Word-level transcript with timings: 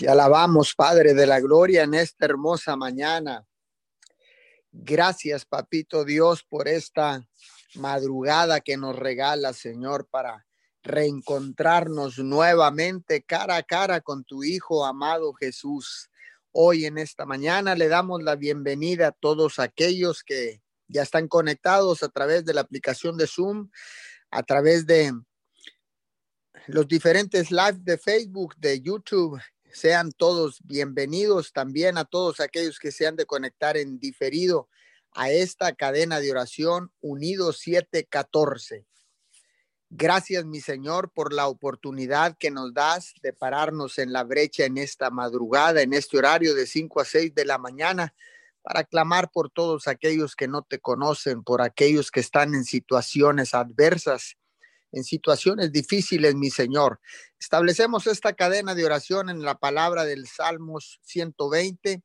Y 0.00 0.06
alabamos, 0.06 0.74
Padre 0.76 1.12
de 1.12 1.26
la 1.26 1.40
Gloria, 1.40 1.82
en 1.82 1.94
esta 1.94 2.24
hermosa 2.24 2.76
mañana. 2.76 3.44
Gracias, 4.70 5.44
Papito 5.44 6.04
Dios, 6.04 6.44
por 6.44 6.68
esta 6.68 7.26
madrugada 7.74 8.60
que 8.60 8.76
nos 8.76 8.94
regala, 8.94 9.52
Señor, 9.52 10.06
para 10.08 10.46
reencontrarnos 10.84 12.18
nuevamente 12.18 13.24
cara 13.24 13.56
a 13.56 13.64
cara 13.64 14.00
con 14.00 14.22
tu 14.22 14.44
Hijo 14.44 14.86
amado 14.86 15.32
Jesús. 15.32 16.10
Hoy 16.52 16.84
en 16.84 16.96
esta 16.96 17.26
mañana 17.26 17.74
le 17.74 17.88
damos 17.88 18.22
la 18.22 18.36
bienvenida 18.36 19.08
a 19.08 19.12
todos 19.12 19.58
aquellos 19.58 20.22
que 20.22 20.62
ya 20.86 21.02
están 21.02 21.26
conectados 21.26 22.04
a 22.04 22.08
través 22.08 22.44
de 22.44 22.54
la 22.54 22.60
aplicación 22.60 23.16
de 23.16 23.26
Zoom, 23.26 23.68
a 24.30 24.44
través 24.44 24.86
de 24.86 25.12
los 26.68 26.86
diferentes 26.86 27.50
lives 27.50 27.84
de 27.84 27.98
Facebook, 27.98 28.54
de 28.58 28.80
YouTube 28.80 29.40
sean 29.78 30.10
todos 30.10 30.60
bienvenidos 30.64 31.52
también 31.52 31.98
a 31.98 32.04
todos 32.04 32.40
aquellos 32.40 32.80
que 32.80 32.90
se 32.90 33.06
han 33.06 33.14
de 33.14 33.26
conectar 33.26 33.76
en 33.76 34.00
diferido 34.00 34.68
a 35.12 35.30
esta 35.30 35.72
cadena 35.72 36.18
de 36.18 36.32
oración 36.32 36.92
Unidos 37.00 37.58
714. 37.60 38.86
Gracias, 39.88 40.44
mi 40.44 40.60
Señor, 40.60 41.12
por 41.12 41.32
la 41.32 41.46
oportunidad 41.46 42.36
que 42.36 42.50
nos 42.50 42.74
das 42.74 43.14
de 43.22 43.32
pararnos 43.32 43.98
en 43.98 44.12
la 44.12 44.24
brecha 44.24 44.64
en 44.64 44.78
esta 44.78 45.10
madrugada, 45.10 45.80
en 45.80 45.94
este 45.94 46.18
horario 46.18 46.54
de 46.56 46.66
5 46.66 47.00
a 47.00 47.04
6 47.04 47.34
de 47.34 47.44
la 47.44 47.58
mañana, 47.58 48.14
para 48.62 48.82
clamar 48.82 49.30
por 49.30 49.48
todos 49.48 49.86
aquellos 49.86 50.34
que 50.34 50.48
no 50.48 50.62
te 50.62 50.80
conocen, 50.80 51.44
por 51.44 51.62
aquellos 51.62 52.10
que 52.10 52.20
están 52.20 52.54
en 52.54 52.64
situaciones 52.64 53.54
adversas 53.54 54.36
en 54.92 55.04
situaciones 55.04 55.72
difíciles, 55.72 56.34
mi 56.34 56.50
Señor. 56.50 57.00
Establecemos 57.38 58.06
esta 58.06 58.32
cadena 58.32 58.74
de 58.74 58.84
oración 58.84 59.28
en 59.30 59.42
la 59.42 59.58
palabra 59.58 60.04
del 60.04 60.26
Salmos 60.26 61.00
120, 61.02 62.02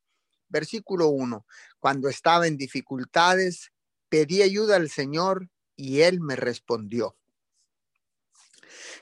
versículo 0.50 1.08
1. 1.08 1.46
Cuando 1.80 2.10
estaba 2.10 2.48
en 2.48 2.58
dificultades, 2.58 3.72
pedí 4.10 4.42
ayuda 4.42 4.76
al 4.76 4.90
Señor 4.90 5.50
y 5.76 6.02
Él 6.02 6.20
me 6.20 6.36
respondió. 6.36 7.18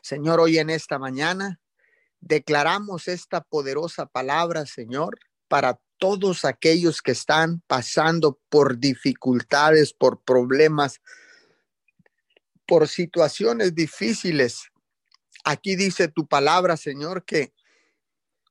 Señor, 0.02 0.40
hoy 0.40 0.58
en 0.58 0.70
esta 0.70 0.98
mañana 0.98 1.60
declaramos 2.20 3.08
esta 3.08 3.42
poderosa 3.42 4.06
palabra, 4.06 4.66
Señor, 4.66 5.20
para 5.48 5.80
todos 5.98 6.46
aquellos 6.46 7.02
que 7.02 7.12
están 7.12 7.62
pasando 7.68 8.40
por 8.50 8.80
dificultades, 8.80 9.94
por 9.94 10.24
problemas, 10.24 11.02
por 12.72 12.88
situaciones 12.88 13.76
difíciles. 13.76 14.72
Aquí 15.44 15.76
dice 15.76 16.08
tu 16.08 16.26
palabra, 16.26 16.78
Señor, 16.78 17.26
que 17.26 17.52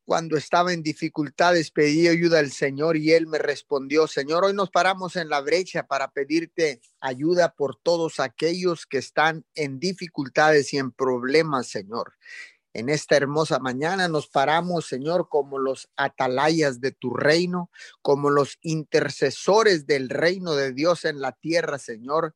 cuando 0.05 0.37
estaba 0.37 0.75
en 0.75 0.83
dificultades 0.83 1.71
pedí 1.71 2.07
ayuda 2.07 2.41
al 2.41 2.53
Señor 2.53 2.99
y 2.99 3.13
Él 3.13 3.27
me 3.27 3.39
respondió, 3.39 4.07
Señor, 4.07 4.45
hoy 4.45 4.53
nos 4.53 4.69
paramos 4.69 5.17
en 5.17 5.31
la 5.31 5.41
brecha 5.41 5.87
para 5.87 6.11
pedirte 6.11 6.83
ayuda 7.01 7.55
por 7.55 7.77
todos 7.77 8.21
aquellos 8.21 8.85
que 8.85 8.99
están 8.99 9.47
en 9.55 9.81
dificultades 9.81 10.75
y 10.75 10.77
en 10.77 10.93
problemas, 10.93 11.69
Señor. 11.69 12.13
En 12.75 12.91
esta 12.91 13.17
hermosa 13.17 13.59
mañana 13.59 14.07
nos 14.09 14.29
paramos, 14.29 14.87
Señor, 14.87 15.31
como 15.31 15.59
los 15.59 15.89
atalayas 15.97 16.83
de 16.83 16.93
tu 16.93 17.15
reino, 17.15 17.71
como 18.03 18.29
los 18.29 18.59
intercesores 18.61 19.87
del 19.87 20.11
reino 20.11 20.57
de 20.57 20.75
Dios 20.75 21.07
en 21.07 21.23
la 21.23 21.33
tierra, 21.33 21.79
Señor 21.79 22.35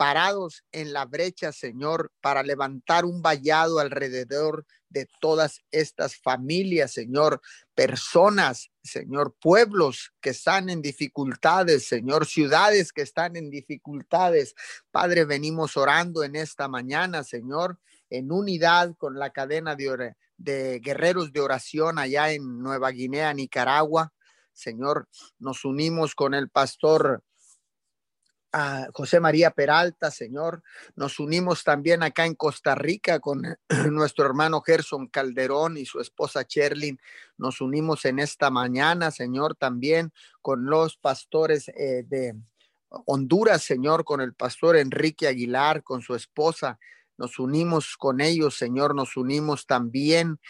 parados 0.00 0.64
en 0.72 0.94
la 0.94 1.04
brecha, 1.04 1.52
Señor, 1.52 2.10
para 2.22 2.42
levantar 2.42 3.04
un 3.04 3.20
vallado 3.20 3.80
alrededor 3.80 4.64
de 4.88 5.06
todas 5.20 5.60
estas 5.70 6.16
familias, 6.16 6.92
Señor, 6.92 7.42
personas, 7.74 8.70
Señor, 8.82 9.36
pueblos 9.38 10.14
que 10.22 10.30
están 10.30 10.70
en 10.70 10.80
dificultades, 10.80 11.86
Señor, 11.86 12.24
ciudades 12.24 12.94
que 12.94 13.02
están 13.02 13.36
en 13.36 13.50
dificultades. 13.50 14.54
Padre, 14.90 15.26
venimos 15.26 15.76
orando 15.76 16.24
en 16.24 16.34
esta 16.34 16.66
mañana, 16.66 17.22
Señor, 17.22 17.78
en 18.08 18.32
unidad 18.32 18.94
con 18.96 19.18
la 19.18 19.28
cadena 19.28 19.76
de, 19.76 20.14
de 20.38 20.80
guerreros 20.82 21.30
de 21.30 21.40
oración 21.40 21.98
allá 21.98 22.32
en 22.32 22.62
Nueva 22.62 22.90
Guinea, 22.90 23.34
Nicaragua. 23.34 24.14
Señor, 24.54 25.10
nos 25.38 25.66
unimos 25.66 26.14
con 26.14 26.32
el 26.32 26.48
pastor 26.48 27.22
a 28.52 28.88
José 28.92 29.20
María 29.20 29.50
Peralta, 29.50 30.10
Señor. 30.10 30.62
Nos 30.96 31.18
unimos 31.20 31.64
también 31.64 32.02
acá 32.02 32.26
en 32.26 32.34
Costa 32.34 32.74
Rica 32.74 33.20
con 33.20 33.42
nuestro 33.90 34.26
hermano 34.26 34.60
Gerson 34.60 35.06
Calderón 35.08 35.76
y 35.76 35.86
su 35.86 36.00
esposa 36.00 36.44
Cherlin. 36.44 37.00
Nos 37.36 37.60
unimos 37.60 38.04
en 38.04 38.18
esta 38.18 38.50
mañana, 38.50 39.10
Señor, 39.10 39.54
también 39.54 40.12
con 40.42 40.66
los 40.66 40.96
pastores 40.96 41.68
eh, 41.68 42.04
de 42.06 42.34
Honduras, 42.88 43.62
Señor, 43.62 44.04
con 44.04 44.20
el 44.20 44.34
pastor 44.34 44.76
Enrique 44.76 45.28
Aguilar, 45.28 45.82
con 45.82 46.02
su 46.02 46.14
esposa. 46.14 46.78
Nos 47.16 47.38
unimos 47.38 47.96
con 47.96 48.20
ellos, 48.20 48.56
Señor. 48.56 48.94
Nos 48.94 49.16
unimos 49.16 49.66
también 49.66 50.40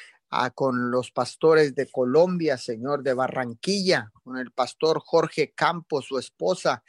con 0.54 0.92
los 0.92 1.10
pastores 1.10 1.74
de 1.74 1.90
Colombia, 1.90 2.56
Señor, 2.56 3.02
de 3.02 3.14
Barranquilla, 3.14 4.12
con 4.22 4.38
el 4.38 4.52
pastor 4.52 5.00
Jorge 5.04 5.52
Campos, 5.52 6.06
su 6.06 6.18
esposa, 6.18 6.84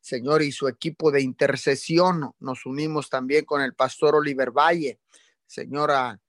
Señor, 0.00 0.42
y 0.42 0.50
su 0.50 0.66
equipo 0.66 1.12
de 1.12 1.22
intercesión. 1.22 2.32
Nos 2.40 2.66
unimos 2.66 3.08
también 3.08 3.44
con 3.44 3.62
el 3.62 3.74
pastor 3.74 4.16
Oliver 4.16 4.50
Valle, 4.50 4.98
Señora, 5.46 6.20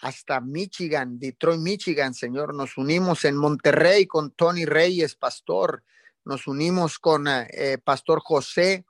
hasta 0.00 0.40
Michigan, 0.40 1.18
Detroit, 1.18 1.60
Michigan, 1.60 2.14
Señor. 2.14 2.54
Nos 2.54 2.78
unimos 2.78 3.24
en 3.24 3.36
Monterrey 3.36 4.06
con 4.06 4.30
Tony 4.30 4.64
Reyes, 4.64 5.16
pastor. 5.16 5.82
Nos 6.24 6.46
unimos 6.46 7.00
con 7.00 7.26
eh, 7.26 7.48
eh, 7.50 7.78
Pastor 7.78 8.20
José, 8.20 8.86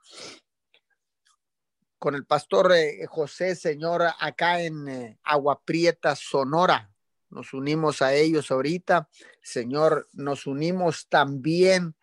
con 1.98 2.14
el 2.14 2.26
pastor 2.26 2.72
eh, 2.72 3.06
José, 3.06 3.56
Señor, 3.56 4.02
acá 4.18 4.60
en 4.60 5.18
Agua 5.22 5.62
Prieta, 5.64 6.14
Sonora 6.14 6.90
nos 7.30 7.52
unimos 7.52 8.02
a 8.02 8.14
ellos 8.14 8.50
ahorita. 8.50 9.08
Señor, 9.42 10.08
nos 10.12 10.46
unimos 10.46 11.08
también 11.08 11.94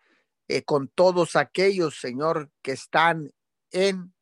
eh, 0.48 0.62
con 0.62 0.88
todos 0.88 1.36
aquellos, 1.36 2.00
Señor, 2.00 2.50
que 2.62 2.72
están 2.72 3.32
en 3.70 4.14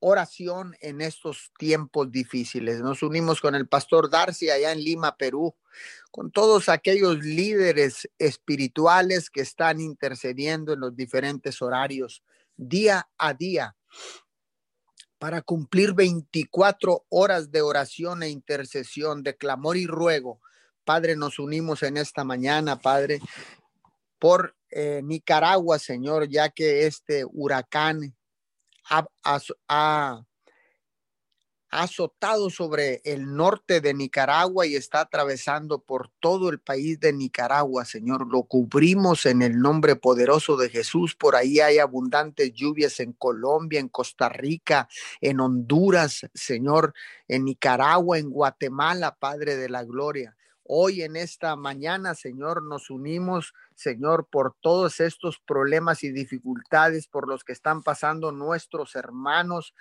oración 0.00 0.76
en 0.80 1.00
estos 1.00 1.52
tiempos 1.58 2.10
difíciles. 2.10 2.80
Nos 2.80 3.02
unimos 3.02 3.40
con 3.40 3.54
el 3.54 3.66
pastor 3.66 4.10
Darcy 4.10 4.50
allá 4.50 4.72
en 4.72 4.82
Lima, 4.84 5.16
Perú, 5.16 5.56
con 6.10 6.30
todos 6.30 6.68
aquellos 6.68 7.24
líderes 7.24 8.10
espirituales 8.18 9.30
que 9.30 9.40
están 9.40 9.80
intercediendo 9.80 10.74
en 10.74 10.80
los 10.80 10.94
diferentes 10.94 11.62
horarios 11.62 12.22
día 12.56 13.08
a 13.16 13.32
día 13.32 13.74
para 15.24 15.40
cumplir 15.40 15.94
24 15.94 17.06
horas 17.08 17.50
de 17.50 17.62
oración 17.62 18.22
e 18.22 18.28
intercesión, 18.28 19.22
de 19.22 19.34
clamor 19.34 19.78
y 19.78 19.86
ruego. 19.86 20.38
Padre, 20.84 21.16
nos 21.16 21.38
unimos 21.38 21.82
en 21.82 21.96
esta 21.96 22.24
mañana, 22.24 22.78
Padre, 22.78 23.20
por 24.18 24.54
eh, 24.68 25.00
Nicaragua, 25.02 25.78
Señor, 25.78 26.28
ya 26.28 26.50
que 26.50 26.86
este 26.86 27.24
huracán 27.24 28.14
ha, 28.90 29.06
ha, 29.66 30.22
azotado 31.74 32.50
sobre 32.50 33.02
el 33.04 33.34
norte 33.34 33.80
de 33.80 33.94
Nicaragua 33.94 34.64
y 34.64 34.76
está 34.76 35.00
atravesando 35.00 35.80
por 35.80 36.08
todo 36.20 36.48
el 36.48 36.60
país 36.60 37.00
de 37.00 37.12
Nicaragua, 37.12 37.84
Señor. 37.84 38.28
Lo 38.30 38.44
cubrimos 38.44 39.26
en 39.26 39.42
el 39.42 39.58
nombre 39.58 39.96
poderoso 39.96 40.56
de 40.56 40.70
Jesús. 40.70 41.16
Por 41.16 41.34
ahí 41.34 41.58
hay 41.58 41.78
abundantes 41.78 42.52
lluvias 42.52 43.00
en 43.00 43.12
Colombia, 43.12 43.80
en 43.80 43.88
Costa 43.88 44.28
Rica, 44.28 44.88
en 45.20 45.40
Honduras, 45.40 46.26
Señor, 46.32 46.94
en 47.26 47.44
Nicaragua, 47.44 48.18
en 48.18 48.30
Guatemala, 48.30 49.16
Padre 49.16 49.56
de 49.56 49.68
la 49.68 49.82
Gloria. 49.82 50.36
Hoy 50.66 51.02
en 51.02 51.16
esta 51.16 51.56
mañana, 51.56 52.14
Señor, 52.14 52.62
nos 52.62 52.88
unimos, 52.88 53.52
Señor, 53.74 54.28
por 54.30 54.56
todos 54.62 54.98
estos 54.98 55.38
problemas 55.38 56.02
y 56.04 56.10
dificultades 56.10 57.06
por 57.06 57.28
los 57.28 57.44
que 57.44 57.52
están 57.52 57.82
pasando 57.82 58.32
nuestros 58.32 58.94
hermanos 58.94 59.74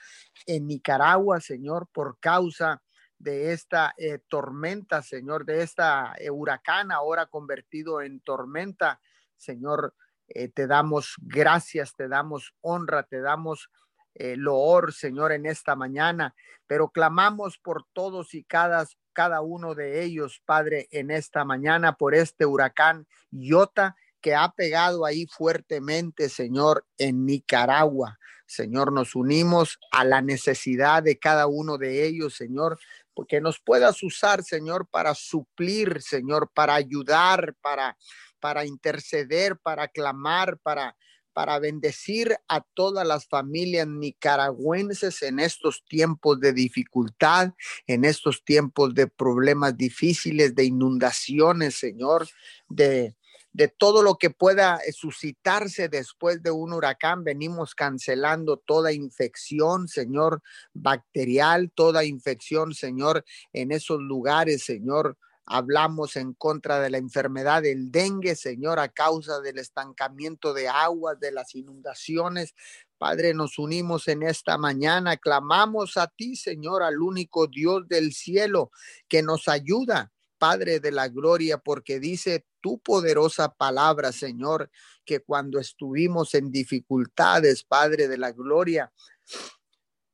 en 0.45 0.67
Nicaragua, 0.67 1.39
Señor, 1.39 1.87
por 1.93 2.19
causa 2.19 2.83
de 3.17 3.53
esta 3.53 3.93
eh, 3.97 4.19
tormenta, 4.27 5.01
Señor, 5.01 5.45
de 5.45 5.63
esta 5.63 6.15
eh, 6.17 6.29
huracán 6.29 6.91
ahora 6.91 7.27
convertido 7.27 8.01
en 8.01 8.19
tormenta. 8.19 8.99
Señor, 9.37 9.95
eh, 10.27 10.49
te 10.49 10.67
damos 10.67 11.15
gracias, 11.21 11.95
te 11.95 12.09
damos 12.09 12.53
honra, 12.59 13.03
te 13.03 13.21
damos 13.21 13.69
loor, 14.15 14.93
Señor, 14.93 15.31
en 15.31 15.47
esta 15.47 15.75
mañana, 15.75 16.35
pero 16.67 16.89
clamamos 16.89 17.57
por 17.57 17.83
todos 17.93 18.35
y 18.35 18.43
cada 18.43 18.85
cada 19.13 19.41
uno 19.41 19.75
de 19.75 20.03
ellos, 20.03 20.41
Padre, 20.45 20.87
en 20.91 21.11
esta 21.11 21.45
mañana 21.45 21.95
por 21.95 22.15
este 22.15 22.45
huracán 22.45 23.07
Iota 23.31 23.95
que 24.21 24.35
ha 24.35 24.49
pegado 24.49 25.05
ahí 25.05 25.27
fuertemente, 25.27 26.29
Señor, 26.29 26.85
en 26.97 27.25
Nicaragua. 27.25 28.19
Señor, 28.45 28.91
nos 28.91 29.15
unimos 29.15 29.79
a 29.91 30.05
la 30.05 30.21
necesidad 30.21 31.03
de 31.03 31.17
cada 31.17 31.47
uno 31.47 31.77
de 31.77 32.05
ellos, 32.05 32.35
Señor, 32.35 32.79
porque 33.13 33.41
nos 33.41 33.59
puedas 33.59 34.01
usar, 34.03 34.43
Señor, 34.43 34.87
para 34.87 35.13
suplir, 35.13 36.01
Señor, 36.01 36.51
para 36.53 36.75
ayudar, 36.75 37.55
para, 37.61 37.97
para 38.39 38.65
interceder, 38.65 39.57
para 39.57 39.87
clamar, 39.87 40.57
para, 40.59 40.95
para 41.33 41.59
bendecir 41.59 42.35
a 42.47 42.61
todas 42.61 43.05
las 43.05 43.27
familias 43.27 43.87
nicaragüenses 43.87 45.21
en 45.23 45.39
estos 45.39 45.83
tiempos 45.85 46.39
de 46.39 46.53
dificultad, 46.53 47.53
en 47.87 48.05
estos 48.05 48.43
tiempos 48.43 48.93
de 48.93 49.07
problemas 49.07 49.75
difíciles, 49.75 50.55
de 50.55 50.65
inundaciones, 50.65 51.75
Señor, 51.75 52.27
de, 52.69 53.15
de 53.53 53.67
todo 53.67 54.01
lo 54.01 54.15
que 54.15 54.29
pueda 54.29 54.79
suscitarse 54.91 55.87
después 55.87 56.41
de 56.41 56.51
un 56.51 56.73
huracán. 56.73 57.23
Venimos 57.23 57.75
cancelando 57.75 58.57
toda 58.57 58.91
infección, 58.91 59.87
Señor, 59.87 60.41
bacterial, 60.73 61.71
toda 61.73 62.03
infección, 62.03 62.73
Señor, 62.73 63.23
en 63.53 63.71
esos 63.71 63.99
lugares, 64.01 64.63
Señor. 64.63 65.17
Hablamos 65.45 66.15
en 66.15 66.33
contra 66.33 66.79
de 66.79 66.89
la 66.89 66.97
enfermedad 66.97 67.61
del 67.61 67.91
dengue, 67.91 68.35
Señor, 68.35 68.79
a 68.79 68.89
causa 68.89 69.41
del 69.41 69.59
estancamiento 69.59 70.53
de 70.53 70.69
aguas, 70.69 71.19
de 71.19 71.31
las 71.31 71.53
inundaciones. 71.55 72.55
Padre, 72.97 73.33
nos 73.33 73.59
unimos 73.59 74.07
en 74.07 74.23
esta 74.23 74.57
mañana, 74.57 75.17
clamamos 75.17 75.97
a 75.97 76.07
ti, 76.07 76.35
Señor, 76.35 76.83
al 76.83 77.01
único 77.01 77.47
Dios 77.47 77.87
del 77.87 78.13
cielo 78.13 78.71
que 79.07 79.21
nos 79.21 79.47
ayuda 79.47 80.13
Padre 80.43 80.81
de 80.81 80.91
la 80.91 81.07
Gloria, 81.07 81.57
porque 81.57 82.01
dice 82.01 82.45
tu 82.59 82.77
poderosa 82.79 83.53
palabra, 83.53 84.11
Señor, 84.11 84.69
que 85.05 85.21
cuando 85.21 85.57
estuvimos 85.57 86.33
en 86.33 86.51
dificultades, 86.51 87.63
Padre 87.63 88.09
de 88.09 88.17
la 88.17 88.33
Gloria, 88.33 88.91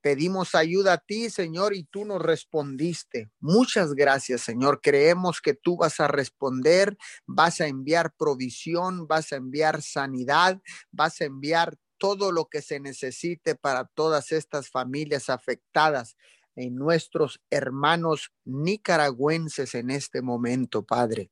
pedimos 0.10 0.56
ayuda 0.56 0.94
a 0.94 0.98
ti, 0.98 1.30
Señor, 1.30 1.76
y 1.76 1.84
tú 1.84 2.04
nos 2.04 2.20
respondiste. 2.20 3.30
Muchas 3.40 3.94
gracias, 3.94 4.42
Señor. 4.42 4.82
Creemos 4.82 5.40
que 5.40 5.54
tú 5.54 5.78
vas 5.78 6.00
a 6.00 6.08
responder, 6.08 6.98
vas 7.28 7.62
a 7.62 7.68
enviar 7.68 8.16
provisión, 8.18 9.06
vas 9.08 9.32
a 9.32 9.36
enviar 9.36 9.84
sanidad, 9.84 10.60
vas 10.92 11.22
a 11.22 11.26
enviar 11.26 11.78
todo 12.00 12.32
lo 12.32 12.46
que 12.46 12.64
se 12.64 12.80
necesite 12.80 13.54
para 13.54 13.86
todas 13.86 14.32
estas 14.32 14.72
familias 14.72 15.30
afectadas 15.30 16.18
en 16.56 16.74
nuestros 16.74 17.40
hermanos 17.52 18.32
nicaragüenses 18.46 19.76
en 19.76 19.92
este 19.92 20.24
momento, 20.24 20.82
Padre. 20.82 21.30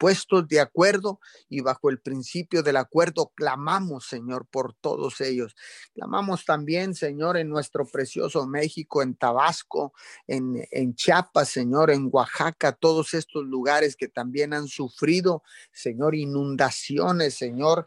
Puestos 0.00 0.48
de 0.48 0.60
acuerdo 0.60 1.20
y 1.50 1.60
bajo 1.60 1.90
el 1.90 2.00
principio 2.00 2.62
del 2.62 2.78
acuerdo, 2.78 3.32
clamamos, 3.34 4.06
Señor, 4.06 4.46
por 4.50 4.72
todos 4.72 5.20
ellos. 5.20 5.54
Clamamos 5.92 6.46
también, 6.46 6.94
Señor, 6.94 7.36
en 7.36 7.50
nuestro 7.50 7.84
precioso 7.84 8.46
México, 8.46 9.02
en 9.02 9.14
Tabasco, 9.14 9.92
en, 10.26 10.66
en 10.70 10.94
Chiapas, 10.94 11.50
Señor, 11.50 11.90
en 11.90 12.08
Oaxaca, 12.10 12.72
todos 12.72 13.12
estos 13.12 13.44
lugares 13.44 13.94
que 13.94 14.08
también 14.08 14.54
han 14.54 14.68
sufrido, 14.68 15.42
Señor, 15.70 16.14
inundaciones, 16.14 17.34
Señor, 17.34 17.86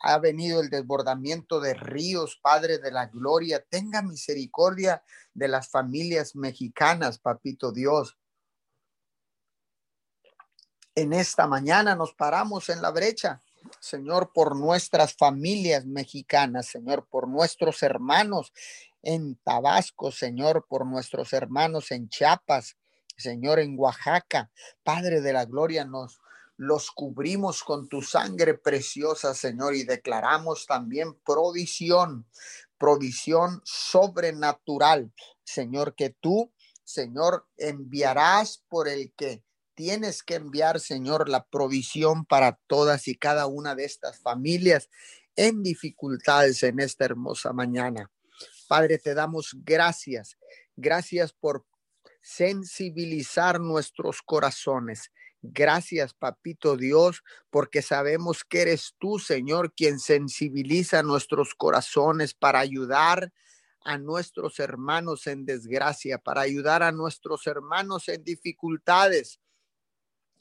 ha 0.00 0.18
venido 0.18 0.60
el 0.60 0.70
desbordamiento 0.70 1.60
de 1.60 1.74
ríos, 1.74 2.38
Padre 2.42 2.78
de 2.78 2.90
la 2.90 3.08
Gloria. 3.08 3.62
Tenga 3.68 4.00
misericordia 4.00 5.02
de 5.34 5.48
las 5.48 5.68
familias 5.68 6.34
mexicanas, 6.34 7.18
Papito 7.18 7.72
Dios. 7.72 8.16
En 10.96 11.12
esta 11.12 11.48
mañana 11.48 11.96
nos 11.96 12.14
paramos 12.14 12.68
en 12.68 12.80
la 12.80 12.92
brecha, 12.92 13.42
Señor, 13.80 14.30
por 14.32 14.54
nuestras 14.54 15.16
familias 15.16 15.84
mexicanas, 15.86 16.66
Señor, 16.66 17.08
por 17.10 17.26
nuestros 17.26 17.82
hermanos 17.82 18.52
en 19.02 19.34
Tabasco, 19.42 20.12
Señor, 20.12 20.66
por 20.68 20.86
nuestros 20.86 21.32
hermanos 21.32 21.90
en 21.90 22.08
Chiapas, 22.08 22.76
Señor, 23.16 23.58
en 23.58 23.76
Oaxaca. 23.76 24.52
Padre 24.84 25.20
de 25.20 25.32
la 25.32 25.46
Gloria, 25.46 25.84
nos 25.84 26.20
los 26.56 26.92
cubrimos 26.92 27.64
con 27.64 27.88
tu 27.88 28.00
sangre 28.00 28.54
preciosa, 28.54 29.34
Señor, 29.34 29.74
y 29.74 29.82
declaramos 29.82 30.64
también 30.64 31.14
provisión, 31.24 32.24
provisión 32.78 33.60
sobrenatural, 33.64 35.12
Señor, 35.42 35.96
que 35.96 36.10
tú, 36.10 36.52
Señor, 36.84 37.48
enviarás 37.56 38.62
por 38.68 38.86
el 38.86 39.12
que 39.14 39.42
tienes 39.74 40.22
que 40.22 40.34
enviar, 40.36 40.80
Señor, 40.80 41.28
la 41.28 41.44
provisión 41.44 42.24
para 42.24 42.58
todas 42.66 43.08
y 43.08 43.16
cada 43.16 43.46
una 43.46 43.74
de 43.74 43.84
estas 43.84 44.18
familias 44.18 44.88
en 45.36 45.62
dificultades 45.62 46.62
en 46.62 46.80
esta 46.80 47.04
hermosa 47.04 47.52
mañana. 47.52 48.10
Padre, 48.68 48.98
te 48.98 49.14
damos 49.14 49.56
gracias. 49.64 50.36
Gracias 50.76 51.32
por 51.32 51.64
sensibilizar 52.22 53.60
nuestros 53.60 54.22
corazones. 54.22 55.10
Gracias, 55.42 56.14
papito 56.14 56.76
Dios, 56.76 57.22
porque 57.50 57.82
sabemos 57.82 58.44
que 58.44 58.62
eres 58.62 58.94
tú, 58.98 59.18
Señor, 59.18 59.74
quien 59.74 59.98
sensibiliza 59.98 61.02
nuestros 61.02 61.54
corazones 61.54 62.32
para 62.32 62.60
ayudar 62.60 63.30
a 63.84 63.98
nuestros 63.98 64.58
hermanos 64.58 65.26
en 65.26 65.44
desgracia, 65.44 66.16
para 66.16 66.40
ayudar 66.40 66.82
a 66.82 66.92
nuestros 66.92 67.46
hermanos 67.46 68.08
en 68.08 68.24
dificultades. 68.24 69.38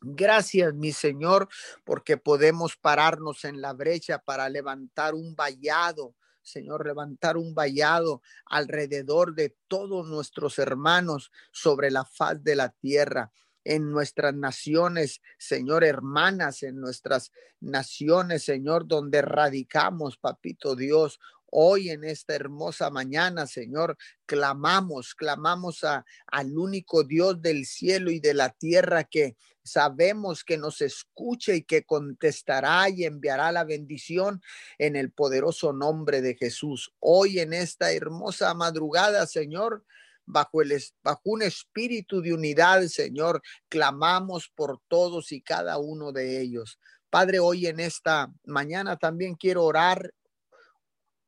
Gracias, 0.05 0.73
mi 0.73 0.91
Señor, 0.91 1.47
porque 1.85 2.17
podemos 2.17 2.75
pararnos 2.75 3.45
en 3.45 3.61
la 3.61 3.71
brecha 3.71 4.19
para 4.19 4.49
levantar 4.49 5.13
un 5.13 5.33
vallado, 5.33 6.15
Señor, 6.41 6.85
levantar 6.85 7.37
un 7.37 7.55
vallado 7.55 8.21
alrededor 8.45 9.33
de 9.33 9.55
todos 9.69 10.05
nuestros 10.07 10.59
hermanos 10.59 11.31
sobre 11.53 11.89
la 11.89 12.03
faz 12.03 12.43
de 12.43 12.55
la 12.55 12.69
tierra 12.69 13.31
en 13.63 13.91
nuestras 13.91 14.35
naciones, 14.35 15.21
Señor, 15.37 15.85
hermanas, 15.85 16.63
en 16.63 16.81
nuestras 16.81 17.31
naciones, 17.61 18.43
Señor, 18.43 18.87
donde 18.87 19.21
radicamos, 19.21 20.17
papito 20.17 20.75
Dios. 20.75 21.19
Hoy 21.55 21.91
en 21.91 22.03
esta 22.03 22.33
hermosa 22.33 22.89
mañana, 22.89 23.45
Señor, 23.45 23.95
clamamos, 24.25 25.13
clamamos 25.13 25.83
a, 25.83 26.03
al 26.25 26.57
único 26.57 27.03
Dios 27.03 27.43
del 27.43 27.67
cielo 27.67 28.09
y 28.09 28.19
de 28.19 28.33
la 28.33 28.49
tierra 28.49 29.03
que 29.03 29.37
sabemos 29.63 30.43
que 30.43 30.57
nos 30.57 30.81
escucha 30.81 31.53
y 31.53 31.61
que 31.61 31.83
contestará 31.83 32.89
y 32.89 33.03
enviará 33.05 33.51
la 33.51 33.65
bendición 33.65 34.41
en 34.79 34.95
el 34.95 35.11
poderoso 35.11 35.73
nombre 35.73 36.23
de 36.23 36.33
Jesús. 36.33 36.91
Hoy 36.99 37.39
en 37.39 37.53
esta 37.53 37.91
hermosa 37.91 38.51
madrugada, 38.55 39.27
Señor, 39.27 39.85
bajo, 40.25 40.63
el, 40.63 40.75
bajo 41.03 41.21
un 41.25 41.43
espíritu 41.43 42.23
de 42.23 42.33
unidad, 42.33 42.81
Señor, 42.87 43.43
clamamos 43.69 44.49
por 44.49 44.81
todos 44.87 45.31
y 45.31 45.39
cada 45.43 45.77
uno 45.77 46.11
de 46.11 46.41
ellos. 46.41 46.79
Padre, 47.11 47.37
hoy 47.37 47.67
en 47.67 47.79
esta 47.79 48.33
mañana 48.43 48.97
también 48.97 49.35
quiero 49.35 49.65
orar 49.65 50.11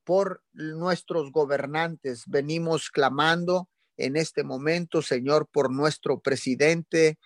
por 0.05 0.43
nuestros 0.53 1.31
gobernantes. 1.31 2.23
Venimos 2.27 2.89
clamando 2.89 3.69
en 3.97 4.15
este 4.15 4.43
momento, 4.43 5.01
Señor, 5.01 5.49
por 5.51 5.71
nuestro 5.71 6.19
presidente 6.19 7.17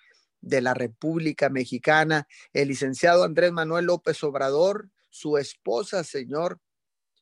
de 0.41 0.61
la 0.61 0.73
República 0.73 1.49
Mexicana, 1.49 2.27
el 2.53 2.69
licenciado 2.69 3.23
Andrés 3.23 3.51
Manuel 3.51 3.85
López 3.85 4.23
Obrador, 4.23 4.89
su 5.09 5.37
esposa, 5.37 6.03
Señor, 6.03 6.59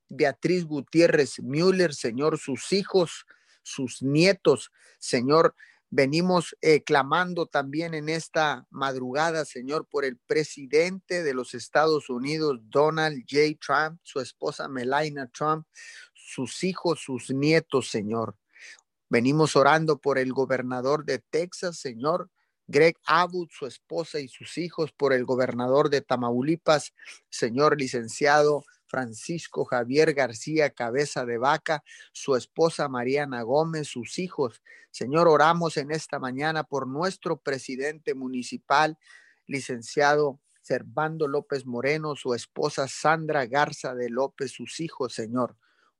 Beatriz 0.10 0.66
Gutiérrez 0.66 1.40
Müller, 1.42 1.94
Señor, 1.94 2.38
sus 2.38 2.72
hijos, 2.72 3.26
sus 3.64 4.02
nietos. 4.02 4.72
Señor, 5.00 5.56
venimos 5.90 6.56
eh, 6.62 6.84
clamando 6.84 7.46
también 7.46 7.94
en 7.94 8.10
esta 8.10 8.66
madrugada, 8.70 9.46
Señor, 9.46 9.88
por 9.90 10.06
el 10.06 10.18
presidente 10.18 11.24
de 11.24 11.34
los 11.34 11.54
Estados 11.54 12.10
Unidos, 12.10 12.60
Donald 12.64 13.24
J. 13.30 13.58
Trump, 13.60 14.00
su 14.04 14.20
esposa 14.20 14.68
Melania 14.68 15.30
Trump, 15.34 15.66
sus 16.14 16.64
hijos, 16.64 17.02
sus 17.02 17.30
nietos, 17.30 17.90
Señor. 17.90 18.36
Venimos 19.10 19.56
orando 19.56 20.00
por 20.00 20.18
el 20.18 20.34
gobernador 20.34 21.06
de 21.06 21.20
Texas, 21.20 21.80
Señor, 21.80 22.30
Greg 22.68 22.98
Abbott, 23.06 23.50
su 23.52 23.66
esposa 23.66 24.20
y 24.20 24.28
sus 24.28 24.58
hijos, 24.58 24.92
por 24.92 25.14
el 25.14 25.24
gobernador 25.24 25.90
de 25.90 26.02
Tamaulipas, 26.02 26.94
señor 27.30 27.80
licenciado 27.80 28.66
Francisco 28.88 29.66
Javier 29.66 30.14
García 30.14 30.72
Cabeza 30.72 31.26
de 31.26 31.38
Vaca, 31.38 31.84
su 32.12 32.36
esposa 32.36 32.88
Mariana 32.90 33.42
Gómez, 33.42 33.88
sus 33.88 34.18
hijos. 34.20 34.62
Señor, 34.92 35.28
oramos 35.28 35.78
en 35.78 35.92
esta 35.92 36.20
mañana 36.20 36.64
por 36.64 36.88
nuestro 36.88 37.38
presidente 37.38 38.16
municipal, 38.16 38.98
licenciado 39.46 40.40
Servando 40.62 41.28
López 41.28 41.66
Moreno, 41.66 42.16
su 42.16 42.34
esposa 42.34 42.88
Sandra 42.88 43.46
Garza 43.46 43.96
de 43.96 44.10
López, 44.10 44.52
sus 44.52 44.80
hijos, 44.80 45.14
Señor. 45.14 45.56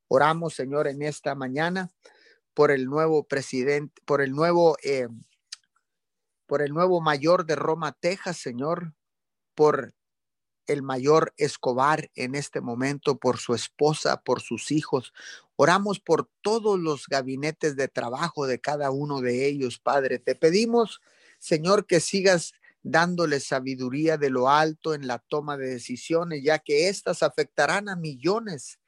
Oramos, 0.08 0.54
Señor, 0.54 0.88
en 0.88 1.02
esta 1.02 1.34
mañana 1.34 1.90
por 2.54 2.70
el 2.70 2.86
nuevo 2.86 3.26
presidente, 3.26 4.02
por 4.04 4.20
el 4.20 4.32
nuevo, 4.32 4.76
eh, 4.82 5.08
por 6.46 6.60
el 6.60 6.72
nuevo 6.72 7.00
mayor 7.00 7.46
de 7.46 7.54
Roma, 7.56 7.92
Texas, 7.92 8.38
Señor, 8.38 8.94
por 9.54 9.94
el 10.68 10.82
mayor 10.82 11.34
Escobar 11.36 12.10
en 12.14 12.34
este 12.34 12.60
momento, 12.60 13.18
por 13.18 13.38
su 13.38 13.54
esposa, 13.54 14.22
por 14.22 14.40
sus 14.40 14.70
hijos. 14.70 15.12
Oramos 15.56 15.98
por 15.98 16.30
todos 16.42 16.78
los 16.78 17.06
gabinetes 17.08 17.74
de 17.74 17.88
trabajo 17.88 18.46
de 18.46 18.60
cada 18.60 18.90
uno 18.90 19.20
de 19.20 19.46
ellos, 19.46 19.80
Padre. 19.80 20.20
Te 20.20 20.36
pedimos, 20.36 21.00
Señor, 21.40 21.86
que 21.86 21.98
sigas 21.98 22.52
dándole 22.82 23.40
sabiduría 23.40 24.16
de 24.16 24.30
lo 24.30 24.48
alto 24.48 24.94
en 24.94 25.06
la 25.06 25.18
toma 25.18 25.56
de 25.56 25.68
decisiones, 25.68 26.42
ya 26.44 26.58
que 26.58 26.88
éstas 26.88 27.22
afectarán 27.22 27.88
a 27.88 27.96
millones, 27.96 28.78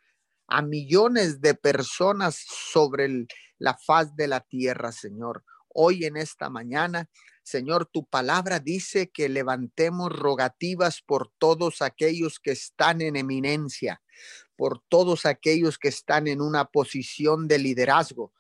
a 0.47 0.63
millones 0.63 1.41
de 1.41 1.55
personas 1.55 2.37
sobre 2.47 3.27
la 3.59 3.77
faz 3.77 4.15
de 4.17 4.29
la 4.29 4.41
tierra, 4.41 4.93
Señor. 4.93 5.45
Hoy 5.69 6.05
en 6.05 6.17
esta 6.17 6.51
mañana 6.51 7.09
Señor, 7.43 7.87
tu 7.87 8.05
palabra 8.05 8.61
dice 8.61 9.11
que 9.11 9.29
levantemos 9.29 10.13
rogativas 10.13 11.03
por 11.03 11.31
todos 11.39 11.83
aquellos 11.83 12.39
que 12.39 12.53
están 12.53 13.01
en 13.01 13.17
eminencia, 13.17 14.03
por 14.57 14.81
todos 14.89 15.27
aquellos 15.27 15.79
que 15.79 15.89
están 15.89 16.29
en 16.29 16.41
una 16.41 16.67
posición 16.67 17.49
de 17.49 17.59
liderazgo. 17.59 18.33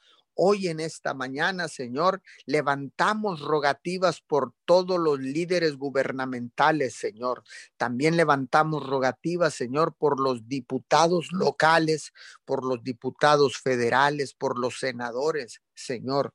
Hoy 0.42 0.68
en 0.68 0.80
esta 0.80 1.12
mañana, 1.12 1.68
Señor, 1.68 2.22
levantamos 2.46 3.40
rogativas 3.40 4.22
por 4.22 4.54
todos 4.64 4.98
los 4.98 5.18
líderes 5.18 5.76
gubernamentales, 5.76 6.94
Señor. 6.94 7.42
También 7.76 8.16
levantamos 8.16 8.86
rogativas, 8.86 9.52
Señor, 9.52 9.94
por 9.98 10.18
los 10.18 10.48
diputados 10.48 11.28
locales, 11.32 12.12
por 12.46 12.64
los 12.64 12.82
diputados 12.82 13.58
federales, 13.58 14.32
por 14.32 14.58
los 14.58 14.78
senadores, 14.78 15.60
Señor. 15.74 16.32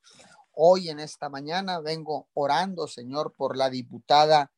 Hoy 0.56 0.90
en 0.90 1.00
esta 1.00 1.30
mañana 1.30 1.82
vengo 1.82 2.30
orando, 2.34 2.88
Señor, 2.88 3.34
por 3.36 3.58
la 3.58 3.70
diputada 3.70 4.52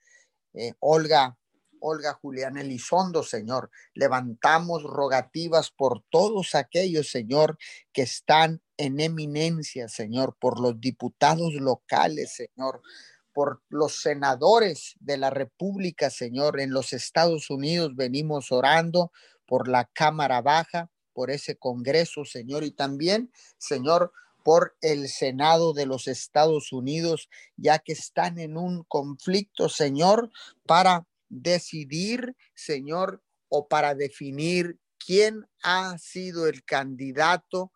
eh, 0.53 0.73
Olga, 0.79 1.37
Olga 1.79 2.13
Julián 2.13 2.57
Elizondo, 2.57 3.23
Señor. 3.23 3.71
Levantamos 3.95 4.83
rogativas 4.83 5.71
por 5.71 6.03
todos 6.09 6.53
aquellos, 6.53 7.09
Señor, 7.09 7.57
que 7.91 8.03
están 8.03 8.61
en 8.77 8.99
eminencia, 8.99 9.87
Señor, 9.87 10.37
por 10.39 10.59
los 10.59 10.79
diputados 10.79 11.53
locales, 11.55 12.33
Señor, 12.33 12.81
por 13.33 13.63
los 13.69 14.01
senadores 14.01 14.95
de 14.99 15.17
la 15.17 15.31
República, 15.31 16.09
Señor, 16.09 16.59
en 16.59 16.71
los 16.71 16.93
Estados 16.93 17.49
Unidos 17.49 17.95
venimos 17.95 18.51
orando 18.51 19.11
por 19.47 19.67
la 19.67 19.85
Cámara 19.85 20.41
Baja, 20.41 20.91
por 21.13 21.31
ese 21.31 21.55
Congreso, 21.55 22.25
Señor, 22.25 22.63
y 22.63 22.71
también, 22.71 23.31
Señor, 23.57 24.11
por 24.47 24.77
el 24.79 25.09
Senado 25.09 25.73
de 25.73 25.85
los 25.85 26.07
Estados 26.07 26.71
Unidos, 26.71 27.27
ya 27.57 27.79
que 27.79 27.91
están 27.91 28.39
en 28.39 28.55
un 28.55 28.85
conflicto, 28.85 29.67
Señor, 29.67 30.31
para 30.65 31.05
decidir, 31.27 32.33
Señor, 32.55 33.21
o 33.49 33.67
para 33.67 33.93
definir 33.93 34.79
quién 35.05 35.45
ha 35.63 35.97
sido 35.97 36.47
el 36.47 36.63
candidato 36.63 37.73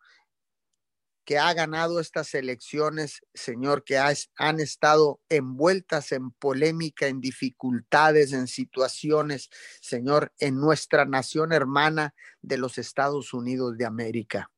que 1.26 1.38
ha 1.38 1.54
ganado 1.54 2.00
estas 2.00 2.34
elecciones, 2.36 3.20
Señor, 3.34 3.84
que 3.84 3.98
han 3.98 4.60
estado 4.62 5.20
envueltas 5.28 6.14
en 6.14 6.32
polémica, 6.32 7.08
en 7.08 7.20
dificultades, 7.20 8.32
en 8.32 8.48
situaciones, 8.48 9.50
Señor, 9.82 10.32
en 10.40 10.56
nuestra 10.56 11.04
nación 11.04 11.52
hermana 11.52 12.16
de 12.42 12.58
los 12.58 12.78
Estados 12.78 13.34
Unidos 13.34 13.78
de 13.78 13.86
América. 13.86 14.50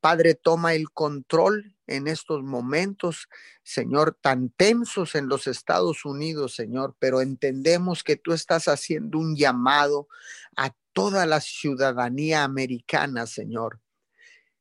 Padre, 0.00 0.34
toma 0.34 0.74
el 0.74 0.90
control 0.90 1.76
en 1.86 2.06
estos 2.06 2.42
momentos, 2.42 3.28
Señor, 3.62 4.16
tan 4.20 4.50
tensos 4.50 5.14
en 5.14 5.28
los 5.28 5.46
Estados 5.46 6.04
Unidos, 6.04 6.54
Señor, 6.54 6.96
pero 6.98 7.20
entendemos 7.20 8.04
que 8.04 8.16
tú 8.16 8.32
estás 8.32 8.68
haciendo 8.68 9.18
un 9.18 9.36
llamado 9.36 10.08
a 10.56 10.74
toda 10.92 11.26
la 11.26 11.40
ciudadanía 11.40 12.44
americana, 12.44 13.26
Señor. 13.26 13.80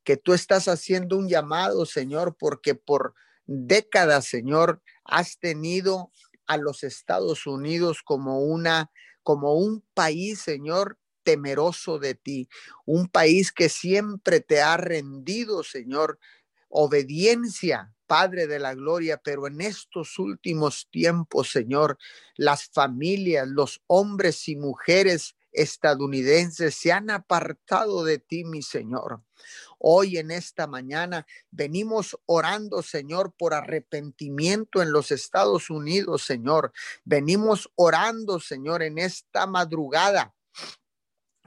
Que 0.04 0.18
tú 0.18 0.34
estás 0.34 0.68
haciendo 0.68 1.18
un 1.18 1.28
llamado, 1.28 1.86
Señor, 1.86 2.36
porque 2.40 2.76
por 2.76 3.14
décadas, 3.46 4.26
Señor, 4.26 4.82
has 5.04 5.38
tenido 5.40 6.12
a 6.48 6.58
los 6.58 6.84
Estados 6.84 7.46
Unidos 7.46 8.02
como 8.04 8.40
una 8.40 8.90
como 9.28 9.56
un 9.56 9.84
país, 9.94 10.40
Señor, 10.40 10.98
temeroso 11.28 12.00
de 12.00 12.16
ti, 12.16 12.48
un 12.86 13.10
país 13.10 13.52
que 13.52 13.68
siempre 13.68 14.40
te 14.40 14.62
ha 14.62 14.78
rendido, 14.78 15.62
Señor, 15.62 16.20
obediencia, 16.70 17.94
Padre 18.06 18.48
de 18.48 18.60
la 18.60 18.74
Gloria, 18.74 19.20
pero 19.22 19.46
en 19.46 19.60
estos 19.60 20.20
últimos 20.20 20.88
tiempos, 20.90 21.52
Señor, 21.52 21.98
las 22.38 22.70
familias, 22.70 23.46
los 23.46 23.82
hombres 23.88 24.48
y 24.48 24.56
mujeres 24.56 25.36
estadounidenses 25.52 26.76
se 26.76 26.94
han 26.94 27.10
apartado 27.10 28.06
de 28.06 28.20
ti, 28.20 28.46
mi 28.46 28.62
Señor. 28.62 29.22
Hoy 29.80 30.18
en 30.20 30.32
esta 30.32 30.66
mañana 30.66 31.28
venimos 31.52 32.18
orando, 32.26 32.82
Señor, 32.84 33.34
por 33.38 33.54
arrepentimiento 33.54 34.82
en 34.82 34.94
los 34.94 35.12
Estados 35.12 35.70
Unidos, 35.70 36.24
Señor. 36.24 36.72
Venimos 37.04 37.70
orando, 37.76 38.40
Señor, 38.40 38.82
en 38.82 38.98
esta 38.98 39.46
madrugada 39.46 40.37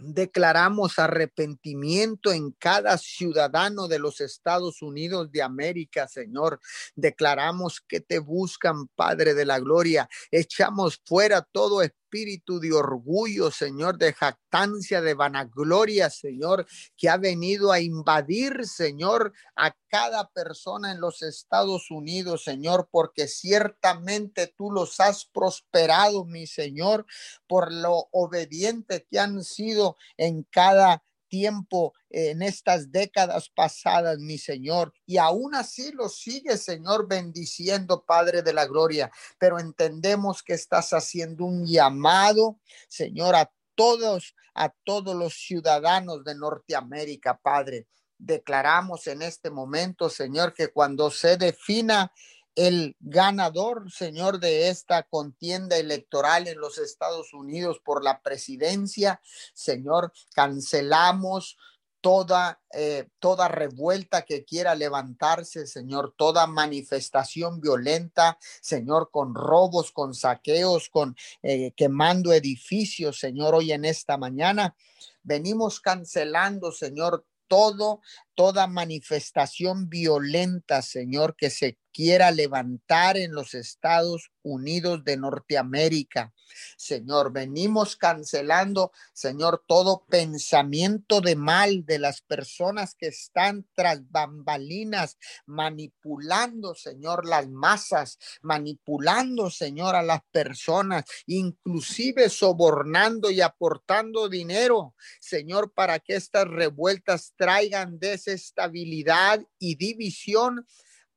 Declaramos 0.03 0.99
arrepentimiento 0.99 2.33
en 2.33 2.53
cada 2.53 2.97
ciudadano 2.99 3.87
de 3.87 3.99
los 3.99 4.21
Estados 4.21 4.83
Unidos 4.83 5.31
de 5.31 5.43
América, 5.43 6.09
Señor. 6.09 6.61
Declaramos 6.95 7.81
que 7.81 8.01
te 8.01 8.19
buscan, 8.19 8.89
Padre 8.89 9.35
de 9.35 9.45
la 9.45 9.59
Gloria. 9.59 10.09
Echamos 10.31 11.01
fuera 11.05 11.43
todo 11.43 11.83
espíritu 11.83 12.00
de 12.11 12.73
orgullo, 12.73 13.51
Señor, 13.51 13.97
de 13.97 14.13
jactancia, 14.13 15.01
de 15.01 15.15
vanagloria, 15.15 16.11
Señor, 16.11 16.67
que 16.97 17.09
ha 17.09 17.17
venido 17.17 17.71
a 17.71 17.81
invadir, 17.81 18.67
Señor, 18.67 19.33
a 19.55 19.73
cada 19.89 20.29
persona 20.31 20.91
en 20.93 21.01
los 21.01 21.23
Estados 21.23 21.91
Unidos, 21.91 22.45
Señor, 22.45 22.89
porque 22.91 23.29
ciertamente 23.29 24.53
tú 24.57 24.71
los 24.71 24.99
has 24.99 25.25
prosperado, 25.25 26.25
mi 26.25 26.47
Señor, 26.47 27.07
por 27.47 27.73
lo 27.73 28.09
obediente 28.11 29.07
que 29.09 29.21
han 29.21 29.45
sido 29.45 29.97
en 30.17 30.43
cada 30.45 31.05
tiempo 31.31 31.95
en 32.11 32.43
estas 32.43 32.93
décadas 32.93 33.49
pasadas, 33.49 34.19
mi 34.19 34.37
Señor. 34.37 34.93
Y 35.07 35.17
aún 35.17 35.55
así 35.55 35.93
lo 35.93 36.11
sigue, 36.11 36.59
Señor, 36.59 37.09
bendiciendo, 37.09 38.05
Padre 38.05 38.43
de 38.43 38.53
la 38.53 38.67
Gloria. 38.67 39.11
Pero 39.39 39.59
entendemos 39.59 40.43
que 40.43 40.53
estás 40.53 40.93
haciendo 40.93 41.47
un 41.47 41.67
llamado, 41.67 42.59
Señor, 42.89 43.35
a 43.35 43.51
todos, 43.75 44.35
a 44.55 44.69
todos 44.85 45.17
los 45.17 45.33
ciudadanos 45.35 46.23
de 46.25 46.35
Norteamérica, 46.35 47.39
Padre. 47.39 47.87
Declaramos 48.19 49.07
en 49.07 49.23
este 49.23 49.49
momento, 49.49 50.11
Señor, 50.11 50.53
que 50.53 50.69
cuando 50.69 51.11
se 51.11 51.39
defina 51.39 52.13
el 52.55 52.97
ganador, 53.01 53.91
Señor, 53.91 54.41
de 54.41 54.69
esta 54.69 55.03
contienda 55.05 55.77
electoral 55.77 56.49
en 56.49 56.59
los 56.59 56.79
Estados 56.79 57.33
Unidos 57.33 57.81
por 57.85 58.03
la 58.03 58.23
presidencia. 58.23 59.21
Señor, 59.55 60.13
cancelamos 60.35 61.57
toda, 62.01 62.61
eh, 62.73 63.09
toda 63.19 63.49
revuelta 63.49 64.23
que 64.23 64.45
quiera 64.45 64.75
levantarse, 64.75 65.67
Señor, 65.67 66.15
toda 66.17 66.47
manifestación 66.47 67.61
violenta, 67.61 68.39
Señor, 68.61 69.11
con 69.11 69.35
robos, 69.35 69.93
con 69.93 70.15
saqueos, 70.15 70.89
con 70.89 71.17
eh, 71.43 71.73
quemando 71.77 72.33
edificios, 72.33 73.19
Señor, 73.19 73.55
hoy 73.55 73.73
en 73.73 73.85
esta 73.85 74.17
mañana. 74.17 74.75
Venimos 75.23 75.81
cancelando, 75.81 76.73
Señor, 76.73 77.25
todo, 77.47 78.01
toda 78.41 78.67
manifestación 78.67 79.91
violenta, 79.91 80.81
Señor, 80.81 81.37
que 81.37 81.51
se 81.51 81.77
quiera 81.93 82.31
levantar 82.31 83.19
en 83.19 83.33
los 83.33 83.53
Estados 83.53 84.31
Unidos 84.43 85.05
de 85.05 85.19
Norteamérica. 85.19 86.33
Señor, 86.77 87.33
venimos 87.33 87.95
cancelando, 87.97 88.91
Señor, 89.13 89.63
todo 89.69 90.05
pensamiento 90.09 91.21
de 91.21 91.37
mal 91.37 91.85
de 91.85 91.99
las 91.99 92.23
personas 92.23 92.95
que 92.95 93.09
están 93.09 93.67
tras 93.75 94.01
bambalinas, 94.11 95.17
manipulando, 95.47 96.75
Señor, 96.75 97.27
las 97.27 97.49
masas, 97.49 98.19
manipulando, 98.43 99.51
Señor, 99.51 99.95
a 99.95 100.03
las 100.03 100.23
personas, 100.33 101.05
inclusive 101.27 102.31
sobornando 102.31 103.31
y 103.31 103.41
aportando 103.41 104.29
dinero, 104.29 104.95
Señor, 105.21 105.73
para 105.73 105.99
que 106.01 106.17
estas 106.17 106.49
revueltas 106.49 107.35
traigan 107.37 107.99
desestabilidad 108.31 109.47
y 109.59 109.77
división 109.77 110.67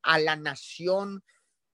a 0.02 0.20
la 0.20 0.36
nación 0.36 1.24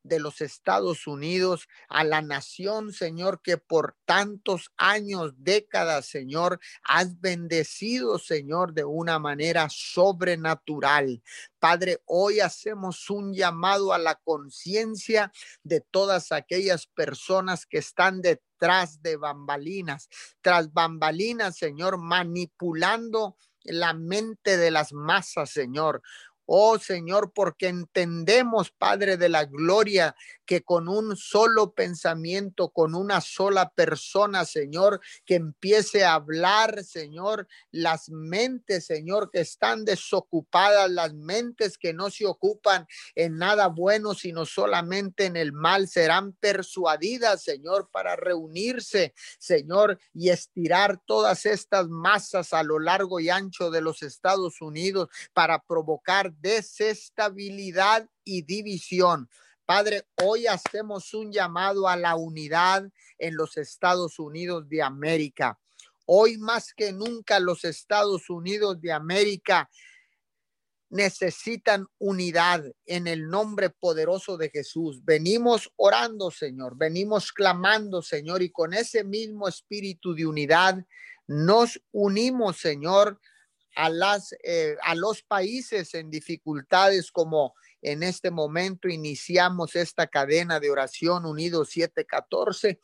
de 0.03 0.19
los 0.19 0.41
Estados 0.41 1.07
Unidos, 1.07 1.67
a 1.89 2.03
la 2.03 2.21
nación, 2.21 2.93
Señor, 2.93 3.41
que 3.41 3.57
por 3.57 3.97
tantos 4.05 4.71
años, 4.77 5.33
décadas, 5.37 6.05
Señor, 6.05 6.59
has 6.83 7.19
bendecido, 7.19 8.17
Señor, 8.17 8.73
de 8.73 8.85
una 8.85 9.19
manera 9.19 9.67
sobrenatural. 9.69 11.21
Padre, 11.59 12.01
hoy 12.05 12.39
hacemos 12.39 13.09
un 13.09 13.33
llamado 13.33 13.93
a 13.93 13.97
la 13.97 14.15
conciencia 14.15 15.31
de 15.63 15.81
todas 15.81 16.31
aquellas 16.31 16.87
personas 16.87 17.65
que 17.65 17.79
están 17.79 18.21
detrás 18.21 19.01
de 19.01 19.17
bambalinas, 19.17 20.09
tras 20.41 20.71
bambalinas, 20.71 21.57
Señor, 21.57 21.97
manipulando 21.97 23.35
la 23.63 23.93
mente 23.93 24.57
de 24.57 24.71
las 24.71 24.93
masas, 24.93 25.49
Señor. 25.49 26.01
Oh 26.51 26.79
Señor, 26.79 27.31
porque 27.31 27.67
entendemos, 27.67 28.71
Padre 28.71 29.17
de 29.17 29.29
la 29.29 29.45
Gloria, 29.45 30.15
que 30.47 30.63
con 30.63 30.87
un 30.87 31.15
solo 31.15 31.75
pensamiento, 31.75 32.69
con 32.69 32.95
una 32.95 33.21
sola 33.21 33.69
persona, 33.69 34.45
Señor, 34.45 34.99
que 35.27 35.35
empiece 35.35 36.03
a 36.03 36.15
hablar, 36.15 36.83
Señor, 36.83 37.47
las 37.69 38.09
mentes, 38.09 38.87
Señor, 38.87 39.29
que 39.29 39.41
están 39.41 39.85
desocupadas, 39.85 40.89
las 40.89 41.13
mentes 41.13 41.77
que 41.77 41.93
no 41.93 42.09
se 42.09 42.25
ocupan 42.25 42.87
en 43.13 43.37
nada 43.37 43.67
bueno, 43.67 44.15
sino 44.15 44.47
solamente 44.47 45.25
en 45.25 45.37
el 45.37 45.53
mal, 45.53 45.87
serán 45.87 46.33
persuadidas, 46.33 47.43
Señor, 47.43 47.91
para 47.91 48.15
reunirse, 48.15 49.13
Señor, 49.37 49.99
y 50.15 50.29
estirar 50.29 50.99
todas 51.05 51.45
estas 51.45 51.89
masas 51.89 52.53
a 52.53 52.63
lo 52.63 52.79
largo 52.79 53.19
y 53.19 53.29
ancho 53.29 53.69
de 53.69 53.81
los 53.81 54.01
Estados 54.01 54.61
Unidos 54.61 55.09
para 55.35 55.61
provocar 55.61 56.33
desestabilidad 56.39 58.09
y 58.23 58.43
división. 58.43 59.29
Padre, 59.65 60.07
hoy 60.23 60.47
hacemos 60.47 61.13
un 61.13 61.31
llamado 61.31 61.87
a 61.87 61.95
la 61.95 62.15
unidad 62.15 62.89
en 63.17 63.35
los 63.35 63.57
Estados 63.57 64.17
Unidos 64.17 64.67
de 64.67 64.81
América. 64.81 65.59
Hoy 66.05 66.37
más 66.37 66.73
que 66.73 66.91
nunca 66.91 67.39
los 67.39 67.63
Estados 67.65 68.29
Unidos 68.29 68.81
de 68.81 68.91
América 68.91 69.69
necesitan 70.89 71.85
unidad 71.99 72.65
en 72.85 73.07
el 73.07 73.27
nombre 73.27 73.69
poderoso 73.69 74.37
de 74.37 74.49
Jesús. 74.49 75.05
Venimos 75.05 75.71
orando, 75.75 76.31
Señor, 76.31 76.75
venimos 76.75 77.31
clamando, 77.31 78.01
Señor, 78.01 78.41
y 78.41 78.51
con 78.51 78.73
ese 78.73 79.03
mismo 79.03 79.47
espíritu 79.47 80.15
de 80.15 80.25
unidad 80.25 80.83
nos 81.27 81.79
unimos, 81.91 82.57
Señor, 82.57 83.19
a 83.75 83.89
las 83.89 84.35
eh, 84.43 84.75
a 84.81 84.95
los 84.95 85.21
países 85.21 85.93
en 85.93 86.09
dificultades 86.09 87.11
como 87.11 87.55
en 87.81 88.03
este 88.03 88.31
momento 88.31 88.89
iniciamos 88.89 89.75
esta 89.75 90.07
cadena 90.07 90.59
de 90.59 90.69
oración 90.69 91.25
unidos 91.25 91.69
714 91.69 92.79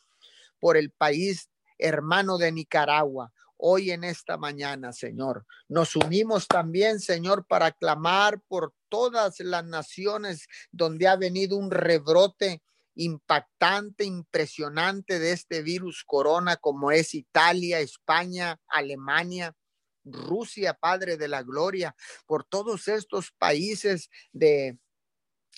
por 0.60 0.78
el 0.78 0.92
país 0.92 1.50
hermano 1.78 2.38
de 2.38 2.52
Nicaragua. 2.52 3.32
Hoy 3.58 3.92
en 3.92 4.04
esta 4.04 4.38
mañana, 4.38 4.92
Señor, 4.92 5.46
nos 5.70 5.96
unimos 5.96 6.48
también, 6.48 7.00
Señor, 7.00 7.46
para 7.48 7.72
clamar 7.72 8.42
por 8.48 8.74
todas 8.90 9.40
las 9.40 9.64
naciones 9.64 10.48
donde 10.72 11.08
ha 11.08 11.16
venido 11.16 11.58
un 11.58 11.72
rebrote 11.72 12.62
impactante, 12.96 14.04
impresionante 14.04 15.20
de 15.20 15.32
este 15.32 15.62
virus 15.62 16.04
corona, 16.06 16.58
como 16.58 16.92
es 16.92 17.14
Italia, 17.14 17.80
España, 17.80 18.60
Alemania, 18.68 19.54
Rusia, 20.06 20.74
Padre 20.74 21.18
de 21.18 21.28
la 21.28 21.44
Gloria, 21.44 21.96
por 22.26 22.44
todos 22.44 22.88
estos 22.88 23.32
países 23.32 24.10
de 24.32 24.78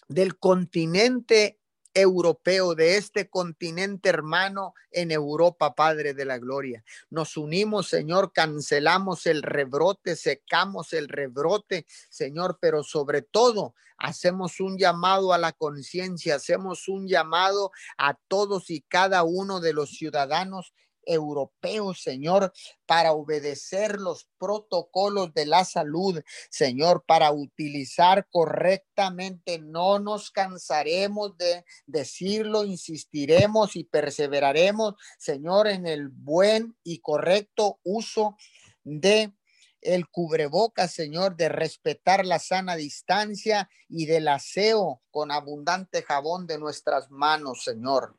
del 0.07 0.37
continente 0.37 1.59
europeo, 1.93 2.75
de 2.75 2.97
este 2.97 3.29
continente 3.29 4.09
hermano 4.09 4.73
en 4.91 5.11
Europa, 5.11 5.73
Padre 5.73 6.13
de 6.13 6.25
la 6.25 6.37
Gloria. 6.37 6.83
Nos 7.09 7.37
unimos, 7.37 7.87
Señor, 7.87 8.31
cancelamos 8.33 9.25
el 9.25 9.41
rebrote, 9.41 10.15
secamos 10.15 10.93
el 10.93 11.07
rebrote, 11.07 11.87
Señor, 12.09 12.59
pero 12.61 12.83
sobre 12.83 13.23
todo 13.23 13.73
hacemos 13.97 14.59
un 14.59 14.77
llamado 14.77 15.33
a 15.33 15.39
la 15.39 15.53
conciencia, 15.53 16.35
hacemos 16.35 16.87
un 16.87 17.07
llamado 17.07 17.71
a 17.97 18.13
todos 18.27 18.69
y 18.69 18.81
cada 18.81 19.23
uno 19.23 19.59
de 19.59 19.73
los 19.73 19.89
ciudadanos 19.89 20.73
europeos, 21.07 22.01
Señor, 22.01 22.53
para 22.85 23.13
obedecer 23.13 23.99
los 23.99 24.27
protocolos 24.37 25.33
de 25.33 25.45
la 25.45 25.65
salud, 25.65 26.21
Señor, 26.49 27.03
para 27.07 27.31
utilizar 27.31 28.27
correctamente. 28.29 29.59
No 29.59 29.99
nos 29.99 30.29
cansaremos 30.29 31.37
de 31.37 31.65
decirlo, 31.85 32.65
insistiremos 32.65 33.75
y 33.75 33.85
perseveraremos, 33.85 34.95
Señor, 35.17 35.67
en 35.67 35.87
el 35.87 36.09
buen 36.09 36.75
y 36.83 36.99
correcto 36.99 37.79
uso 37.83 38.37
de 38.83 39.33
el 39.81 40.09
cubreboca, 40.09 40.87
Señor, 40.87 41.35
de 41.37 41.49
respetar 41.49 42.25
la 42.25 42.39
sana 42.39 42.75
distancia 42.75 43.69
y 43.87 44.05
del 44.05 44.27
aseo 44.27 45.01
con 45.11 45.31
abundante 45.31 46.01
jabón 46.01 46.47
de 46.47 46.57
nuestras 46.57 47.09
manos, 47.09 47.63
Señor. 47.63 48.17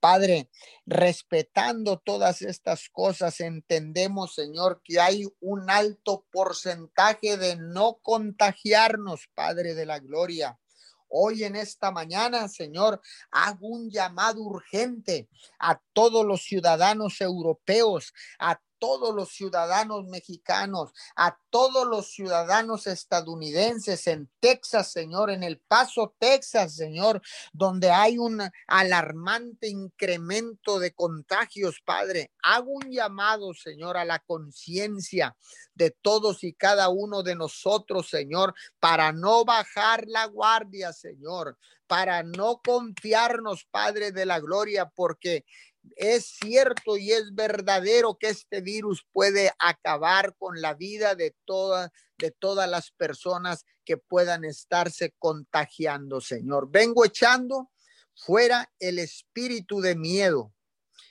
Padre, 0.00 0.48
respetando 0.86 1.98
todas 1.98 2.42
estas 2.42 2.88
cosas, 2.88 3.40
entendemos, 3.40 4.34
Señor, 4.34 4.80
que 4.82 4.98
hay 4.98 5.26
un 5.40 5.70
alto 5.70 6.26
porcentaje 6.32 7.36
de 7.36 7.56
no 7.56 7.98
contagiarnos, 8.02 9.28
Padre 9.34 9.74
de 9.74 9.86
la 9.86 9.98
Gloria. 9.98 10.58
Hoy 11.08 11.44
en 11.44 11.56
esta 11.56 11.90
mañana, 11.90 12.48
Señor, 12.48 13.00
hago 13.30 13.66
un 13.66 13.90
llamado 13.90 14.42
urgente 14.42 15.28
a 15.58 15.80
todos 15.92 16.24
los 16.24 16.42
ciudadanos 16.42 17.20
europeos, 17.20 18.14
a 18.38 18.60
todos 18.80 19.14
los 19.14 19.28
ciudadanos 19.28 20.06
mexicanos, 20.06 20.90
a 21.14 21.38
todos 21.50 21.86
los 21.86 22.10
ciudadanos 22.10 22.88
estadounidenses 22.88 24.08
en 24.08 24.28
Texas, 24.40 24.90
Señor, 24.90 25.30
en 25.30 25.44
El 25.44 25.58
Paso, 25.58 26.16
Texas, 26.18 26.74
Señor, 26.74 27.22
donde 27.52 27.90
hay 27.90 28.18
un 28.18 28.42
alarmante 28.66 29.68
incremento 29.68 30.80
de 30.80 30.92
contagios, 30.92 31.80
Padre. 31.84 32.32
Hago 32.42 32.72
un 32.72 32.90
llamado, 32.90 33.54
Señor, 33.54 33.96
a 33.96 34.04
la 34.04 34.18
conciencia 34.18 35.36
de 35.74 35.90
todos 35.90 36.42
y 36.42 36.54
cada 36.54 36.88
uno 36.88 37.22
de 37.22 37.36
nosotros, 37.36 38.08
Señor, 38.08 38.54
para 38.80 39.12
no 39.12 39.44
bajar 39.44 40.04
la 40.06 40.24
guardia, 40.24 40.92
Señor, 40.92 41.58
para 41.86 42.22
no 42.22 42.60
confiarnos, 42.64 43.66
Padre 43.70 44.12
de 44.12 44.24
la 44.24 44.40
Gloria, 44.40 44.86
porque 44.86 45.44
es 45.96 46.38
cierto 46.40 46.96
y 46.96 47.12
es 47.12 47.34
verdadero 47.34 48.16
que 48.18 48.28
este 48.28 48.60
virus 48.60 49.06
puede 49.12 49.52
acabar 49.58 50.34
con 50.36 50.60
la 50.60 50.74
vida 50.74 51.14
de 51.14 51.34
todas 51.44 51.90
de 52.20 52.30
todas 52.30 52.68
las 52.68 52.90
personas 52.92 53.64
que 53.84 53.96
puedan 53.96 54.44
estarse 54.44 55.14
contagiando, 55.18 56.20
Señor. 56.20 56.70
Vengo 56.70 57.04
echando 57.04 57.70
fuera 58.14 58.70
el 58.78 58.98
espíritu 58.98 59.80
de 59.80 59.96
miedo. 59.96 60.52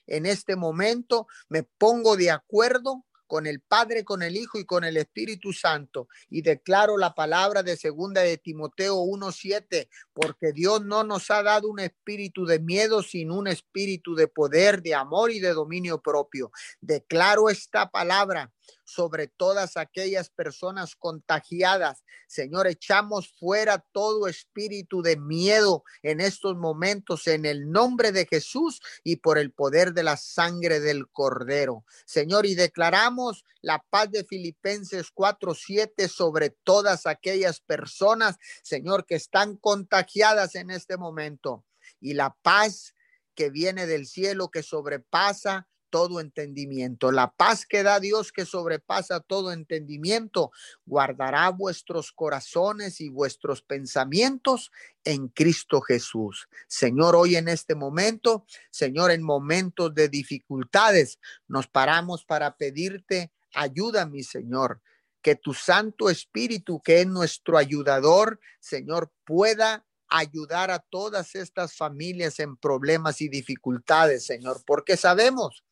En 0.05 0.25
este 0.25 0.55
momento 0.55 1.27
me 1.49 1.63
pongo 1.63 2.15
de 2.15 2.32
acuerdo 2.32 3.05
con 3.29 3.45
el 3.45 3.61
Padre, 3.61 4.03
con 4.03 4.23
el 4.23 4.35
Hijo 4.35 4.57
y 4.57 4.65
con 4.65 4.83
el 4.83 4.97
Espíritu 4.97 5.53
Santo. 5.53 6.09
Y 6.29 6.41
declaro 6.41 6.97
la 6.97 7.13
palabra 7.13 7.61
de 7.61 7.77
segunda 7.77 8.21
de 8.21 8.37
Timoteo 8.37 8.97
1.7, 8.97 9.87
porque 10.13 10.51
Dios 10.51 10.83
no 10.83 11.03
nos 11.03 11.29
ha 11.29 11.43
dado 11.43 11.69
un 11.69 11.79
espíritu 11.79 12.45
de 12.45 12.59
miedo, 12.59 13.03
sino 13.03 13.35
un 13.35 13.47
espíritu 13.47 14.15
de 14.15 14.27
poder, 14.27 14.81
de 14.81 14.95
amor 14.95 15.31
y 15.31 15.39
de 15.39 15.53
dominio 15.53 16.01
propio. 16.01 16.51
Declaro 16.81 17.49
esta 17.49 17.91
palabra 17.91 18.51
sobre 18.84 19.27
todas 19.27 19.77
aquellas 19.77 20.29
personas 20.29 20.95
contagiadas. 20.95 22.03
Señor, 22.27 22.67
echamos 22.67 23.34
fuera 23.39 23.79
todo 23.91 24.27
espíritu 24.27 25.01
de 25.01 25.17
miedo 25.17 25.84
en 26.03 26.21
estos 26.21 26.55
momentos 26.58 27.27
en 27.27 27.45
el 27.45 27.71
nombre 27.71 28.12
de 28.12 28.25
Jesús 28.25 28.82
y 29.03 29.17
por 29.17 29.38
el 29.38 29.51
poder 29.51 29.93
de 29.93 30.03
la 30.03 30.17
sangre 30.17 30.79
del 30.79 31.10
Cordero. 31.10 31.86
Señor, 32.05 32.45
y 32.45 32.55
declaramos 32.55 33.45
la 33.62 33.84
paz 33.89 34.12
de 34.12 34.23
Filipenses 34.23 35.12
4:7 35.12 36.08
sobre 36.08 36.49
todas 36.49 37.05
aquellas 37.05 37.60
personas, 37.60 38.38
Señor, 38.63 39.05
que 39.05 39.15
están 39.15 39.58
contagiadas 39.58 40.55
en 40.55 40.69
este 40.69 40.97
momento. 40.97 41.65
Y 41.99 42.13
la 42.13 42.36
paz 42.41 42.95
que 43.36 43.49
viene 43.49 43.88
del 43.88 44.05
cielo, 44.05 44.49
que 44.49 44.63
sobrepasa 44.63 45.68
todo 45.89 46.19
entendimiento. 46.19 47.12
La 47.12 47.32
paz 47.32 47.65
que 47.65 47.84
da 47.84 47.99
Dios 47.99 48.32
que 48.32 48.45
sobrepasa 48.45 49.19
todo 49.19 49.52
entendimiento, 49.52 50.52
guardará 50.86 51.49
vuestros 51.49 52.12
corazones 52.12 53.02
y 53.02 53.10
vuestros 53.10 53.62
pensamientos 53.62 54.71
en 55.04 55.28
Cristo 55.28 55.82
Jesús. 55.82 56.47
Señor, 56.67 57.15
hoy 57.15 57.36
en 57.36 57.47
este 57.47 57.75
momento, 57.75 58.45
Señor, 58.71 59.12
en 59.12 59.23
momentos 59.23 59.93
de 59.93 60.10
dificultades, 60.10 61.19
nos 61.47 61.67
paramos 61.67 62.25
para 62.25 62.56
pedirte 62.56 63.32
ayuda, 63.54 64.06
mi 64.06 64.23
Señor. 64.23 64.82
Que 65.21 65.36
tu 65.36 65.54
Santo 65.54 66.10
Espíritu, 66.10 66.82
que 66.82 67.02
es 67.02 67.08
nuestro 67.08 67.58
ayudador, 67.58 68.39
Señor, 68.62 69.12
pueda 69.25 69.86
ayudar 70.10 70.71
a 70.71 70.80
todas 70.80 71.36
estas 71.36 71.75
familias 71.75 72.39
en 72.39 72.58
problemas 72.58 73.21
y 73.21 73.30
dificultades, 73.30 74.25
Señor, 74.25 74.63
porque 74.65 74.97
sabemos 74.97 75.63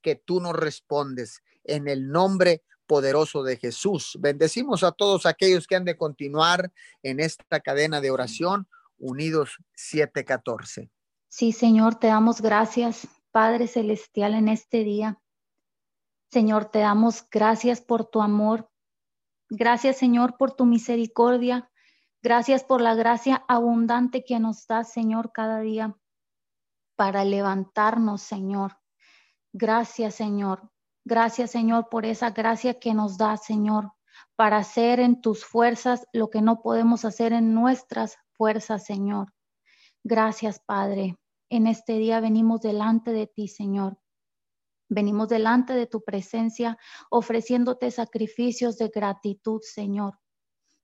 que 0.00 0.16
tú 0.16 0.40
nos 0.40 0.54
respondes 0.54 1.42
en 1.64 1.88
el 1.88 2.08
nombre 2.08 2.62
poderoso 2.86 3.42
de 3.42 3.56
Jesús. 3.56 4.18
Bendecimos 4.20 4.82
a 4.82 4.90
todos 4.90 5.24
aquellos 5.24 5.66
que 5.66 5.76
han 5.76 5.84
de 5.84 5.96
continuar 5.96 6.72
en 7.02 7.20
esta 7.20 7.60
cadena 7.60 8.00
de 8.00 8.10
oración, 8.10 8.68
unidos 8.98 9.58
714. 9.74 10.90
Sí, 11.28 11.52
Señor, 11.52 11.94
te 11.94 12.08
damos 12.08 12.40
gracias, 12.40 13.06
Padre 13.30 13.68
Celestial, 13.68 14.34
en 14.34 14.48
este 14.48 14.82
día. 14.82 15.20
Señor, 16.32 16.64
te 16.64 16.80
damos 16.80 17.24
gracias 17.30 17.80
por 17.80 18.06
tu 18.06 18.22
amor. 18.22 18.68
Gracias, 19.48 19.96
Señor, 19.96 20.36
por 20.36 20.52
tu 20.52 20.66
misericordia. 20.66 21.70
Gracias 22.22 22.64
por 22.64 22.80
la 22.80 22.96
gracia 22.96 23.44
abundante 23.46 24.24
que 24.24 24.40
nos 24.40 24.66
das, 24.66 24.92
Señor, 24.92 25.30
cada 25.32 25.60
día 25.60 25.96
para 26.96 27.24
levantarnos, 27.24 28.20
Señor. 28.20 28.79
Gracias, 29.52 30.14
Señor. 30.14 30.70
Gracias, 31.04 31.50
Señor, 31.50 31.88
por 31.90 32.04
esa 32.04 32.30
gracia 32.30 32.78
que 32.78 32.94
nos 32.94 33.18
da, 33.18 33.36
Señor, 33.36 33.92
para 34.36 34.58
hacer 34.58 35.00
en 35.00 35.20
tus 35.20 35.44
fuerzas 35.44 36.06
lo 36.12 36.30
que 36.30 36.42
no 36.42 36.62
podemos 36.62 37.04
hacer 37.04 37.32
en 37.32 37.54
nuestras 37.54 38.16
fuerzas, 38.36 38.84
Señor. 38.84 39.32
Gracias, 40.04 40.60
Padre. 40.60 41.16
En 41.48 41.66
este 41.66 41.94
día 41.94 42.20
venimos 42.20 42.60
delante 42.60 43.12
de 43.12 43.26
ti, 43.26 43.48
Señor. 43.48 43.98
Venimos 44.88 45.28
delante 45.28 45.72
de 45.74 45.86
tu 45.86 46.02
presencia 46.02 46.78
ofreciéndote 47.10 47.90
sacrificios 47.90 48.76
de 48.76 48.88
gratitud, 48.88 49.60
Señor. 49.62 50.18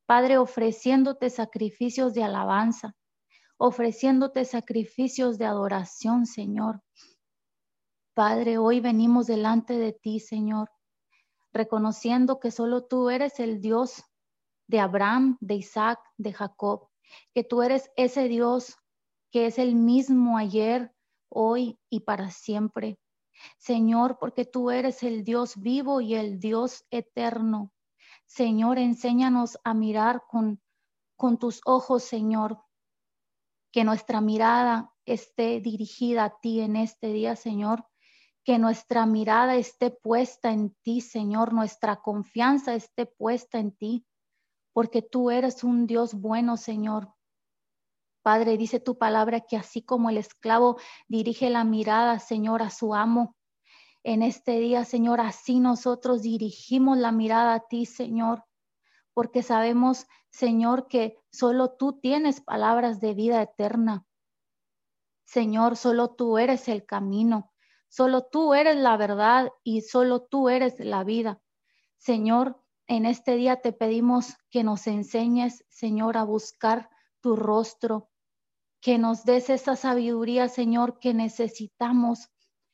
Padre, 0.06 0.38
ofreciéndote 0.38 1.30
sacrificios 1.30 2.14
de 2.14 2.22
alabanza, 2.22 2.94
ofreciéndote 3.58 4.44
sacrificios 4.44 5.38
de 5.38 5.46
adoración, 5.46 6.26
Señor. 6.26 6.82
Padre, 8.16 8.56
hoy 8.56 8.80
venimos 8.80 9.26
delante 9.26 9.74
de 9.74 9.92
ti, 9.92 10.20
Señor, 10.20 10.70
reconociendo 11.52 12.40
que 12.40 12.50
solo 12.50 12.86
tú 12.86 13.10
eres 13.10 13.38
el 13.40 13.60
Dios 13.60 14.04
de 14.68 14.80
Abraham, 14.80 15.36
de 15.40 15.56
Isaac, 15.56 16.00
de 16.16 16.32
Jacob, 16.32 16.88
que 17.34 17.44
tú 17.44 17.60
eres 17.60 17.90
ese 17.94 18.26
Dios 18.26 18.78
que 19.30 19.44
es 19.44 19.58
el 19.58 19.74
mismo 19.74 20.38
ayer, 20.38 20.94
hoy 21.28 21.78
y 21.90 22.00
para 22.00 22.30
siempre. 22.30 22.98
Señor, 23.58 24.16
porque 24.18 24.46
tú 24.46 24.70
eres 24.70 25.02
el 25.02 25.22
Dios 25.22 25.52
vivo 25.60 26.00
y 26.00 26.14
el 26.14 26.40
Dios 26.40 26.86
eterno. 26.90 27.70
Señor, 28.24 28.78
enséñanos 28.78 29.58
a 29.62 29.74
mirar 29.74 30.22
con, 30.26 30.62
con 31.16 31.38
tus 31.38 31.60
ojos, 31.66 32.04
Señor, 32.04 32.64
que 33.72 33.84
nuestra 33.84 34.22
mirada 34.22 34.90
esté 35.04 35.60
dirigida 35.60 36.24
a 36.24 36.40
ti 36.40 36.62
en 36.62 36.76
este 36.76 37.08
día, 37.08 37.36
Señor, 37.36 37.86
que 38.46 38.60
nuestra 38.60 39.06
mirada 39.06 39.56
esté 39.56 39.90
puesta 39.90 40.52
en 40.52 40.72
ti, 40.82 41.00
Señor, 41.00 41.52
nuestra 41.52 41.96
confianza 41.96 42.76
esté 42.76 43.04
puesta 43.04 43.58
en 43.58 43.72
ti, 43.72 44.06
porque 44.72 45.02
tú 45.02 45.32
eres 45.32 45.64
un 45.64 45.88
Dios 45.88 46.14
bueno, 46.14 46.56
Señor. 46.56 47.12
Padre, 48.22 48.56
dice 48.56 48.78
tu 48.78 48.98
palabra 48.98 49.40
que 49.40 49.56
así 49.56 49.82
como 49.82 50.10
el 50.10 50.16
esclavo 50.16 50.78
dirige 51.08 51.50
la 51.50 51.64
mirada, 51.64 52.20
Señor, 52.20 52.62
a 52.62 52.70
su 52.70 52.94
amo, 52.94 53.34
en 54.04 54.22
este 54.22 54.60
día, 54.60 54.84
Señor, 54.84 55.20
así 55.20 55.58
nosotros 55.58 56.22
dirigimos 56.22 56.98
la 56.98 57.10
mirada 57.10 57.54
a 57.54 57.66
ti, 57.66 57.84
Señor, 57.84 58.44
porque 59.12 59.42
sabemos, 59.42 60.06
Señor, 60.30 60.86
que 60.86 61.18
solo 61.32 61.72
tú 61.72 61.98
tienes 61.98 62.40
palabras 62.40 63.00
de 63.00 63.12
vida 63.12 63.42
eterna. 63.42 64.06
Señor, 65.24 65.76
solo 65.76 66.14
tú 66.14 66.38
eres 66.38 66.68
el 66.68 66.86
camino, 66.86 67.52
solo 67.88 68.24
tú 68.24 68.54
eres 68.54 68.76
la 68.76 68.96
verdad 68.96 69.50
y 69.62 69.82
solo 69.82 70.22
tú 70.22 70.48
eres 70.48 70.74
la 70.78 71.04
vida. 71.04 71.40
Señor, 71.96 72.62
en 72.86 73.06
este 73.06 73.36
día 73.36 73.60
te 73.60 73.72
pedimos 73.72 74.34
que 74.50 74.62
nos 74.62 74.86
enseñes, 74.86 75.64
Señor, 75.68 76.16
a 76.16 76.24
buscar 76.24 76.88
tu 77.20 77.34
rostro, 77.34 78.10
que 78.80 78.98
nos 78.98 79.24
des 79.24 79.50
esa 79.50 79.74
sabiduría, 79.74 80.48
Señor, 80.48 80.98
que 80.98 81.14
necesitamos 81.14 82.30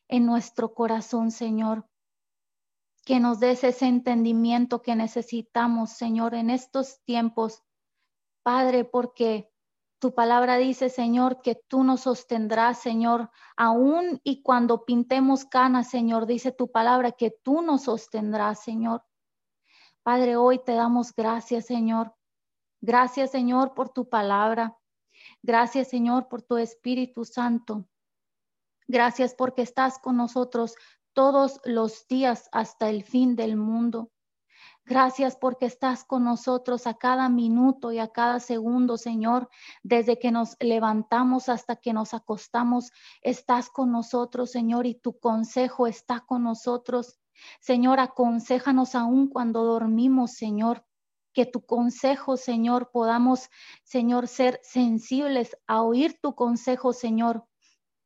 en 0.09 0.27
nuestro 0.27 0.75
corazón, 0.75 1.31
Señor. 1.31 1.89
Que 3.05 3.19
nos 3.19 3.41
des 3.41 3.65
ese 3.65 3.87
entendimiento 3.87 4.83
que 4.83 4.95
necesitamos, 4.95 5.91
Señor, 5.93 6.35
en 6.35 6.51
estos 6.51 7.03
tiempos. 7.05 7.63
Padre, 8.43 8.85
porque 8.85 9.52
tu 10.03 10.13
palabra 10.17 10.57
dice, 10.57 10.89
Señor, 10.89 11.43
que 11.43 11.55
tú 11.55 11.85
nos 11.85 12.01
sostendrás, 12.01 12.81
Señor, 12.81 13.31
aún 13.57 14.21
y 14.25 14.43
cuando 14.43 14.85
pintemos 14.85 15.45
canas, 15.45 15.91
Señor, 15.91 16.27
dice 16.27 16.51
tu 16.51 16.73
palabra 16.73 17.13
que 17.13 17.31
tú 17.31 17.63
nos 17.63 17.85
sostendrás, 17.85 18.65
Señor. 18.65 19.05
Padre, 20.03 20.35
hoy 20.35 20.59
te 20.59 20.73
damos 20.73 21.15
gracias, 21.15 21.67
Señor. 21.67 22.17
Gracias, 22.81 23.31
Señor, 23.31 23.75
por 23.75 23.91
tu 23.91 24.09
palabra. 24.09 24.77
Gracias, 25.41 25.87
Señor, 25.87 26.27
por 26.27 26.43
tu 26.43 26.57
Espíritu 26.57 27.25
Santo. 27.25 27.87
Gracias 28.89 29.37
porque 29.37 29.63
estás 29.63 30.01
con 30.01 30.17
nosotros 30.17 30.75
todos 31.13 31.61
los 31.65 32.09
días 32.09 32.49
hasta 32.51 32.91
el 32.91 33.05
fin 33.05 33.37
del 33.37 33.55
mundo. 33.57 34.11
Gracias 34.85 35.37
porque 35.37 35.67
estás 35.67 36.05
con 36.05 36.25
nosotros 36.25 36.87
a 36.87 36.95
cada 36.95 37.29
minuto 37.29 37.93
y 37.93 37.99
a 37.99 38.09
cada 38.09 38.41
segundo, 38.41 38.97
Señor. 38.97 39.49
Desde 39.83 40.19
que 40.19 40.33
nos 40.33 40.57
levantamos 40.61 41.49
hasta 41.49 41.77
que 41.77 41.93
nos 41.93 42.15
acostamos, 42.15 42.91
estás 43.23 43.71
con 43.71 43.93
nosotros, 43.93 44.51
Señor, 44.51 44.87
y 44.87 44.95
tu 44.95 45.19
consejo 45.19 45.87
está 45.87 46.21
con 46.21 46.43
nosotros. 46.43 47.19
Señor, 47.61 48.01
aconsejanos 48.01 48.95
aún 48.95 49.29
cuando 49.29 49.65
dormimos, 49.65 50.33
Señor. 50.33 50.85
Que 51.33 51.47
tu 51.47 51.65
consejo, 51.65 52.37
Señor, 52.37 52.91
podamos, 52.93 53.49
Señor, 53.85 54.29
ser 54.29 54.61
sensibles 54.63 55.57
a 55.67 55.83
oír 55.83 56.19
tu 56.21 56.35
consejo, 56.35 56.93
Señor, 56.93 57.47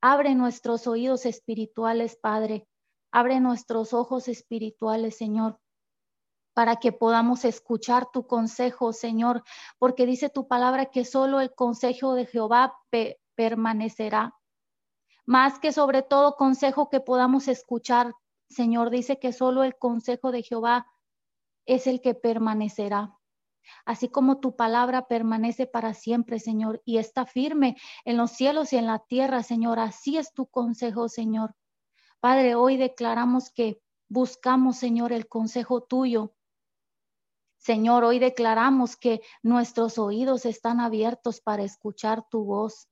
Abre 0.08 0.34
nuestros 0.34 0.86
oídos 0.86 1.26
espirituales, 1.26 2.16
Padre. 2.16 2.68
Abre 3.10 3.40
nuestros 3.40 3.94
ojos 3.94 4.28
espirituales, 4.28 5.16
Señor, 5.16 5.58
para 6.56 6.76
que 6.76 6.90
podamos 6.90 7.44
escuchar 7.44 8.10
tu 8.10 8.26
consejo, 8.26 8.94
Señor, 8.94 9.44
porque 9.78 10.06
dice 10.06 10.30
tu 10.30 10.48
palabra 10.48 10.86
que 10.86 11.04
solo 11.04 11.42
el 11.42 11.54
consejo 11.54 12.14
de 12.14 12.24
Jehová 12.24 12.78
permanecerá. 13.34 14.34
Más 15.26 15.58
que 15.58 15.70
sobre 15.70 16.00
todo 16.00 16.36
consejo 16.36 16.88
que 16.88 17.00
podamos 17.00 17.46
escuchar, 17.46 18.14
Señor, 18.48 18.88
dice 18.88 19.18
que 19.18 19.34
solo 19.34 19.64
el 19.64 19.76
consejo 19.76 20.32
de 20.32 20.42
Jehová 20.42 20.86
es 21.66 21.86
el 21.86 22.00
que 22.00 22.14
permanecerá 22.14 23.12
así 23.84 24.08
como 24.08 24.38
tu 24.38 24.54
palabra 24.54 25.08
permanece 25.08 25.66
para 25.66 25.92
siempre, 25.92 26.38
Señor, 26.38 26.80
y 26.84 26.98
está 26.98 27.26
firme 27.26 27.76
en 28.04 28.16
los 28.16 28.30
cielos 28.30 28.72
y 28.72 28.76
en 28.76 28.86
la 28.86 29.00
tierra, 29.00 29.42
Señor. 29.42 29.80
Así 29.80 30.16
es 30.16 30.32
tu 30.32 30.46
consejo, 30.46 31.08
Señor. 31.08 31.56
Padre, 32.20 32.54
hoy 32.54 32.76
declaramos 32.76 33.50
que 33.50 33.82
buscamos, 34.08 34.76
Señor, 34.76 35.12
el 35.12 35.26
consejo 35.26 35.82
tuyo. 35.82 36.35
Señor, 37.66 38.04
hoy 38.04 38.20
declaramos 38.20 38.96
que 38.96 39.22
nuestros 39.42 39.98
oídos 39.98 40.46
están 40.46 40.78
abiertos 40.78 41.40
para 41.40 41.64
escuchar 41.64 42.24
tu 42.30 42.44
voz, 42.44 42.88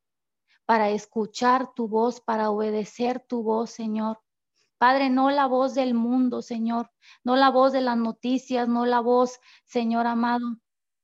para 0.67 0.91
escuchar 0.91 1.73
tu 1.75 1.87
voz, 1.87 2.21
para 2.21 2.51
obedecer 2.51 3.21
tu 3.21 3.45
voz, 3.45 3.71
Señor. 3.71 4.19
Padre, 4.77 5.11
no 5.11 5.31
la 5.31 5.47
voz 5.47 5.75
del 5.75 5.95
mundo, 5.95 6.43
Señor, 6.43 6.91
no 7.23 7.37
la 7.37 7.51
voz 7.51 7.71
de 7.71 7.83
las 7.83 7.97
noticias, 7.97 8.67
no 8.67 8.85
la 8.85 8.99
voz, 8.99 9.39
Señor 9.65 10.09
amado, 10.09 10.57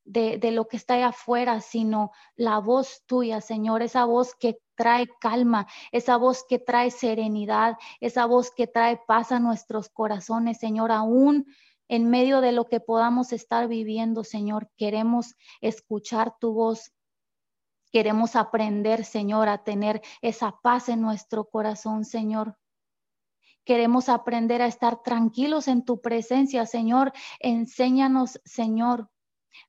de, 0.05 0.51
lo 0.51 0.67
que 0.67 0.77
está 0.77 0.95
allá 0.95 1.11
afuera, 1.11 1.61
sino 1.61 2.11
la 2.35 2.59
voz 2.59 3.05
tuya, 3.07 3.41
Señor, 3.41 3.83
esa 3.83 4.05
voz 4.05 4.35
que 4.35 4.59
trae 4.75 5.09
calma, 5.21 5.69
esa 5.93 6.17
voz 6.17 6.45
que 6.49 6.59
trae 6.59 6.91
serenidad, 6.91 7.77
esa 8.01 8.27
voz 8.27 8.51
que 8.51 8.67
trae 8.67 9.01
paz 9.07 9.31
a 9.31 9.39
nuestros 9.39 9.91
corazones, 9.91 10.59
Señor, 10.59 10.91
aún 10.91 11.47
en 11.91 12.09
medio 12.09 12.41
de 12.41 12.53
lo 12.53 12.69
que 12.69 12.79
podamos 12.79 13.33
estar 13.33 13.67
viviendo, 13.67 14.23
Señor, 14.23 14.71
queremos 14.77 15.35
escuchar 15.61 16.39
tu 16.39 16.55
voz. 16.55 16.93
Queremos 17.91 18.37
aprender, 18.37 19.05
Señor, 19.05 19.49
a 19.49 19.65
tener 19.65 20.01
esa 20.23 20.61
paz 20.63 20.89
en 20.89 21.01
nuestro 21.01 21.47
corazón, 21.47 22.05
Señor. 22.05 22.57
Queremos 23.65 24.09
aprender 24.09 24.63
a 24.63 24.67
estar 24.67 25.03
tranquilos 25.03 25.67
en 25.67 25.85
tu 25.85 26.01
presencia, 26.01 26.65
Señor. 26.65 27.13
Enséñanos, 27.41 28.41
Señor, 28.45 29.11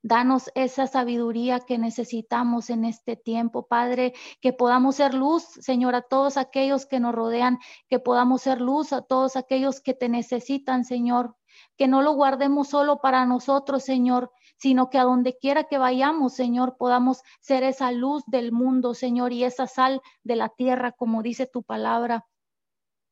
Danos 0.04 0.52
esa 0.54 0.86
sabiduría 0.86 1.60
que 1.60 1.80
necesitamos 1.80 2.70
en 2.70 2.86
este 2.86 3.16
tiempo, 3.16 3.68
Padre, 3.68 4.14
que 4.40 4.54
podamos 4.54 4.98
ser 4.98 5.16
luz, 5.16 5.44
Señor, 5.44 5.96
a 5.96 6.04
todos 6.04 6.38
aquellos 6.38 6.86
que 6.86 7.00
nos 7.00 7.16
rodean, 7.16 7.58
que 7.90 7.98
podamos 7.98 8.44
ser 8.44 8.62
luz 8.62 8.94
a 8.94 9.02
todos 9.02 9.36
aquellos 9.36 9.82
que 9.82 9.96
te 9.96 10.08
necesitan, 10.08 10.86
Señor, 10.86 11.36
que 11.82 11.88
no 11.88 12.04
lo 12.04 12.14
guardemos 12.14 12.68
solo 12.68 13.02
para 13.02 13.26
nosotros, 13.26 13.82
Señor, 13.82 14.32
sino 14.56 14.92
que 14.92 15.00
a 15.00 15.04
donde 15.04 15.36
quiera 15.40 15.64
que 15.64 15.80
vayamos, 15.80 16.36
Señor, 16.36 16.78
podamos 16.78 17.24
ser 17.40 17.64
esa 17.64 17.92
luz 17.92 18.22
del 18.28 18.52
mundo, 18.52 18.94
Señor, 18.94 19.34
y 19.34 19.46
esa 19.46 19.66
sal 19.66 20.00
de 20.24 20.36
la 20.36 20.50
tierra, 20.50 20.92
como 20.92 21.24
dice 21.24 21.48
tu 21.48 21.64
palabra. 21.64 22.28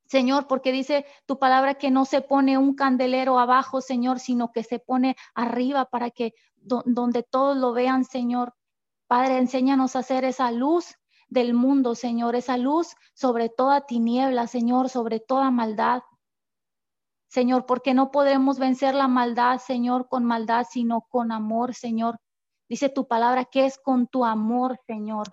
Señor, 0.06 0.46
porque 0.46 0.72
dice 0.72 1.08
tu 1.26 1.40
palabra 1.40 1.80
que 1.80 1.90
no 1.90 2.06
se 2.06 2.22
pone 2.22 2.60
un 2.60 2.76
candelero 2.76 3.40
abajo, 3.40 3.82
Señor, 3.82 4.20
sino 4.20 4.52
que 4.52 4.62
se 4.62 4.78
pone 4.78 5.16
arriba 5.34 5.86
para 5.86 6.12
que 6.12 6.36
donde 6.56 7.24
todos 7.24 7.58
lo 7.58 7.74
vean, 7.74 8.06
Señor. 8.06 8.54
Padre, 9.08 9.40
enséñanos 9.40 9.96
a 9.96 10.02
hacer 10.02 10.26
esa 10.26 10.52
luz 10.52 10.94
del 11.28 11.56
mundo, 11.56 11.96
Señor, 11.96 12.36
esa 12.36 12.56
luz 12.56 12.96
sobre 13.16 13.50
toda 13.50 13.88
tiniebla, 13.88 14.46
Señor, 14.46 14.90
sobre 14.90 15.20
toda 15.20 15.50
maldad. 15.50 16.04
Señor, 17.30 17.68
porque 17.68 17.94
no 17.94 18.12
podemos 18.12 18.58
vencer 18.58 18.96
la 18.96 19.08
maldad, 19.08 19.60
Señor, 19.60 20.08
con 20.10 20.26
maldad, 20.26 20.66
sino 20.70 21.02
con 21.02 21.32
amor, 21.32 21.76
Señor. 21.76 22.20
Dice 22.68 22.90
tu 22.90 23.08
palabra 23.08 23.46
que 23.46 23.66
es 23.66 23.78
con 23.78 24.08
tu 24.08 24.26
amor, 24.26 24.80
Señor, 24.88 25.28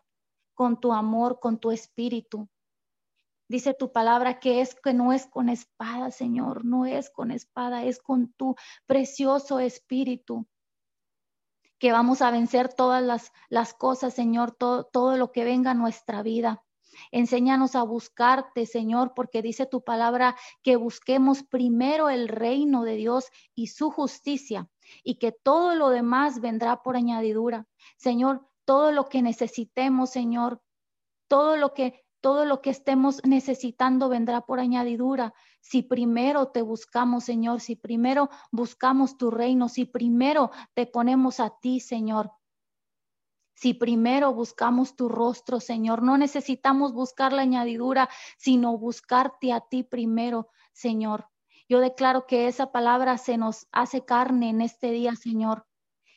con 0.55 0.79
tu 0.79 0.93
amor, 0.93 1.41
con 1.41 1.59
tu 1.59 1.71
espíritu. 1.71 2.49
Dice 3.49 3.73
tu 3.73 3.93
palabra 3.93 4.41
que 4.41 4.61
es 4.61 4.75
que 4.75 4.93
no 4.93 5.13
es 5.13 5.27
con 5.27 5.49
espada, 5.49 6.11
Señor, 6.11 6.67
no 6.67 6.85
es 6.85 7.11
con 7.11 7.31
espada, 7.31 7.85
es 7.85 7.99
con 7.99 8.33
tu 8.33 8.57
precioso 8.87 9.59
espíritu. 9.59 10.47
Que 11.79 11.93
vamos 11.93 12.21
a 12.21 12.31
vencer 12.31 12.75
todas 12.75 13.03
las, 13.03 13.33
las 13.49 13.73
cosas, 13.73 14.13
Señor, 14.13 14.53
todo, 14.53 14.85
todo 14.85 15.17
lo 15.17 15.33
que 15.33 15.45
venga 15.45 15.71
a 15.71 15.75
nuestra 15.75 16.23
vida. 16.23 16.66
Enséñanos 17.11 17.75
a 17.75 17.83
buscarte, 17.83 18.67
Señor, 18.67 19.13
porque 19.15 19.43
dice 19.43 19.67
tu 19.67 19.83
palabra 19.83 20.37
que 20.63 20.77
busquemos 20.77 21.43
primero 21.43 22.09
el 22.09 22.29
reino 22.29 22.85
de 22.85 22.97
Dios 22.97 23.27
y 23.55 23.69
su 23.69 23.91
justicia 23.91 24.69
y 25.03 25.19
que 25.19 25.33
todo 25.33 25.75
lo 25.75 25.91
demás 25.91 26.41
vendrá 26.41 26.83
por 26.83 26.97
añadidura. 26.97 27.67
Señor, 27.97 28.47
todo 28.65 28.93
lo 28.93 29.09
que 29.09 29.23
necesitemos, 29.23 30.11
Señor, 30.11 30.61
todo 31.29 31.57
lo 31.57 31.75
que 31.75 32.07
todo 32.21 32.45
lo 32.45 32.61
que 32.61 32.71
estemos 32.71 33.21
necesitando 33.25 34.09
vendrá 34.09 34.41
por 34.41 34.59
añadidura. 34.59 35.33
Si 35.61 35.83
primero 35.83 36.49
te 36.49 36.61
buscamos, 36.61 37.23
Señor, 37.23 37.61
si 37.61 37.77
primero 37.77 38.31
buscamos 38.51 39.17
tu 39.17 39.31
reino, 39.31 39.69
si 39.69 39.85
primero 39.85 40.51
te 40.75 40.87
ponemos 40.87 41.39
a 41.39 41.51
ti, 41.61 41.79
Señor, 41.79 42.33
si 43.57 43.73
primero 43.73 44.35
buscamos 44.35 44.97
tu 44.97 45.09
rostro, 45.09 45.61
Señor, 45.61 46.03
no 46.03 46.19
necesitamos 46.19 46.93
buscar 46.93 47.33
la 47.33 47.43
añadidura, 47.43 48.09
sino 48.37 48.77
buscarte 48.77 49.53
a 49.53 49.61
ti 49.61 49.83
primero, 49.83 50.49
Señor. 50.73 51.29
Yo 51.67 51.81
declaro 51.81 52.27
que 52.27 52.49
esa 52.49 52.71
palabra 52.71 53.17
se 53.17 53.39
nos 53.39 53.67
hace 53.73 54.05
carne 54.05 54.51
en 54.51 54.61
este 54.61 54.91
día, 54.91 55.17
Señor, 55.17 55.67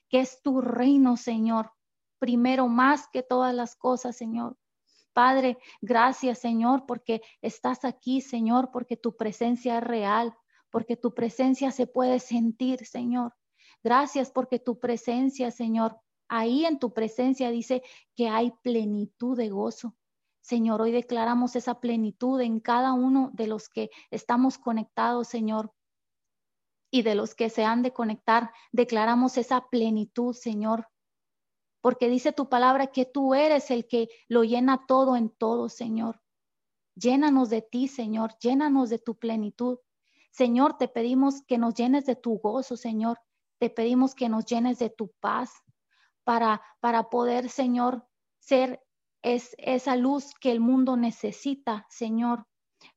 que 0.09 0.19
es 0.19 0.41
tu 0.41 0.59
reino, 0.59 1.15
Señor, 1.15 1.71
primero 2.19 2.67
más 2.67 3.07
que 3.07 3.23
todas 3.23 3.55
las 3.55 3.77
cosas, 3.77 4.17
Señor. 4.17 4.57
Padre, 5.13 5.57
gracias, 5.81 6.39
Señor, 6.39 6.85
porque 6.85 7.21
estás 7.41 7.85
aquí, 7.85 8.19
Señor, 8.19 8.69
porque 8.71 8.97
tu 8.97 9.15
presencia 9.15 9.77
es 9.77 9.83
real, 9.83 10.35
porque 10.69 10.97
tu 10.97 11.13
presencia 11.13 11.71
se 11.71 11.87
puede 11.87 12.19
sentir, 12.19 12.85
Señor. 12.85 13.33
Gracias 13.81 14.29
porque 14.29 14.59
tu 14.59 14.77
presencia, 14.77 15.51
Señor, 15.51 15.99
Ahí 16.29 16.65
en 16.65 16.77
tu 16.77 16.93
presencia 16.93 17.49
dice 17.49 17.81
que 18.15 18.29
hay 18.29 18.51
plenitud 18.61 19.35
de 19.35 19.49
gozo. 19.49 19.95
Señor, 20.41 20.81
hoy 20.81 20.91
declaramos 20.91 21.55
esa 21.55 21.79
plenitud 21.79 22.39
en 22.39 22.59
cada 22.59 22.93
uno 22.93 23.31
de 23.33 23.47
los 23.47 23.67
que 23.67 23.89
estamos 24.11 24.57
conectados, 24.57 25.27
Señor. 25.27 25.73
Y 26.91 27.01
de 27.01 27.15
los 27.15 27.35
que 27.35 27.49
se 27.49 27.65
han 27.65 27.81
de 27.81 27.93
conectar, 27.93 28.51
declaramos 28.71 29.37
esa 29.37 29.67
plenitud, 29.69 30.33
Señor. 30.33 30.87
Porque 31.81 32.09
dice 32.09 32.31
tu 32.31 32.47
palabra 32.47 32.87
que 32.87 33.05
tú 33.05 33.33
eres 33.33 33.71
el 33.71 33.87
que 33.87 34.09
lo 34.27 34.43
llena 34.43 34.85
todo 34.87 35.15
en 35.15 35.29
todo, 35.29 35.67
Señor. 35.67 36.21
Llénanos 36.95 37.49
de 37.49 37.61
ti, 37.61 37.87
Señor. 37.87 38.35
Llénanos 38.39 38.89
de 38.89 38.99
tu 38.99 39.15
plenitud. 39.15 39.79
Señor, 40.31 40.77
te 40.77 40.87
pedimos 40.87 41.41
que 41.47 41.57
nos 41.57 41.73
llenes 41.73 42.05
de 42.05 42.15
tu 42.15 42.37
gozo, 42.39 42.77
Señor. 42.77 43.19
Te 43.59 43.69
pedimos 43.69 44.15
que 44.15 44.29
nos 44.29 44.45
llenes 44.45 44.79
de 44.79 44.89
tu 44.89 45.11
paz, 45.19 45.51
para, 46.29 46.61
para 46.79 47.09
poder, 47.09 47.49
Señor, 47.49 48.07
ser 48.37 48.85
es, 49.23 49.55
esa 49.57 49.95
luz 49.95 50.35
que 50.39 50.51
el 50.51 50.59
mundo 50.59 50.95
necesita, 50.95 51.87
Señor. 51.89 52.45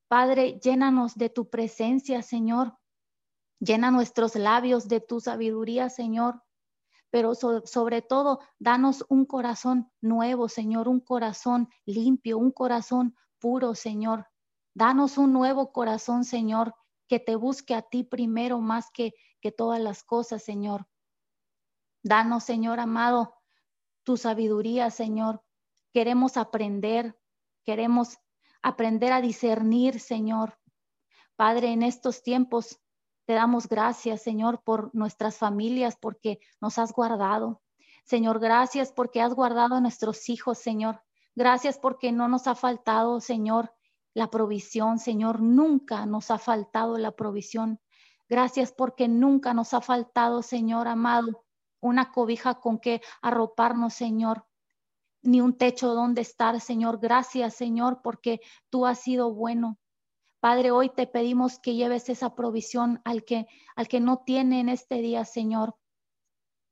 Padre, 0.06 0.60
llénanos 0.62 1.14
de 1.14 1.30
tu 1.30 1.48
presencia, 1.48 2.20
Señor. 2.20 2.76
Llena 3.58 3.90
nuestros 3.90 4.34
labios 4.34 4.86
de 4.86 5.00
tu 5.00 5.18
sabiduría, 5.18 5.88
Señor. 5.88 6.42
Pero 7.10 7.34
sobre 7.34 8.02
todo, 8.02 8.40
danos 8.58 9.02
un 9.08 9.24
corazón 9.24 9.90
nuevo, 10.02 10.50
Señor, 10.50 10.86
un 10.86 11.00
corazón 11.00 11.70
limpio, 11.86 12.36
un 12.36 12.50
corazón 12.50 13.16
puro, 13.38 13.74
Señor. 13.74 14.26
Danos 14.74 15.16
un 15.16 15.32
nuevo 15.32 15.72
corazón, 15.72 16.24
Señor, 16.24 16.74
que 17.08 17.18
te 17.18 17.34
busque 17.34 17.74
a 17.74 17.80
ti 17.80 18.04
primero 18.04 18.60
más 18.60 18.90
que, 18.92 19.14
que 19.40 19.52
todas 19.52 19.80
las 19.80 20.04
cosas, 20.04 20.44
Señor. 20.44 20.86
Danos, 22.02 22.44
Señor 22.44 22.80
amado, 22.80 23.34
tu 24.02 24.16
sabiduría, 24.16 24.90
Señor. 24.90 25.42
Queremos 25.92 26.36
aprender, 26.36 27.16
queremos 27.64 28.18
aprender 28.62 29.12
a 29.12 29.20
discernir, 29.20 30.00
Señor. 30.00 30.58
Padre, 31.36 31.72
en 31.72 31.82
estos 31.82 32.22
tiempos 32.22 32.80
te 33.24 33.34
damos 33.34 33.68
gracias, 33.68 34.22
Señor, 34.22 34.62
por 34.64 34.94
nuestras 34.94 35.38
familias, 35.38 35.96
porque 36.00 36.40
nos 36.60 36.78
has 36.78 36.92
guardado. 36.92 37.62
Señor, 38.04 38.40
gracias 38.40 38.92
porque 38.92 39.22
has 39.22 39.34
guardado 39.34 39.76
a 39.76 39.80
nuestros 39.80 40.28
hijos, 40.28 40.58
Señor. 40.58 41.02
Gracias 41.34 41.78
porque 41.78 42.12
no 42.12 42.28
nos 42.28 42.46
ha 42.46 42.54
faltado, 42.54 43.20
Señor, 43.20 43.72
la 44.12 44.28
provisión, 44.28 44.98
Señor. 44.98 45.40
Nunca 45.40 46.04
nos 46.04 46.30
ha 46.30 46.38
faltado 46.38 46.98
la 46.98 47.12
provisión. 47.12 47.80
Gracias 48.28 48.72
porque 48.72 49.08
nunca 49.08 49.54
nos 49.54 49.72
ha 49.72 49.80
faltado, 49.80 50.42
Señor 50.42 50.88
amado, 50.88 51.44
una 51.82 52.12
cobija 52.12 52.60
con 52.60 52.78
que 52.78 53.02
arroparnos, 53.20 53.92
Señor, 53.92 54.46
ni 55.20 55.40
un 55.40 55.58
techo 55.58 55.94
donde 55.94 56.22
estar, 56.22 56.58
Señor. 56.60 56.98
Gracias, 57.00 57.54
Señor, 57.54 58.00
porque 58.02 58.40
tú 58.70 58.86
has 58.86 59.00
sido 59.00 59.34
bueno. 59.34 59.78
Padre, 60.40 60.70
hoy 60.70 60.88
te 60.88 61.06
pedimos 61.06 61.58
que 61.58 61.74
lleves 61.74 62.08
esa 62.08 62.34
provisión 62.34 63.00
al 63.04 63.24
que 63.24 63.46
al 63.76 63.86
que 63.86 64.00
no 64.00 64.22
tiene 64.24 64.60
en 64.60 64.68
este 64.68 64.96
día, 64.96 65.24
Señor. 65.24 65.76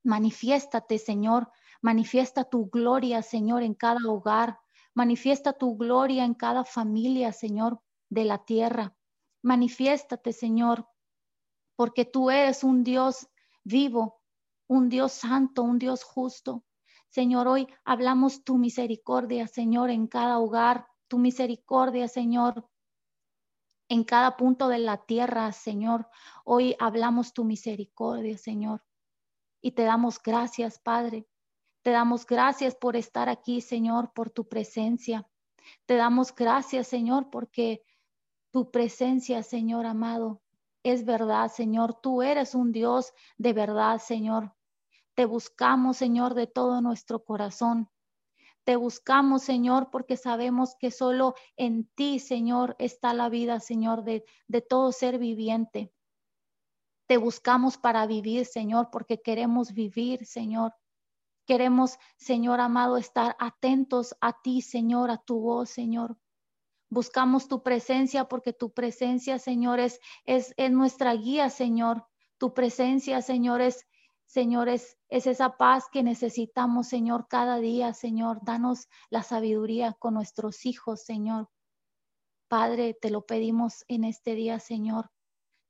Manifiéstate, 0.03 0.99
Señor. 0.99 1.53
Manifiesta 1.83 2.45
tu 2.45 2.69
gloria, 2.69 3.23
Señor, 3.23 3.63
en 3.63 3.75
cada 3.75 4.01
hogar. 4.09 4.59
Manifiesta 4.95 5.53
tu 5.53 5.77
gloria 5.77 6.25
en 6.25 6.35
cada 6.35 6.65
familia, 6.65 7.33
Señor, 7.33 7.81
de 8.09 8.25
la 8.25 8.45
tierra. 8.45 8.97
Manifiéstate, 9.43 10.33
Señor, 10.33 10.89
porque 11.77 12.05
tú 12.05 12.31
eres 12.31 12.65
un 12.65 12.85
Dios 12.85 13.29
vivo, 13.65 14.20
un 14.71 14.89
Dios 14.89 15.11
santo, 15.11 15.65
un 15.65 15.81
Dios 15.81 16.05
justo. 16.05 16.63
Señor, 17.09 17.49
hoy 17.49 17.67
hablamos 17.85 18.45
tu 18.45 18.57
misericordia, 18.57 19.49
Señor, 19.49 19.91
en 19.91 20.07
cada 20.07 20.39
hogar, 20.39 20.87
tu 21.09 21.19
misericordia, 21.19 22.07
Señor, 22.07 22.71
en 23.89 24.05
cada 24.05 24.37
punto 24.37 24.69
de 24.69 24.79
la 24.79 24.99
tierra, 24.99 25.51
Señor. 25.51 26.07
Hoy 26.45 26.77
hablamos 26.79 27.35
tu 27.35 27.43
misericordia, 27.43 28.39
Señor. 28.39 28.85
Y 29.61 29.73
te 29.73 29.83
damos 29.83 30.23
gracias, 30.23 30.79
Padre. 30.79 31.27
Te 31.83 31.91
damos 31.91 32.25
gracias 32.25 32.77
por 32.77 32.95
estar 32.95 33.29
aquí, 33.29 33.61
Señor, 33.63 34.13
por 34.13 34.31
tu 34.31 34.49
presencia. 34.49 35.29
Te 35.85 35.97
damos 35.97 36.33
gracias, 36.33 36.87
Señor, 36.87 37.29
porque 37.31 37.83
tu 38.53 38.71
presencia, 38.71 39.43
Señor 39.43 39.85
amado, 39.85 40.43
es 40.85 41.05
verdad, 41.05 41.51
Señor. 41.51 42.01
Tú 42.01 42.23
eres 42.23 42.55
un 42.55 42.71
Dios 42.71 43.13
de 43.37 43.53
verdad, 43.53 43.99
Señor. 43.99 44.55
Te 45.21 45.27
buscamos, 45.27 45.99
Señor, 45.99 46.33
de 46.33 46.47
todo 46.47 46.81
nuestro 46.81 47.23
corazón. 47.23 47.91
Te 48.65 48.77
buscamos, 48.77 49.43
Señor, 49.43 49.91
porque 49.91 50.17
sabemos 50.17 50.77
que 50.81 50.91
solo 50.91 51.35
en 51.59 51.87
ti, 51.95 52.19
Señor, 52.19 52.75
está 52.79 53.13
la 53.13 53.29
vida, 53.29 53.61
Señor, 53.61 54.03
de, 54.03 54.25
de 54.49 54.63
todo 54.63 54.93
ser 54.93 55.19
viviente. 55.19 55.93
Te 57.07 57.19
buscamos 57.19 57.77
para 57.77 58.07
vivir, 58.07 58.47
Señor, 58.47 58.89
porque 58.91 59.21
queremos 59.21 59.75
vivir, 59.75 60.25
Señor. 60.25 60.73
Queremos, 61.45 61.99
Señor 62.17 62.59
amado, 62.59 62.97
estar 62.97 63.37
atentos 63.39 64.17
a 64.23 64.41
ti, 64.41 64.63
Señor, 64.63 65.11
a 65.11 65.19
tu 65.19 65.39
voz, 65.39 65.69
Señor. 65.69 66.17
Buscamos 66.89 67.47
tu 67.47 67.63
presencia 67.63 68.25
porque 68.25 68.55
tu 68.55 68.73
presencia, 68.73 69.39
Señor, 69.39 69.81
es, 69.81 70.01
es, 70.25 70.55
es 70.57 70.71
nuestra 70.73 71.13
guía, 71.13 71.51
Señor. 71.51 72.07
Tu 72.39 72.55
presencia, 72.55 73.21
Señor, 73.21 73.61
es, 73.61 73.85
Señor, 74.31 74.69
es, 74.69 74.97
esa 75.09 75.57
paz 75.57 75.87
que 75.91 76.05
necesitamos, 76.05 76.87
Señor, 76.87 77.27
cada 77.27 77.59
día, 77.59 77.93
Señor. 77.95 78.39
Danos 78.45 78.89
la 79.11 79.25
sabiduría 79.25 79.95
con 79.95 80.15
nuestros 80.15 80.67
hijos, 80.67 81.03
Señor. 81.03 81.51
Padre, 82.47 82.95
te 82.95 83.11
lo 83.11 83.27
pedimos 83.27 83.85
en 83.89 84.05
este 84.05 84.37
día, 84.37 84.61
Señor. 84.61 85.11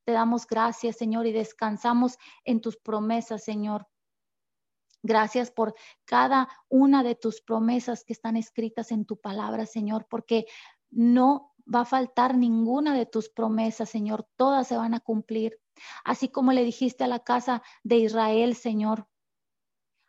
Te 0.04 0.12
damos 0.12 0.46
gracias, 0.46 0.98
Señor, 0.98 1.26
y 1.26 1.32
descansamos 1.32 2.18
en 2.44 2.60
tus 2.60 2.76
promesas, 2.76 3.44
Señor. 3.44 3.88
Gracias 5.02 5.50
por 5.50 5.74
cada 6.04 6.46
una 6.68 7.02
de 7.02 7.14
tus 7.14 7.40
promesas 7.40 8.04
que 8.04 8.12
están 8.12 8.36
escritas 8.36 8.92
en 8.92 9.06
tu 9.06 9.18
palabra, 9.18 9.64
Señor, 9.64 10.06
porque 10.10 10.44
no 10.90 11.49
va 11.72 11.80
a 11.82 11.84
faltar 11.84 12.36
ninguna 12.36 12.94
de 12.94 13.06
tus 13.06 13.28
promesas, 13.28 13.90
Señor. 13.90 14.26
Todas 14.36 14.66
se 14.68 14.76
van 14.76 14.94
a 14.94 15.00
cumplir. 15.00 15.58
Así 16.04 16.28
como 16.28 16.52
le 16.52 16.64
dijiste 16.64 17.04
a 17.04 17.08
la 17.08 17.20
casa 17.20 17.62
de 17.82 17.96
Israel, 17.96 18.54
Señor. 18.54 19.06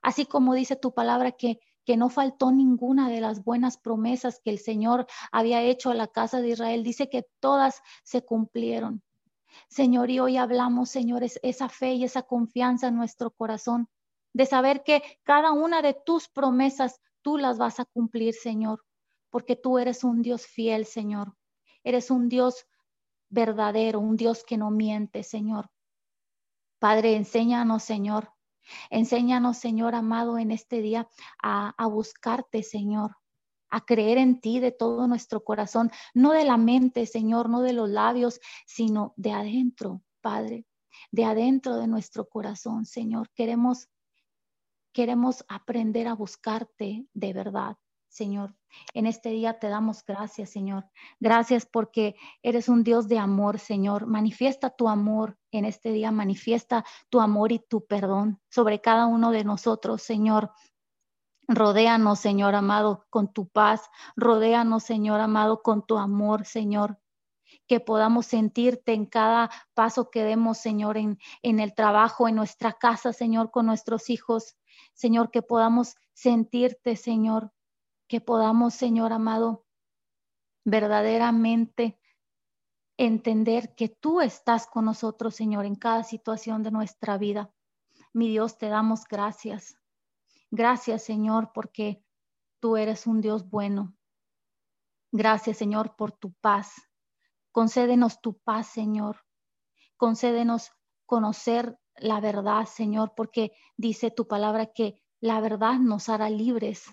Así 0.02 0.26
como 0.26 0.54
dice 0.54 0.76
tu 0.76 0.94
palabra 0.94 1.32
que, 1.32 1.60
que 1.86 1.98
no 1.98 2.10
faltó 2.10 2.52
ninguna 2.52 3.10
de 3.10 3.22
las 3.22 3.44
buenas 3.44 3.78
promesas 3.78 4.42
que 4.44 4.50
el 4.50 4.60
Señor 4.60 5.06
había 5.32 5.62
hecho 5.62 5.92
a 5.92 5.96
la 5.96 6.08
casa 6.08 6.42
de 6.42 6.50
Israel. 6.50 6.84
Dice 6.84 7.10
que 7.10 7.28
todas 7.40 7.82
se 8.04 8.26
cumplieron. 8.26 9.04
Señor, 9.70 10.10
y 10.10 10.20
hoy 10.20 10.38
hablamos, 10.38 10.90
señores, 10.90 11.40
esa 11.44 11.70
fe 11.70 11.94
y 11.94 12.04
esa 12.04 12.24
confianza 12.24 12.88
en 12.88 12.96
nuestro 12.96 13.32
corazón 13.32 13.90
de 14.34 14.46
saber 14.46 14.84
que 14.84 15.04
cada 15.24 15.52
una 15.52 15.82
de 15.82 15.94
tus 15.94 16.30
promesas 16.30 17.02
tú 17.22 17.38
las 17.38 17.58
vas 17.58 17.80
a 17.80 17.86
cumplir, 17.86 18.34
Señor, 18.34 18.84
porque 19.30 19.56
tú 19.56 19.78
eres 19.78 20.04
un 20.04 20.22
Dios 20.22 20.46
fiel, 20.46 20.86
Señor. 20.86 21.36
Eres 21.84 22.12
un 22.12 22.30
Dios 22.30 22.66
verdadero, 23.30 24.00
un 24.00 24.16
Dios 24.16 24.44
que 24.44 24.58
no 24.58 24.72
miente, 24.72 25.24
Señor. 25.24 25.70
Padre, 26.80 27.16
enséñanos, 27.16 27.84
Señor. 27.84 28.34
Enséñanos, 28.90 29.58
Señor 29.58 29.96
amado, 29.96 30.38
en 30.38 30.52
este 30.52 30.82
día 30.82 31.08
a, 31.42 31.74
a 31.78 31.88
buscarte, 31.88 32.64
Señor 32.64 33.18
a 33.74 33.86
creer 33.86 34.18
en 34.18 34.42
ti 34.42 34.60
de 34.60 34.74
todo 34.74 35.08
nuestro 35.08 35.46
corazón, 35.46 35.92
no 36.14 36.34
de 36.34 36.44
la 36.44 36.58
mente, 36.58 37.06
Señor, 37.06 37.50
no 37.50 37.62
de 37.62 37.72
los 37.72 37.90
labios, 37.90 38.42
sino 38.66 39.14
de 39.16 39.32
adentro, 39.32 40.02
Padre, 40.20 40.66
de 41.10 41.24
adentro 41.24 41.78
de 41.78 41.88
nuestro 41.88 42.28
corazón, 42.28 42.86
Señor. 42.86 43.30
Queremos 43.34 43.88
Queremos 44.94 45.46
aprender 45.48 46.08
a 46.10 46.16
buscarte 46.16 47.08
de 47.14 47.34
verdad, 47.34 47.78
Señor. 48.12 48.54
En 48.94 49.06
este 49.06 49.30
día 49.30 49.58
te 49.58 49.70
damos 49.70 50.06
gracias, 50.06 50.50
Señor. 50.50 50.86
Gracias 51.22 51.66
porque 51.66 52.16
eres 52.44 52.68
un 52.68 52.84
Dios 52.84 53.08
de 53.08 53.18
amor, 53.18 53.58
Señor. 53.58 54.06
Manifiesta 54.06 54.70
tu 54.70 54.90
amor 54.90 55.38
en 55.52 55.64
este 55.64 55.94
día, 55.94 56.12
manifiesta 56.12 56.84
tu 57.10 57.22
amor 57.22 57.54
y 57.54 57.60
tu 57.60 57.86
perdón 57.86 58.42
sobre 58.50 58.82
cada 58.82 59.08
uno 59.08 59.32
de 59.32 59.46
nosotros, 59.46 60.02
Señor. 60.02 60.52
Rodéanos, 61.48 62.20
Señor 62.20 62.54
amado, 62.54 63.06
con 63.10 63.32
tu 63.32 63.48
paz. 63.48 63.90
Rodéanos, 64.18 64.84
Señor 64.84 65.22
amado, 65.22 65.62
con 65.64 65.86
tu 65.86 65.98
amor, 65.98 66.46
Señor 66.46 67.00
que 67.68 67.80
podamos 67.80 68.26
sentirte 68.26 68.92
en 68.92 69.06
cada 69.06 69.50
paso 69.74 70.10
que 70.10 70.26
demos, 70.26 70.58
Señor, 70.58 70.98
en, 70.98 71.18
en 71.42 71.62
el 71.62 71.74
trabajo, 71.74 72.28
en 72.28 72.36
nuestra 72.36 72.74
casa, 72.74 73.14
Señor, 73.14 73.50
con 73.50 73.66
nuestros 73.66 74.10
hijos. 74.10 74.58
Señor, 74.94 75.32
que 75.32 75.42
podamos 75.42 75.96
sentirte, 76.14 76.98
Señor, 76.98 77.54
que 78.12 78.20
podamos, 78.20 78.74
Señor 78.74 79.14
amado, 79.14 79.66
verdaderamente 80.66 81.98
entender 82.98 83.74
que 83.74 83.88
tú 83.88 84.20
estás 84.20 84.68
con 84.68 84.84
nosotros, 84.84 85.34
Señor, 85.34 85.64
en 85.66 85.76
cada 85.76 86.04
situación 86.04 86.62
de 86.62 86.72
nuestra 86.72 87.18
vida. 87.18 87.54
Mi 88.12 88.28
Dios, 88.28 88.58
te 88.58 88.68
damos 88.68 89.06
gracias. 89.06 89.78
Gracias, 90.50 91.06
Señor, 91.06 91.54
porque 91.54 92.04
tú 92.60 92.76
eres 92.76 93.08
un 93.08 93.22
Dios 93.22 93.50
bueno. 93.50 93.96
Gracias, 95.14 95.56
Señor, 95.56 95.96
por 95.96 96.12
tu 96.12 96.34
paz. 96.34 96.74
Concédenos 97.54 98.20
tu 98.20 98.38
paz, 98.40 98.68
Señor. 98.68 99.26
Concédenos 99.96 100.72
conocer 101.06 101.80
la 101.96 102.20
verdad, 102.20 102.66
Señor, 102.66 103.14
porque 103.16 103.54
dice 103.78 104.12
tu 104.12 104.28
palabra 104.28 104.66
que 104.66 105.02
la 105.22 105.40
verdad 105.40 105.80
nos 105.80 106.10
hará 106.10 106.30
libres. 106.30 106.84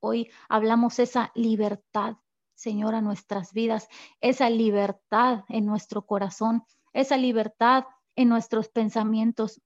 Hoy 0.00 0.30
hablamos 0.48 0.98
esa 0.98 1.32
libertad, 1.34 2.16
Señor, 2.54 2.94
a 2.94 3.00
nuestras 3.00 3.52
vidas, 3.52 3.88
esa 4.20 4.50
libertad 4.50 5.44
en 5.48 5.66
nuestro 5.66 6.06
corazón, 6.06 6.64
esa 6.92 7.16
libertad 7.16 7.84
en 8.16 8.28
nuestros 8.28 8.68
pensamientos, 8.68 9.60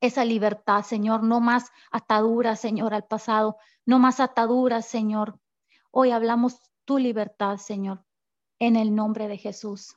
esa 0.00 0.24
libertad, 0.24 0.82
Señor, 0.82 1.22
no 1.22 1.40
más 1.40 1.70
ataduras, 1.90 2.60
Señor, 2.60 2.94
al 2.94 3.04
pasado, 3.04 3.56
no 3.84 3.98
más 3.98 4.20
ataduras, 4.20 4.86
Señor. 4.86 5.38
Hoy 5.90 6.10
hablamos 6.10 6.60
tu 6.84 6.98
libertad, 6.98 7.56
Señor, 7.56 8.04
en 8.58 8.76
el 8.76 8.94
nombre 8.94 9.28
de 9.28 9.38
Jesús. 9.38 9.96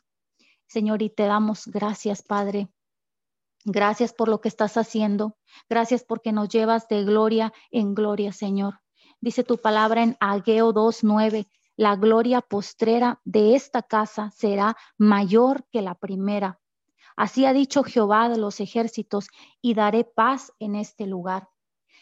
Señor, 0.67 1.01
y 1.01 1.09
te 1.09 1.23
damos 1.23 1.67
gracias, 1.67 2.21
Padre, 2.21 2.69
Gracias 3.65 4.13
por 4.13 4.29
lo 4.29 4.39
que 4.39 4.47
estás 4.47 4.77
haciendo. 4.77 5.37
Gracias 5.69 6.03
porque 6.03 6.31
nos 6.31 6.49
llevas 6.49 6.87
de 6.87 7.03
gloria 7.03 7.53
en 7.71 7.93
gloria, 7.93 8.31
Señor. 8.31 8.79
Dice 9.21 9.43
tu 9.43 9.57
palabra 9.57 10.03
en 10.03 10.15
Ageo 10.19 10.73
2.9, 10.73 11.47
la 11.75 11.95
gloria 11.95 12.41
postrera 12.41 13.21
de 13.25 13.55
esta 13.55 13.81
casa 13.81 14.31
será 14.31 14.75
mayor 14.97 15.65
que 15.71 15.81
la 15.81 15.95
primera. 15.95 16.59
Así 17.17 17.45
ha 17.45 17.51
dicho 17.51 17.83
Jehová 17.83 18.29
de 18.29 18.37
los 18.37 18.61
ejércitos, 18.61 19.27
y 19.61 19.73
daré 19.73 20.05
paz 20.05 20.53
en 20.59 20.75
este 20.75 21.05
lugar. 21.05 21.49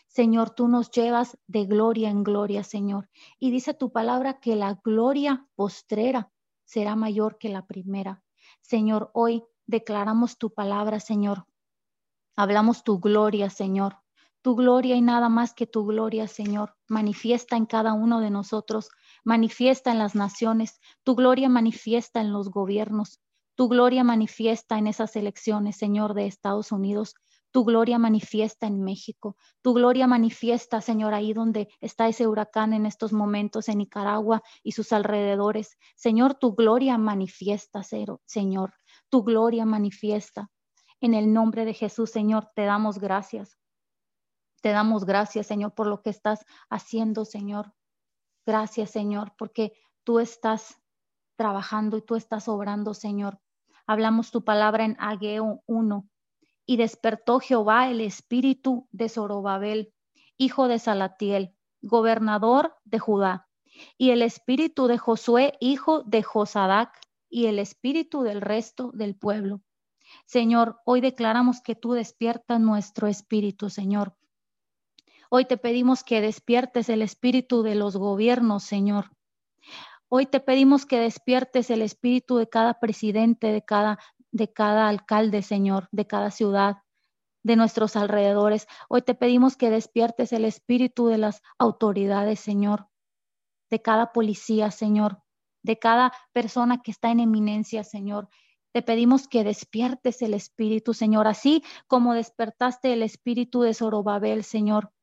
Señor, 0.08 0.52
tú 0.52 0.68
nos 0.68 0.92
llevas 0.92 1.38
de 1.48 1.66
gloria 1.66 2.10
en 2.10 2.24
gloria, 2.24 2.64
Señor. 2.64 3.10
Y 3.40 3.52
dice 3.52 3.74
tu 3.74 3.92
palabra 3.92 4.40
que 4.40 4.56
la 4.56 4.80
gloria 4.84 5.48
postrera 5.56 6.32
será 6.64 6.96
mayor 6.96 7.38
que 7.38 7.50
la 7.50 7.66
primera. 7.66 8.24
Señor, 8.62 9.10
hoy 9.14 9.44
declaramos 9.66 10.38
tu 10.38 10.54
palabra, 10.54 11.00
Señor. 11.00 11.46
Hablamos 12.36 12.84
tu 12.84 13.00
gloria, 13.00 13.50
Señor. 13.50 13.98
Tu 14.48 14.56
gloria 14.56 14.96
y 14.96 15.02
nada 15.02 15.28
más 15.28 15.54
que 15.54 15.68
tu 15.68 15.86
gloria, 15.86 16.26
Señor. 16.30 16.74
Manifiesta 16.88 17.58
en 17.58 17.66
cada 17.66 17.92
uno 17.92 18.22
de 18.22 18.30
nosotros, 18.30 18.88
manifiesta 19.26 19.92
en 19.92 19.98
las 20.00 20.16
naciones, 20.16 20.80
tu 21.04 21.16
gloria 21.16 21.50
manifiesta 21.50 22.22
en 22.22 22.32
los 22.32 22.50
gobiernos, 22.50 23.20
tu 23.56 23.68
gloria 23.68 24.06
manifiesta 24.06 24.78
en 24.78 24.88
esas 24.88 25.18
elecciones, 25.18 25.76
Señor, 25.76 26.14
de 26.14 26.28
Estados 26.28 26.72
Unidos. 26.72 27.14
Tu 27.52 27.66
gloria 27.66 28.00
manifiesta 28.00 28.68
en 28.68 28.86
México. 28.86 29.36
Tu 29.62 29.74
gloria 29.74 30.08
manifiesta, 30.08 30.80
Señor, 30.80 31.14
ahí 31.14 31.34
donde 31.34 31.68
está 31.82 32.08
ese 32.08 32.26
huracán 32.26 32.72
en 32.72 32.86
estos 32.86 33.12
momentos, 33.12 33.68
en 33.68 33.80
Nicaragua 33.80 34.44
y 34.64 34.72
sus 34.72 34.94
alrededores. 34.94 35.76
Señor, 35.98 36.36
tu 36.36 36.56
gloria 36.56 36.98
manifiesta, 36.98 37.84
Señor 37.84 38.72
tu 39.10 39.24
gloria 39.24 39.66
manifiesta. 39.66 40.50
En 41.02 41.14
el 41.14 41.34
nombre 41.34 41.66
de 41.66 41.74
Jesús, 41.74 42.12
Señor, 42.12 42.48
te 42.56 42.64
damos 42.64 42.98
gracias. 42.98 43.58
Te 44.62 44.70
damos 44.70 45.06
gracias, 45.06 45.48
Señor, 45.48 45.74
por 45.74 45.88
lo 45.88 46.02
que 46.02 46.10
estás 46.10 46.46
haciendo, 46.70 47.26
Señor. 47.26 47.74
Gracias, 48.46 48.92
Señor, 48.92 49.34
porque 49.38 49.74
tú 50.04 50.20
estás 50.20 50.80
trabajando 51.36 51.98
y 51.98 52.02
tú 52.02 52.16
estás 52.16 52.48
obrando, 52.48 52.94
Señor. 52.94 53.40
Hablamos 53.86 54.32
tu 54.32 54.44
palabra 54.44 54.86
en 54.86 54.96
Ageo 55.00 55.64
1. 55.66 56.10
Y 56.66 56.78
despertó 56.78 57.40
Jehová 57.40 57.90
el 57.90 58.02
espíritu 58.02 58.88
de 58.92 59.08
Zorobabel, 59.08 59.94
hijo 60.38 60.68
de 60.68 60.80
Salatiel, 60.80 61.56
gobernador 61.82 62.76
de 62.84 63.00
Judá, 63.00 63.48
y 63.98 64.10
el 64.10 64.22
espíritu 64.22 64.88
de 64.88 64.98
Josué, 64.98 65.54
hijo 65.62 66.04
de 66.04 66.24
Josadac, 66.24 66.92
y 67.30 67.46
el 67.46 67.60
espíritu 67.60 68.24
del 68.24 68.42
resto 68.42 68.92
del 68.94 69.16
pueblo. 69.16 69.62
Señor, 70.26 70.80
hoy 70.86 71.02
declaramos 71.02 71.62
que 71.62 71.76
tú 71.76 71.94
despiertas 71.94 72.60
nuestro 72.60 73.08
espíritu, 73.08 73.70
Señor. 73.70 74.16
Hoy 75.30 75.44
te 75.44 75.58
pedimos 75.58 76.06
que 76.06 76.22
despiertes 76.22 76.88
el 76.88 77.02
espíritu 77.02 77.62
de 77.62 77.76
los 77.76 77.98
gobiernos, 77.98 78.64
Señor. 78.64 79.12
Hoy 80.08 80.26
te 80.26 80.40
pedimos 80.40 80.86
que 80.86 81.00
despiertes 81.00 81.70
el 81.70 81.82
espíritu 81.82 82.38
de 82.38 82.48
cada 82.48 82.80
presidente, 82.80 83.52
de 83.52 83.62
cada, 83.62 84.00
de 84.32 84.54
cada 84.54 84.88
alcalde, 84.88 85.42
Señor, 85.42 85.90
de 85.92 86.08
cada 86.08 86.32
ciudad, 86.32 86.78
de 87.44 87.58
nuestros 87.58 87.98
alrededores. 87.98 88.68
Hoy 88.88 89.02
te 89.02 89.16
pedimos 89.16 89.58
que 89.58 89.70
despiertes 89.70 90.32
el 90.32 90.46
espíritu 90.46 91.08
de 91.08 91.18
las 91.18 91.42
autoridades, 91.58 92.40
Señor, 92.40 92.88
de 93.70 93.82
cada 93.82 94.14
policía, 94.14 94.72
Señor, 94.72 95.24
de 95.62 95.78
cada 95.78 96.14
persona 96.32 96.82
que 96.82 96.92
está 96.92 97.12
en 97.12 97.20
eminencia, 97.20 97.84
Señor. 97.84 98.30
Te 98.72 98.82
pedimos 98.82 99.28
que 99.28 99.44
despiertes 99.44 100.22
el 100.22 100.34
espíritu, 100.34 100.94
Señor, 100.94 101.28
así 101.28 101.64
como 101.88 102.14
despertaste 102.14 102.94
el 102.94 103.04
espíritu 103.04 103.62
de 103.62 103.74
Zorobabel, 103.74 104.46
Señor. 104.46 104.94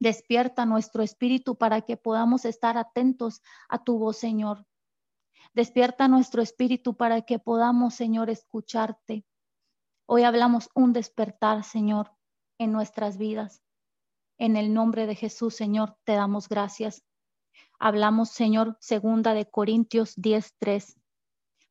Despierta 0.00 0.64
nuestro 0.64 1.02
espíritu 1.02 1.56
para 1.56 1.82
que 1.82 1.98
podamos 1.98 2.46
estar 2.46 2.78
atentos 2.78 3.42
a 3.68 3.84
tu 3.84 3.98
voz, 3.98 4.16
Señor. 4.16 4.66
Despierta 5.52 6.08
nuestro 6.08 6.40
espíritu 6.40 6.96
para 6.96 7.20
que 7.20 7.38
podamos, 7.38 7.94
Señor, 7.94 8.30
escucharte. 8.30 9.26
Hoy 10.06 10.22
hablamos 10.22 10.70
un 10.74 10.94
despertar, 10.94 11.64
Señor, 11.64 12.12
en 12.58 12.72
nuestras 12.72 13.18
vidas. 13.18 13.62
En 14.38 14.56
el 14.56 14.72
nombre 14.72 15.06
de 15.06 15.14
Jesús, 15.16 15.54
Señor, 15.54 15.98
te 16.04 16.14
damos 16.14 16.48
gracias. 16.48 17.04
Hablamos, 17.78 18.30
Señor, 18.30 18.78
segunda 18.80 19.34
de 19.34 19.50
Corintios 19.50 20.16
10:3. 20.16 20.96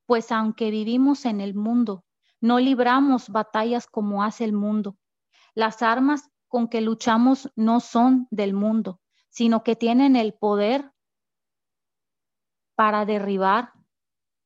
Pues 0.06 0.32
aunque 0.32 0.70
vivimos 0.70 1.26
en 1.26 1.42
el 1.42 1.56
mundo, 1.56 2.06
no 2.42 2.60
libramos 2.60 3.30
batallas 3.30 3.88
como 3.88 4.24
hace 4.24 4.44
el 4.44 4.54
mundo. 4.54 4.98
Las 5.56 5.82
armas 5.82 6.30
con 6.50 6.68
que 6.68 6.82
luchamos 6.82 7.50
no 7.56 7.80
son 7.80 8.28
del 8.32 8.54
mundo, 8.54 9.00
sino 9.30 9.64
que 9.64 9.76
tienen 9.76 10.16
el 10.16 10.34
poder 10.34 10.92
para 12.76 13.06
derribar, 13.06 13.74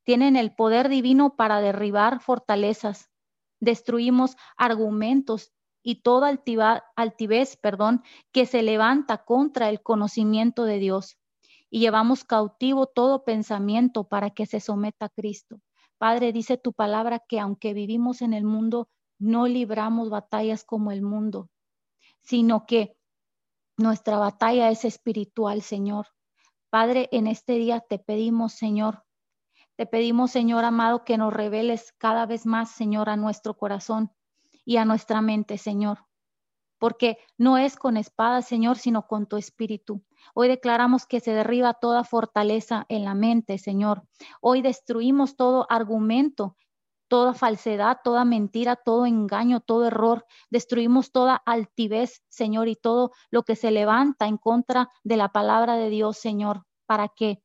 tienen 0.04 0.36
el 0.36 0.54
poder 0.54 0.90
divino 0.90 1.36
para 1.36 1.62
derribar 1.62 2.20
fortalezas. 2.20 3.10
Destruimos 3.60 4.36
argumentos 4.58 5.54
y 5.82 6.02
toda 6.02 6.38
altivez, 6.96 7.58
perdón, 7.58 8.04
que 8.32 8.46
se 8.46 8.62
levanta 8.62 9.24
contra 9.24 9.70
el 9.70 9.82
conocimiento 9.82 10.66
de 10.66 10.80
Dios. 10.80 11.18
Y 11.70 11.80
llevamos 11.80 12.24
cautivo 12.24 12.86
todo 12.86 13.24
pensamiento 13.24 14.04
para 14.04 14.30
que 14.30 14.46
se 14.46 14.60
someta 14.60 15.06
a 15.06 15.10
Cristo. 15.10 15.60
Padre, 15.98 16.34
dice 16.34 16.58
tu 16.58 16.74
palabra 16.74 17.20
que 17.20 17.40
aunque 17.40 17.74
vivimos 17.74 18.22
en 18.22 18.34
el 18.34 18.44
mundo, 18.44 18.90
no 19.20 19.48
libramos 19.48 20.10
batallas 20.10 20.66
como 20.66 20.92
el 20.92 21.02
mundo, 21.02 21.50
sino 22.24 22.66
que 22.66 22.98
nuestra 23.78 24.18
batalla 24.18 24.70
es 24.70 24.86
espiritual, 24.86 25.62
Señor. 25.62 26.08
Padre, 26.70 27.10
en 27.12 27.28
este 27.28 27.54
día 27.54 27.82
te 27.82 28.00
pedimos, 28.00 28.54
Señor, 28.54 29.04
te 29.76 29.86
pedimos, 29.86 30.32
Señor 30.32 30.66
amado, 30.66 31.04
que 31.04 31.18
nos 31.18 31.34
reveles 31.34 31.94
cada 31.98 32.26
vez 32.26 32.46
más, 32.46 32.72
Señor, 32.72 33.10
a 33.10 33.18
nuestro 33.18 33.56
corazón 33.58 34.12
y 34.66 34.78
a 34.78 34.86
nuestra 34.86 35.22
mente, 35.22 35.58
Señor. 35.58 36.06
Porque 36.78 37.18
no 37.38 37.58
es 37.58 37.76
con 37.76 37.98
espada, 37.98 38.42
Señor, 38.42 38.78
sino 38.78 39.08
con 39.08 39.26
tu 39.26 39.38
espíritu. 39.38 40.04
Hoy 40.36 40.48
declaramos 40.48 41.06
que 41.06 41.20
se 41.20 41.32
derriba 41.32 41.74
toda 41.74 42.04
fortaleza 42.04 42.86
en 42.90 43.04
la 43.04 43.16
mente, 43.16 43.58
Señor. 43.58 44.04
Hoy 44.42 44.62
destruimos 44.62 45.36
todo 45.36 45.66
argumento 45.70 46.56
toda 47.14 47.36
falsedad, 47.36 48.00
toda 48.04 48.26
mentira, 48.26 48.76
todo 48.76 49.06
engaño, 49.06 49.60
todo 49.60 49.86
error. 49.86 50.26
Destruimos 50.50 51.12
toda 51.12 51.36
altivez, 51.46 52.24
Señor, 52.28 52.68
y 52.68 52.76
todo 52.76 53.12
lo 53.30 53.44
que 53.44 53.56
se 53.56 53.70
levanta 53.70 54.26
en 54.26 54.38
contra 54.38 54.90
de 55.04 55.16
la 55.16 55.30
palabra 55.30 55.76
de 55.76 55.92
Dios, 55.92 56.18
Señor. 56.18 56.64
¿Para 56.88 57.10
qué? 57.10 57.44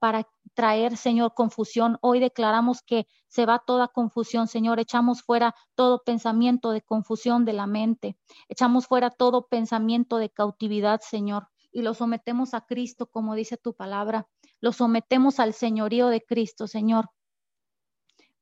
Para 0.00 0.28
traer, 0.52 0.98
Señor, 0.98 1.32
confusión. 1.32 1.96
Hoy 2.02 2.20
declaramos 2.20 2.82
que 2.82 3.06
se 3.26 3.46
va 3.46 3.58
toda 3.60 3.88
confusión, 3.88 4.48
Señor. 4.48 4.78
Echamos 4.78 5.22
fuera 5.22 5.54
todo 5.74 6.02
pensamiento 6.04 6.70
de 6.70 6.82
confusión 6.82 7.46
de 7.46 7.54
la 7.54 7.66
mente. 7.66 8.18
Echamos 8.50 8.86
fuera 8.86 9.08
todo 9.08 9.46
pensamiento 9.46 10.18
de 10.18 10.28
cautividad, 10.28 11.00
Señor. 11.00 11.48
Y 11.72 11.80
lo 11.80 11.94
sometemos 11.94 12.52
a 12.52 12.66
Cristo, 12.66 13.06
como 13.06 13.34
dice 13.34 13.56
tu 13.56 13.72
palabra. 13.72 14.26
Lo 14.60 14.72
sometemos 14.72 15.40
al 15.40 15.54
señorío 15.54 16.08
de 16.08 16.20
Cristo, 16.20 16.66
Señor. 16.66 17.08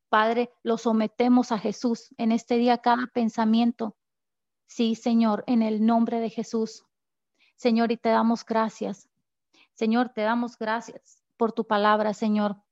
Padre, 0.09 0.51
lo 0.63 0.79
sometemos 0.79 1.53
a 1.53 1.59
Jesús 1.59 2.15
en 2.17 2.33
este 2.33 2.57
día, 2.57 2.79
cada 2.79 3.07
pensamiento. 3.09 3.97
Sí, 4.67 4.95
Señor, 4.95 5.45
en 5.47 5.63
el 5.63 5.85
nombre 5.85 6.21
de 6.21 6.31
Jesús. 6.31 6.85
Señor, 7.57 7.93
y 7.93 7.97
te 7.97 8.09
damos 8.11 8.45
gracias. 8.45 9.09
Señor, 9.75 10.11
te 10.11 10.23
damos 10.23 10.59
gracias 10.59 11.23
por 11.37 11.53
tu 11.53 11.67
palabra, 11.67 12.15
Señor. 12.15 12.63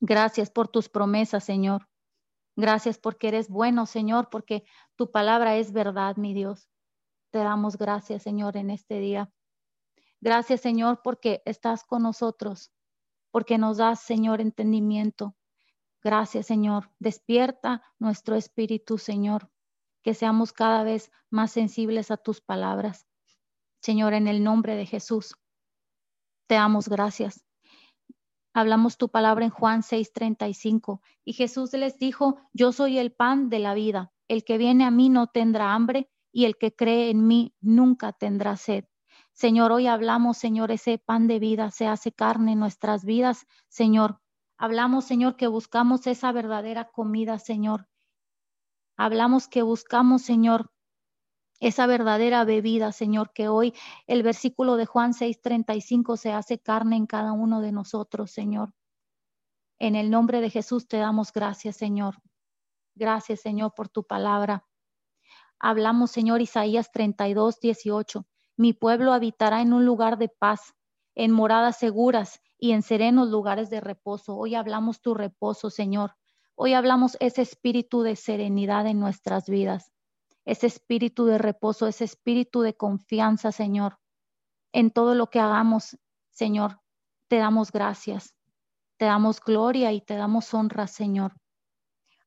Gracias 0.00 0.50
por 0.50 0.68
tus 0.68 0.88
promesas, 0.88 1.44
Señor. 1.44 1.88
Gracias 2.56 2.98
porque 2.98 3.28
eres 3.28 3.48
bueno, 3.48 3.86
Señor, 3.86 4.28
porque 4.30 4.64
tu 4.96 5.10
palabra 5.10 5.56
es 5.56 5.72
verdad, 5.72 6.16
mi 6.16 6.34
Dios. 6.34 6.68
Te 7.30 7.38
damos 7.38 7.78
gracias, 7.78 8.22
Señor, 8.22 8.56
en 8.56 8.70
este 8.70 8.98
día. 8.98 9.32
Gracias, 10.20 10.60
Señor, 10.60 11.00
porque 11.02 11.42
estás 11.46 11.84
con 11.84 12.02
nosotros, 12.02 12.72
porque 13.30 13.58
nos 13.58 13.78
das, 13.78 14.00
Señor, 14.00 14.40
entendimiento, 14.40 15.34
Gracias, 16.02 16.46
Señor. 16.46 16.90
Despierta 16.98 17.82
nuestro 17.98 18.34
espíritu, 18.34 18.98
Señor, 18.98 19.50
que 20.02 20.14
seamos 20.14 20.52
cada 20.52 20.82
vez 20.82 21.12
más 21.30 21.52
sensibles 21.52 22.10
a 22.10 22.16
tus 22.16 22.40
palabras. 22.40 23.06
Señor, 23.80 24.12
en 24.14 24.26
el 24.26 24.42
nombre 24.42 24.74
de 24.74 24.86
Jesús, 24.86 25.34
te 26.48 26.56
damos 26.56 26.88
gracias. 26.88 27.44
Hablamos 28.54 28.98
tu 28.98 29.08
palabra 29.08 29.44
en 29.44 29.50
Juan 29.50 29.82
6:35 29.82 31.00
y 31.24 31.32
Jesús 31.32 31.72
les 31.72 31.98
dijo, 31.98 32.36
yo 32.52 32.72
soy 32.72 32.98
el 32.98 33.12
pan 33.12 33.48
de 33.48 33.60
la 33.60 33.74
vida. 33.74 34.12
El 34.28 34.44
que 34.44 34.58
viene 34.58 34.84
a 34.84 34.90
mí 34.90 35.08
no 35.08 35.28
tendrá 35.28 35.72
hambre 35.72 36.10
y 36.32 36.44
el 36.46 36.56
que 36.56 36.74
cree 36.74 37.10
en 37.10 37.26
mí 37.26 37.54
nunca 37.60 38.12
tendrá 38.12 38.56
sed. 38.56 38.84
Señor, 39.32 39.72
hoy 39.72 39.86
hablamos, 39.86 40.36
Señor, 40.36 40.70
ese 40.70 40.98
pan 40.98 41.26
de 41.26 41.38
vida 41.38 41.70
se 41.70 41.86
hace 41.86 42.12
carne 42.12 42.52
en 42.52 42.58
nuestras 42.58 43.04
vidas, 43.04 43.46
Señor, 43.68 44.21
Hablamos, 44.62 45.06
Señor, 45.06 45.34
que 45.34 45.48
buscamos 45.48 46.06
esa 46.06 46.30
verdadera 46.30 46.84
comida, 46.84 47.40
Señor. 47.40 47.88
Hablamos 48.96 49.48
que 49.48 49.62
buscamos, 49.62 50.22
Señor, 50.22 50.70
esa 51.58 51.88
verdadera 51.88 52.44
bebida, 52.44 52.92
Señor, 52.92 53.32
que 53.32 53.48
hoy 53.48 53.74
el 54.06 54.22
versículo 54.22 54.76
de 54.76 54.86
Juan 54.86 55.14
6:35 55.14 56.16
se 56.16 56.30
hace 56.30 56.60
carne 56.60 56.94
en 56.94 57.06
cada 57.06 57.32
uno 57.32 57.60
de 57.60 57.72
nosotros, 57.72 58.30
Señor. 58.30 58.72
En 59.80 59.96
el 59.96 60.12
nombre 60.12 60.40
de 60.40 60.48
Jesús 60.48 60.86
te 60.86 60.98
damos 60.98 61.32
gracias, 61.32 61.74
Señor. 61.76 62.22
Gracias, 62.94 63.40
Señor, 63.40 63.74
por 63.74 63.88
tu 63.88 64.04
palabra. 64.04 64.64
Hablamos, 65.58 66.12
Señor, 66.12 66.40
Isaías 66.40 66.92
32, 66.92 67.58
18. 67.58 68.28
Mi 68.56 68.74
pueblo 68.74 69.12
habitará 69.12 69.60
en 69.60 69.72
un 69.72 69.84
lugar 69.84 70.18
de 70.18 70.28
paz, 70.28 70.76
en 71.14 71.30
moradas 71.30 71.78
seguras 71.78 72.40
y 72.58 72.72
en 72.72 72.82
serenos 72.82 73.28
lugares 73.28 73.70
de 73.70 73.80
reposo. 73.80 74.36
Hoy 74.36 74.54
hablamos 74.54 75.00
tu 75.00 75.14
reposo, 75.14 75.70
Señor. 75.70 76.14
Hoy 76.54 76.74
hablamos 76.74 77.16
ese 77.20 77.42
espíritu 77.42 78.02
de 78.02 78.16
serenidad 78.16 78.86
en 78.86 79.00
nuestras 79.00 79.48
vidas, 79.48 79.92
ese 80.44 80.66
espíritu 80.66 81.26
de 81.26 81.38
reposo, 81.38 81.86
ese 81.86 82.04
espíritu 82.04 82.62
de 82.62 82.74
confianza, 82.74 83.52
Señor. 83.52 83.98
En 84.72 84.90
todo 84.90 85.14
lo 85.14 85.28
que 85.28 85.40
hagamos, 85.40 85.98
Señor, 86.30 86.80
te 87.28 87.36
damos 87.36 87.72
gracias, 87.72 88.34
te 88.96 89.06
damos 89.06 89.40
gloria 89.40 89.92
y 89.92 90.00
te 90.00 90.14
damos 90.14 90.52
honra, 90.54 90.86
Señor. 90.86 91.34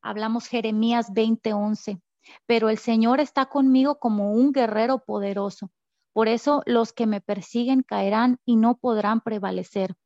Hablamos 0.02 0.46
Jeremías 0.46 1.12
20:11, 1.12 2.02
pero 2.46 2.68
el 2.68 2.78
Señor 2.78 3.20
está 3.20 3.46
conmigo 3.46 3.98
como 3.98 4.32
un 4.32 4.52
guerrero 4.52 4.98
poderoso. 5.04 5.70
Por 6.16 6.28
eso 6.28 6.62
los 6.64 6.94
que 6.94 7.06
me 7.06 7.20
persiguen 7.20 7.82
caerán 7.82 8.40
y 8.46 8.56
no 8.56 8.78
podrán 8.78 9.20
prevalecer. 9.20 9.98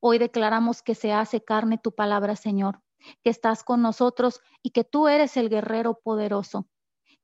Hoy 0.00 0.18
declaramos 0.18 0.82
que 0.82 0.96
se 0.96 1.12
hace 1.12 1.44
carne 1.44 1.78
tu 1.78 1.94
palabra, 1.94 2.34
Señor, 2.34 2.82
que 3.22 3.30
estás 3.30 3.62
con 3.62 3.80
nosotros 3.80 4.40
y 4.60 4.70
que 4.70 4.82
tú 4.82 5.06
eres 5.06 5.36
el 5.36 5.50
guerrero 5.50 6.00
poderoso, 6.02 6.66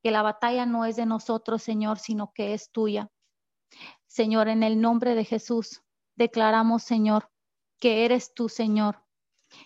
que 0.04 0.12
la 0.12 0.22
batalla 0.22 0.66
no 0.66 0.84
es 0.84 0.94
de 0.94 1.04
nosotros, 1.04 1.60
Señor, 1.60 1.98
sino 1.98 2.30
que 2.32 2.54
es 2.54 2.70
tuya. 2.70 3.10
Señor, 4.06 4.46
en 4.46 4.62
el 4.62 4.80
nombre 4.80 5.16
de 5.16 5.24
Jesús, 5.24 5.82
declaramos, 6.14 6.84
Señor, 6.84 7.28
que 7.80 8.04
eres 8.04 8.34
tú, 8.34 8.48
Señor, 8.48 9.02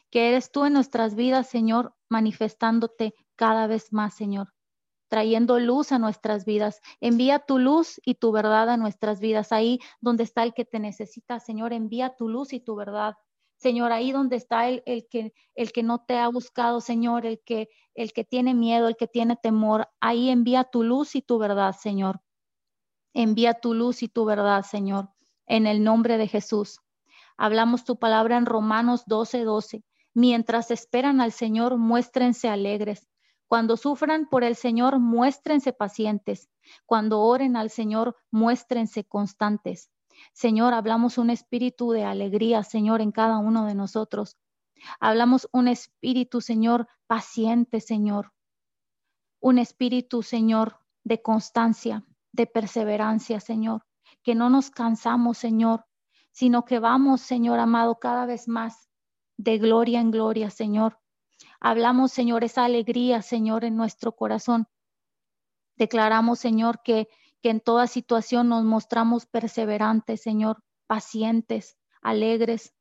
que 0.08 0.30
eres 0.30 0.50
tú 0.50 0.64
en 0.64 0.72
nuestras 0.72 1.14
vidas, 1.14 1.46
Señor, 1.46 1.94
manifestándote 2.08 3.12
cada 3.36 3.66
vez 3.66 3.92
más, 3.92 4.14
Señor 4.14 4.51
trayendo 5.12 5.58
luz 5.58 5.92
a 5.92 5.98
nuestras 5.98 6.46
vidas. 6.46 6.80
Envía 7.02 7.38
tu 7.38 7.58
luz 7.58 8.00
y 8.02 8.14
tu 8.14 8.32
verdad 8.32 8.70
a 8.70 8.78
nuestras 8.78 9.20
vidas. 9.20 9.52
Ahí 9.52 9.78
donde 10.00 10.22
está 10.22 10.42
el 10.42 10.54
que 10.54 10.64
te 10.64 10.78
necesita, 10.78 11.38
Señor, 11.38 11.74
envía 11.74 12.16
tu 12.16 12.30
luz 12.30 12.54
y 12.54 12.60
tu 12.60 12.76
verdad. 12.76 13.16
Señor, 13.58 13.92
ahí 13.92 14.10
donde 14.10 14.36
está 14.36 14.70
el, 14.70 14.82
el, 14.86 15.06
que, 15.10 15.34
el 15.54 15.70
que 15.70 15.82
no 15.82 15.98
te 15.98 16.16
ha 16.16 16.28
buscado, 16.28 16.80
Señor, 16.80 17.26
el 17.26 17.42
que, 17.44 17.68
el 17.94 18.14
que 18.14 18.24
tiene 18.24 18.54
miedo, 18.54 18.88
el 18.88 18.96
que 18.96 19.06
tiene 19.06 19.36
temor, 19.36 19.86
ahí 20.00 20.30
envía 20.30 20.64
tu 20.64 20.82
luz 20.82 21.14
y 21.14 21.20
tu 21.20 21.36
verdad, 21.36 21.76
Señor. 21.78 22.22
Envía 23.12 23.52
tu 23.52 23.74
luz 23.74 24.02
y 24.02 24.08
tu 24.08 24.24
verdad, 24.24 24.62
Señor, 24.62 25.10
en 25.46 25.66
el 25.66 25.84
nombre 25.84 26.16
de 26.16 26.26
Jesús. 26.26 26.80
Hablamos 27.36 27.84
tu 27.84 27.98
palabra 27.98 28.38
en 28.38 28.46
Romanos 28.46 29.02
12, 29.04 29.44
12. 29.44 29.84
Mientras 30.14 30.70
esperan 30.70 31.20
al 31.20 31.32
Señor, 31.32 31.76
muéstrense 31.76 32.48
alegres 32.48 33.11
cuando 33.52 33.76
sufran 33.76 34.30
por 34.30 34.44
el 34.44 34.56
Señor, 34.56 34.98
muéstrense 34.98 35.74
pacientes. 35.74 36.48
Cuando 36.86 37.20
oren 37.20 37.54
al 37.54 37.68
Señor, 37.68 38.16
muéstrense 38.30 39.04
constantes. 39.04 39.90
Señor, 40.32 40.72
hablamos 40.72 41.18
un 41.18 41.28
espíritu 41.28 41.90
de 41.90 42.02
alegría, 42.02 42.62
Señor, 42.62 43.02
en 43.02 43.12
cada 43.12 43.36
uno 43.36 43.66
de 43.66 43.74
nosotros. 43.74 44.38
Hablamos 45.00 45.50
un 45.52 45.68
espíritu, 45.68 46.40
Señor, 46.40 46.88
paciente, 47.06 47.82
Señor. 47.82 48.32
Un 49.38 49.58
espíritu, 49.58 50.22
Señor, 50.22 50.78
de 51.04 51.20
constancia, 51.20 52.06
de 52.32 52.46
perseverancia, 52.46 53.38
Señor. 53.38 53.84
Que 54.22 54.34
no 54.34 54.48
nos 54.48 54.70
cansamos, 54.70 55.36
Señor, 55.36 55.84
sino 56.30 56.64
que 56.64 56.78
vamos, 56.78 57.20
Señor 57.20 57.58
amado, 57.58 57.98
cada 57.98 58.24
vez 58.24 58.48
más 58.48 58.88
de 59.36 59.58
gloria 59.58 60.00
en 60.00 60.10
gloria, 60.10 60.48
Señor. 60.48 61.01
Hablamos, 61.64 62.10
Señor, 62.10 62.42
esa 62.42 62.64
alegría, 62.64 63.22
Señor, 63.22 63.64
en 63.64 63.76
nuestro 63.76 64.16
corazón. 64.16 64.66
Declaramos, 65.76 66.40
Señor, 66.40 66.80
que, 66.82 67.08
que 67.40 67.50
en 67.50 67.60
toda 67.60 67.86
situación 67.86 68.48
nos 68.48 68.64
mostramos 68.64 69.26
perseverantes, 69.26 70.20
Señor, 70.20 70.64
pacientes, 70.88 71.78
alegres. 72.02 72.74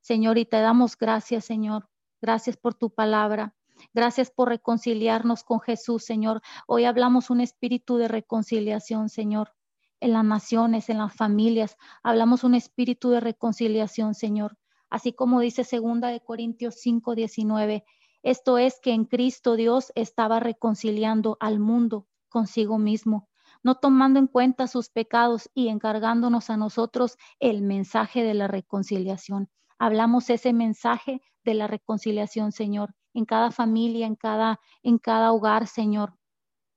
Señor, 0.00 0.38
y 0.38 0.44
te 0.44 0.60
damos 0.60 0.96
gracias, 0.96 1.46
Señor. 1.46 1.88
Gracias 2.22 2.56
por 2.56 2.74
tu 2.74 2.90
palabra. 2.90 3.56
Gracias 3.92 4.30
por 4.30 4.50
reconciliarnos 4.50 5.42
con 5.42 5.58
Jesús, 5.58 6.04
Señor. 6.04 6.40
Hoy 6.68 6.84
hablamos 6.84 7.30
un 7.30 7.40
espíritu 7.40 7.96
de 7.96 8.06
reconciliación, 8.06 9.08
Señor 9.08 9.52
en 10.00 10.12
las 10.12 10.24
naciones, 10.24 10.88
en 10.90 10.98
las 10.98 11.12
familias. 11.12 11.76
Hablamos 12.04 12.44
un 12.44 12.54
espíritu 12.54 13.10
de 13.10 13.18
reconciliación, 13.18 14.14
Señor. 14.14 14.56
Así 14.90 15.12
como 15.12 15.40
dice 15.40 15.64
segunda 15.64 16.08
de 16.08 16.20
Corintios 16.20 16.76
5, 16.76 17.16
19, 17.16 17.84
esto 18.22 18.58
es 18.58 18.80
que 18.80 18.92
en 18.92 19.04
Cristo 19.04 19.56
Dios 19.56 19.92
estaba 19.94 20.40
reconciliando 20.40 21.36
al 21.40 21.58
mundo 21.58 22.06
consigo 22.28 22.78
mismo, 22.78 23.28
no 23.62 23.76
tomando 23.76 24.18
en 24.18 24.26
cuenta 24.26 24.66
sus 24.66 24.88
pecados 24.90 25.50
y 25.54 25.68
encargándonos 25.68 26.50
a 26.50 26.56
nosotros 26.56 27.16
el 27.40 27.62
mensaje 27.62 28.22
de 28.22 28.34
la 28.34 28.48
reconciliación. 28.48 29.48
Hablamos 29.78 30.30
ese 30.30 30.52
mensaje 30.52 31.22
de 31.44 31.54
la 31.54 31.66
reconciliación, 31.66 32.52
Señor, 32.52 32.94
en 33.14 33.24
cada 33.24 33.50
familia, 33.50 34.06
en 34.06 34.16
cada 34.16 34.60
en 34.82 34.98
cada 34.98 35.32
hogar, 35.32 35.66
Señor 35.66 36.18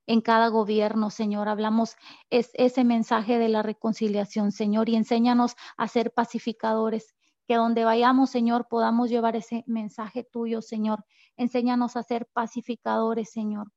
en 0.06 0.20
cada 0.20 0.48
gobierno, 0.48 1.10
Señor. 1.10 1.48
Hablamos 1.48 1.96
es, 2.30 2.50
ese 2.54 2.84
mensaje 2.84 3.38
de 3.38 3.48
la 3.48 3.62
reconciliación, 3.62 4.52
Señor, 4.52 4.88
y 4.88 4.96
enséñanos 4.96 5.54
a 5.76 5.88
ser 5.88 6.12
pacificadores. 6.12 7.14
Que 7.46 7.56
donde 7.56 7.84
vayamos, 7.84 8.30
Señor, 8.30 8.68
podamos 8.68 9.10
llevar 9.10 9.36
ese 9.36 9.64
mensaje 9.66 10.24
tuyo, 10.24 10.62
Señor. 10.62 11.04
Enséñanos 11.36 11.96
a 11.96 12.02
ser 12.02 12.26
pacificadores, 12.32 13.30
Señor. 13.30 13.72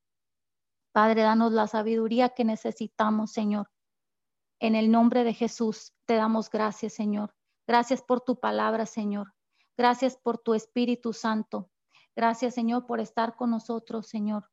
Padre, 0.91 1.24
danos 1.24 1.51
la 1.51 1.68
sabiduría 1.68 2.30
que 2.30 2.45
necesitamos, 2.45 3.32
Señor. 3.32 3.70
En 4.59 4.76
el 4.76 4.91
nombre 4.91 5.24
de 5.24 5.34
Jesús 5.34 5.93
te 6.05 6.16
damos 6.16 6.49
gracias, 6.49 6.93
Señor. 6.93 7.36
Gracias 7.68 8.01
por 8.01 8.22
tu 8.22 8.39
palabra, 8.39 8.86
Señor. 8.86 9.34
Gracias 9.78 10.16
por 10.16 10.38
tu 10.38 10.53
Espíritu 10.53 11.11
Santo. 11.11 11.70
Gracias, 12.16 12.53
Señor, 12.53 12.86
por 12.86 13.01
estar 13.01 13.36
con 13.36 13.51
nosotros, 13.51 14.07
Señor. 14.07 14.49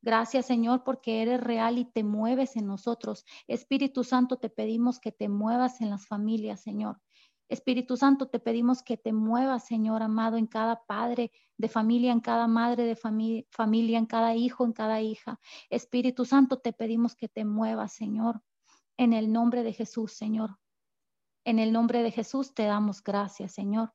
Gracias, 0.00 0.46
Señor, 0.46 0.82
porque 0.82 1.22
eres 1.22 1.40
real 1.40 1.78
y 1.78 1.84
te 1.84 2.02
mueves 2.02 2.56
en 2.56 2.66
nosotros. 2.66 3.24
Espíritu 3.46 4.02
Santo, 4.02 4.38
te 4.38 4.48
pedimos 4.48 4.98
que 4.98 5.12
te 5.12 5.28
muevas 5.28 5.80
en 5.80 5.90
las 5.90 6.06
familias, 6.06 6.60
Señor. 6.60 7.00
Espíritu 7.48 7.96
Santo, 7.96 8.28
te 8.28 8.38
pedimos 8.38 8.82
que 8.82 8.96
te 8.96 9.12
muevas, 9.12 9.66
Señor 9.66 10.02
amado, 10.02 10.36
en 10.36 10.46
cada 10.46 10.84
padre 10.84 11.30
de 11.58 11.68
familia, 11.68 12.12
en 12.12 12.20
cada 12.20 12.46
madre 12.46 12.84
de 12.84 12.96
familia, 12.96 13.98
en 13.98 14.06
cada 14.06 14.34
hijo, 14.34 14.64
en 14.64 14.72
cada 14.72 15.00
hija. 15.00 15.38
Espíritu 15.68 16.24
Santo, 16.24 16.58
te 16.58 16.72
pedimos 16.72 17.14
que 17.14 17.28
te 17.28 17.44
muevas, 17.44 17.92
Señor, 17.92 18.42
en 18.96 19.12
el 19.12 19.32
nombre 19.32 19.62
de 19.62 19.72
Jesús, 19.72 20.12
Señor. 20.12 20.58
En 21.44 21.58
el 21.58 21.72
nombre 21.72 22.02
de 22.02 22.10
Jesús 22.10 22.54
te 22.54 22.64
damos 22.64 23.02
gracias, 23.02 23.52
Señor. 23.52 23.92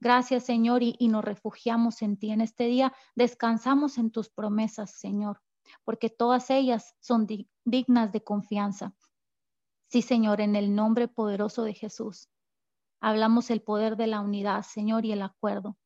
Gracias, 0.00 0.44
Señor, 0.44 0.82
y, 0.82 0.96
nos 1.08 1.22
refugiamos 1.22 2.00
en 2.00 2.16
ti. 2.16 2.30
En 2.30 2.40
este 2.40 2.64
día 2.64 2.92
descansamos 3.14 3.98
en 3.98 4.10
tus 4.10 4.30
promesas, 4.30 4.92
Señor, 4.92 5.42
porque 5.84 6.08
todas 6.08 6.48
ellas 6.48 6.96
son 7.00 7.26
dignas 7.64 8.10
de 8.10 8.24
confianza. 8.24 8.94
Sí, 9.88 10.00
Señor, 10.00 10.40
en 10.40 10.56
el 10.56 10.74
nombre 10.74 11.06
poderoso 11.06 11.64
de 11.64 11.74
Jesús. 11.74 12.30
Hablamos 13.00 13.50
el 13.50 13.62
poder 13.62 13.96
de 13.96 14.06
la 14.06 14.20
unidad, 14.20 14.62
Señor, 14.62 15.04
y 15.04 15.12
el 15.12 15.22
acuerdo. 15.22 15.76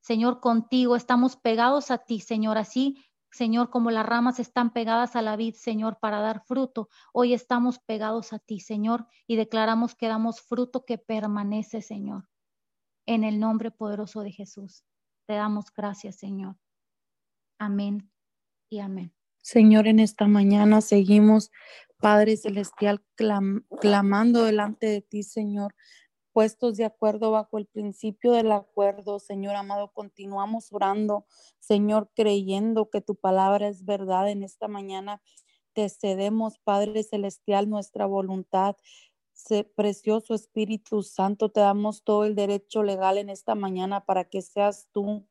Señor, 0.00 0.40
contigo 0.40 0.96
estamos 0.96 1.36
pegados 1.36 1.90
a 1.90 1.98
ti, 1.98 2.20
Señor, 2.20 2.58
así 2.58 3.02
Señor, 3.30 3.70
como 3.70 3.90
las 3.90 4.06
ramas 4.06 4.38
están 4.38 4.72
pegadas 4.72 5.16
a 5.16 5.22
la 5.22 5.34
vid, 5.34 5.54
Señor, 5.54 5.98
para 5.98 6.20
dar 6.20 6.44
fruto, 6.44 6.88
hoy 7.12 7.34
estamos 7.34 7.80
pegados 7.80 8.32
a 8.32 8.38
ti, 8.38 8.60
Señor, 8.60 9.08
y 9.26 9.34
declaramos 9.34 9.96
que 9.96 10.06
damos 10.06 10.40
fruto 10.40 10.84
que 10.84 10.98
permanece, 10.98 11.82
Señor 11.82 12.28
en 13.06 13.24
el 13.24 13.38
nombre 13.38 13.70
poderoso 13.70 14.22
de 14.22 14.32
Jesús. 14.32 14.84
Te 15.26 15.34
damos 15.34 15.66
gracias, 15.74 16.16
Señor. 16.16 16.56
Amén 17.58 18.10
y 18.68 18.80
amén. 18.80 19.14
Señor, 19.42 19.86
en 19.86 20.00
esta 20.00 20.26
mañana 20.26 20.80
seguimos, 20.80 21.50
Padre 21.98 22.36
Celestial, 22.36 23.04
clamando 23.80 24.44
delante 24.44 24.86
de 24.86 25.02
ti, 25.02 25.22
Señor, 25.22 25.74
puestos 26.34 26.76
de 26.76 26.84
acuerdo 26.84 27.30
bajo 27.30 27.58
el 27.58 27.66
principio 27.66 28.32
del 28.32 28.50
acuerdo, 28.50 29.20
Señor 29.20 29.54
amado, 29.54 29.92
continuamos 29.92 30.72
orando, 30.72 31.24
Señor, 31.60 32.10
creyendo 32.14 32.90
que 32.90 33.00
tu 33.00 33.14
palabra 33.14 33.68
es 33.68 33.84
verdad 33.84 34.28
en 34.28 34.42
esta 34.42 34.66
mañana. 34.66 35.22
Te 35.74 35.88
cedemos, 35.88 36.58
Padre 36.58 37.04
Celestial, 37.04 37.70
nuestra 37.70 38.04
voluntad 38.06 38.76
precioso 39.76 40.34
Espíritu 40.34 41.02
Santo, 41.02 41.50
te 41.50 41.60
damos 41.60 42.02
todo 42.02 42.24
el 42.24 42.34
derecho 42.34 42.82
legal 42.82 43.18
en 43.18 43.30
esta 43.30 43.54
mañana 43.54 44.04
para 44.04 44.24
que 44.24 44.42
seas 44.42 44.88
tú, 44.92 45.26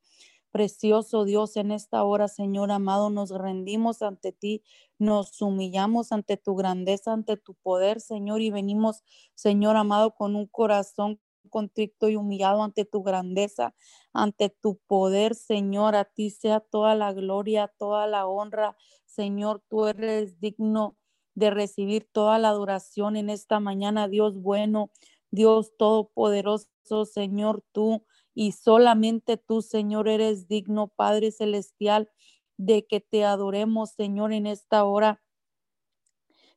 precioso 0.53 1.25
Dios, 1.25 1.57
en 1.57 1.71
esta 1.71 2.03
hora, 2.03 2.27
Señor 2.29 2.71
amado, 2.71 3.09
nos 3.09 3.31
rendimos 3.31 4.03
ante 4.03 4.31
ti, 4.31 4.63
nos 4.99 5.41
humillamos 5.41 6.11
ante 6.11 6.37
tu 6.37 6.55
grandeza, 6.55 7.11
ante 7.11 7.37
tu 7.37 7.55
poder, 7.55 7.99
Señor, 7.99 8.41
y 8.41 8.51
venimos, 8.51 9.03
Señor 9.33 9.77
amado, 9.77 10.15
con 10.15 10.35
un 10.35 10.45
corazón 10.47 11.19
contrito 11.49 12.07
y 12.09 12.15
humillado 12.15 12.63
ante 12.63 12.85
tu 12.85 13.03
grandeza, 13.03 13.75
ante 14.13 14.49
tu 14.49 14.77
poder, 14.87 15.35
Señor. 15.35 15.95
A 15.95 16.05
ti 16.05 16.29
sea 16.29 16.59
toda 16.59 16.95
la 16.95 17.13
gloria, 17.13 17.73
toda 17.77 18.07
la 18.07 18.27
honra, 18.27 18.77
Señor. 19.05 19.63
Tú 19.69 19.87
eres 19.87 20.39
digno 20.39 20.95
de 21.35 21.49
recibir 21.49 22.07
toda 22.11 22.37
la 22.39 22.49
adoración 22.49 23.15
en 23.15 23.29
esta 23.29 23.59
mañana, 23.59 24.07
Dios 24.07 24.39
bueno, 24.39 24.91
Dios 25.31 25.73
todopoderoso, 25.77 26.67
Señor, 27.05 27.63
tú 27.71 28.05
y 28.33 28.53
solamente 28.53 29.37
tú, 29.37 29.61
Señor, 29.61 30.07
eres 30.07 30.47
digno, 30.47 30.87
Padre 30.87 31.31
Celestial, 31.31 32.09
de 32.57 32.85
que 32.85 32.99
te 32.99 33.25
adoremos, 33.25 33.91
Señor, 33.91 34.33
en 34.33 34.47
esta 34.47 34.83
hora. 34.83 35.21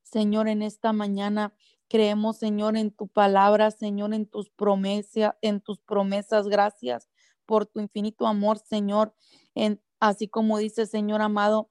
Señor, 0.02 0.48
en 0.48 0.62
esta 0.62 0.92
mañana 0.92 1.54
creemos, 1.88 2.38
Señor, 2.38 2.76
en 2.76 2.90
tu 2.90 3.08
palabra, 3.08 3.70
Señor, 3.70 4.14
en 4.14 4.26
tus 4.26 4.50
promesas, 4.50 5.34
en 5.42 5.60
tus 5.60 5.80
promesas. 5.80 6.48
Gracias 6.48 7.08
por 7.44 7.66
tu 7.66 7.80
infinito 7.80 8.26
amor, 8.26 8.58
Señor. 8.58 9.14
En, 9.54 9.80
así 10.00 10.28
como 10.28 10.58
dice, 10.58 10.86
Señor 10.86 11.22
amado, 11.22 11.70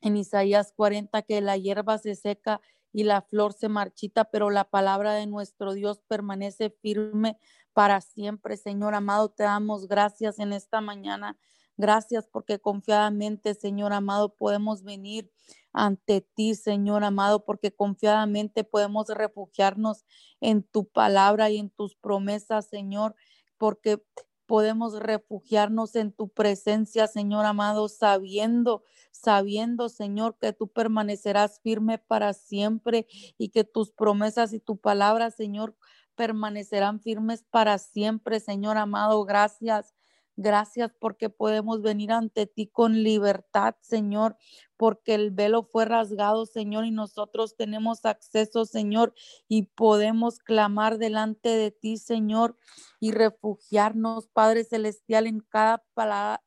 en 0.00 0.16
Isaías 0.16 0.72
40 0.76 1.22
que 1.22 1.40
la 1.40 1.56
hierba 1.56 1.98
se 1.98 2.14
seca 2.14 2.60
y 2.92 3.04
la 3.04 3.22
flor 3.22 3.52
se 3.52 3.68
marchita, 3.68 4.24
pero 4.24 4.50
la 4.50 4.64
palabra 4.64 5.14
de 5.14 5.26
nuestro 5.26 5.72
Dios 5.72 6.00
permanece 6.06 6.70
firme 6.70 7.38
para 7.72 8.00
siempre. 8.00 8.56
Señor 8.56 8.94
amado, 8.94 9.30
te 9.30 9.44
damos 9.44 9.88
gracias 9.88 10.38
en 10.38 10.52
esta 10.52 10.80
mañana. 10.80 11.38
Gracias 11.76 12.28
porque 12.30 12.58
confiadamente, 12.58 13.54
Señor 13.54 13.92
amado, 13.92 14.34
podemos 14.34 14.82
venir 14.82 15.30
ante 15.72 16.20
ti, 16.20 16.54
Señor 16.54 17.02
amado, 17.02 17.44
porque 17.44 17.72
confiadamente 17.72 18.62
podemos 18.62 19.08
refugiarnos 19.08 20.04
en 20.40 20.62
tu 20.62 20.86
palabra 20.86 21.50
y 21.50 21.58
en 21.58 21.70
tus 21.70 21.96
promesas, 21.96 22.68
Señor, 22.68 23.14
porque 23.56 24.02
podemos 24.46 24.98
refugiarnos 24.98 25.96
en 25.96 26.12
tu 26.12 26.28
presencia, 26.28 27.06
Señor 27.06 27.44
amado, 27.46 27.88
sabiendo, 27.88 28.82
sabiendo, 29.10 29.88
Señor, 29.88 30.36
que 30.38 30.52
tú 30.52 30.68
permanecerás 30.68 31.60
firme 31.60 31.98
para 31.98 32.32
siempre 32.32 33.06
y 33.38 33.50
que 33.50 33.64
tus 33.64 33.90
promesas 33.92 34.52
y 34.52 34.60
tu 34.60 34.76
palabra, 34.76 35.30
Señor, 35.30 35.76
permanecerán 36.14 37.00
firmes 37.00 37.44
para 37.50 37.78
siempre, 37.78 38.40
Señor 38.40 38.76
amado. 38.76 39.24
Gracias. 39.24 39.94
Gracias 40.36 40.92
porque 40.98 41.28
podemos 41.28 41.82
venir 41.82 42.10
ante 42.10 42.46
ti 42.46 42.66
con 42.66 43.02
libertad, 43.02 43.74
Señor, 43.82 44.38
porque 44.78 45.14
el 45.14 45.30
velo 45.30 45.62
fue 45.62 45.84
rasgado, 45.84 46.46
Señor, 46.46 46.86
y 46.86 46.90
nosotros 46.90 47.54
tenemos 47.54 48.06
acceso, 48.06 48.64
Señor, 48.64 49.14
y 49.46 49.64
podemos 49.64 50.38
clamar 50.38 50.96
delante 50.96 51.50
de 51.50 51.70
ti, 51.70 51.98
Señor, 51.98 52.56
y 52.98 53.12
refugiarnos, 53.12 54.28
Padre 54.28 54.64
Celestial, 54.64 55.26
en 55.26 55.40
cada 55.40 55.84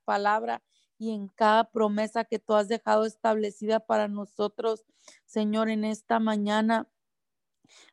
palabra 0.06 0.64
y 0.98 1.12
en 1.12 1.28
cada 1.28 1.70
promesa 1.70 2.26
que 2.26 2.40
tú 2.40 2.56
has 2.56 2.68
dejado 2.68 3.06
establecida 3.06 3.80
para 3.82 4.08
nosotros, 4.08 4.84
Señor, 5.26 5.70
en 5.70 5.84
esta 5.84 6.20
mañana. 6.20 6.90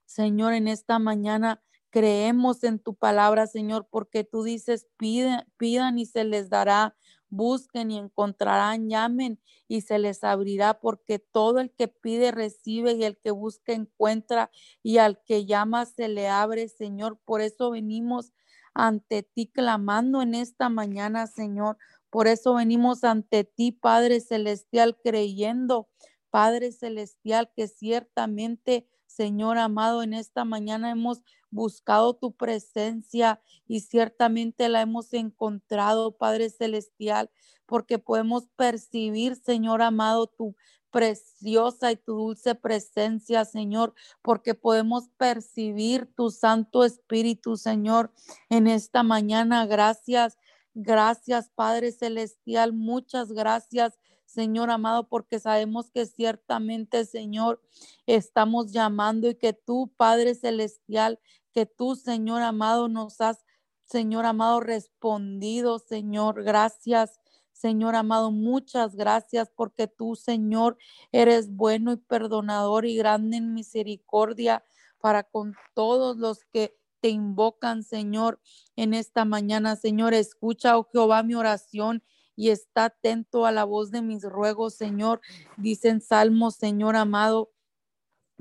Señor, 0.06 0.54
en 0.54 0.68
esta 0.68 0.98
mañana 0.98 1.62
Creemos 1.92 2.64
en 2.64 2.78
tu 2.78 2.94
palabra, 2.94 3.46
Señor, 3.46 3.86
porque 3.90 4.24
tú 4.24 4.44
dices, 4.44 4.88
piden, 4.96 5.44
pidan 5.58 5.98
y 5.98 6.06
se 6.06 6.24
les 6.24 6.48
dará, 6.48 6.96
busquen 7.28 7.90
y 7.90 7.98
encontrarán, 7.98 8.88
llamen 8.88 9.38
y 9.68 9.82
se 9.82 9.98
les 9.98 10.24
abrirá, 10.24 10.80
porque 10.80 11.18
todo 11.18 11.60
el 11.60 11.70
que 11.70 11.88
pide 11.88 12.32
recibe 12.32 12.92
y 12.92 13.04
el 13.04 13.18
que 13.18 13.30
busca 13.30 13.74
encuentra 13.74 14.50
y 14.82 14.96
al 14.98 15.22
que 15.22 15.44
llama 15.44 15.84
se 15.84 16.08
le 16.08 16.28
abre, 16.28 16.68
Señor. 16.68 17.18
Por 17.26 17.42
eso 17.42 17.70
venimos 17.72 18.32
ante 18.72 19.22
ti 19.22 19.46
clamando 19.46 20.22
en 20.22 20.34
esta 20.34 20.70
mañana, 20.70 21.26
Señor. 21.26 21.76
Por 22.08 22.26
eso 22.26 22.54
venimos 22.54 23.04
ante 23.04 23.44
ti, 23.44 23.70
Padre 23.70 24.20
Celestial, 24.20 24.98
creyendo, 25.04 25.90
Padre 26.30 26.72
Celestial, 26.72 27.50
que 27.54 27.68
ciertamente 27.68 28.88
Señor 29.14 29.58
amado, 29.58 30.02
en 30.02 30.14
esta 30.14 30.44
mañana 30.44 30.90
hemos 30.90 31.22
buscado 31.50 32.14
tu 32.14 32.32
presencia 32.32 33.40
y 33.68 33.80
ciertamente 33.80 34.68
la 34.68 34.80
hemos 34.80 35.12
encontrado, 35.12 36.16
Padre 36.16 36.48
Celestial, 36.50 37.30
porque 37.66 37.98
podemos 37.98 38.48
percibir, 38.56 39.36
Señor 39.36 39.82
amado, 39.82 40.26
tu 40.26 40.56
preciosa 40.90 41.90
y 41.90 41.96
tu 41.96 42.14
dulce 42.14 42.54
presencia, 42.54 43.44
Señor, 43.44 43.94
porque 44.20 44.54
podemos 44.54 45.08
percibir 45.16 46.12
tu 46.14 46.30
Santo 46.30 46.84
Espíritu, 46.84 47.56
Señor, 47.56 48.12
en 48.50 48.66
esta 48.66 49.02
mañana. 49.02 49.66
Gracias, 49.66 50.38
gracias, 50.74 51.50
Padre 51.54 51.92
Celestial, 51.92 52.72
muchas 52.72 53.32
gracias. 53.32 53.98
Señor 54.32 54.70
amado, 54.70 55.08
porque 55.08 55.38
sabemos 55.38 55.90
que 55.90 56.06
ciertamente, 56.06 57.04
Señor, 57.04 57.60
estamos 58.06 58.72
llamando 58.72 59.28
y 59.28 59.34
que 59.34 59.52
tú, 59.52 59.92
Padre 59.98 60.34
Celestial, 60.34 61.20
que 61.52 61.66
tú, 61.66 61.96
Señor 61.96 62.40
amado, 62.40 62.88
nos 62.88 63.20
has, 63.20 63.44
Señor 63.84 64.24
amado, 64.24 64.60
respondido, 64.60 65.78
Señor. 65.78 66.44
Gracias, 66.44 67.20
Señor 67.52 67.94
amado, 67.94 68.30
muchas 68.30 68.96
gracias 68.96 69.52
porque 69.54 69.86
tú, 69.86 70.16
Señor, 70.16 70.78
eres 71.12 71.54
bueno 71.54 71.92
y 71.92 71.96
perdonador 71.98 72.86
y 72.86 72.96
grande 72.96 73.36
en 73.36 73.52
misericordia 73.52 74.64
para 74.98 75.24
con 75.24 75.54
todos 75.74 76.16
los 76.16 76.42
que 76.44 76.74
te 77.00 77.10
invocan, 77.10 77.82
Señor, 77.82 78.40
en 78.76 78.94
esta 78.94 79.26
mañana. 79.26 79.76
Señor, 79.76 80.14
escucha, 80.14 80.78
oh 80.78 80.88
Jehová, 80.90 81.22
mi 81.22 81.34
oración 81.34 82.02
y 82.42 82.50
está 82.50 82.86
atento 82.86 83.46
a 83.46 83.52
la 83.52 83.62
voz 83.62 83.92
de 83.92 84.02
mis 84.02 84.24
ruegos, 84.24 84.74
Señor. 84.74 85.20
Dicen 85.56 86.00
Salmos, 86.00 86.56
Señor 86.56 86.96
amado. 86.96 87.52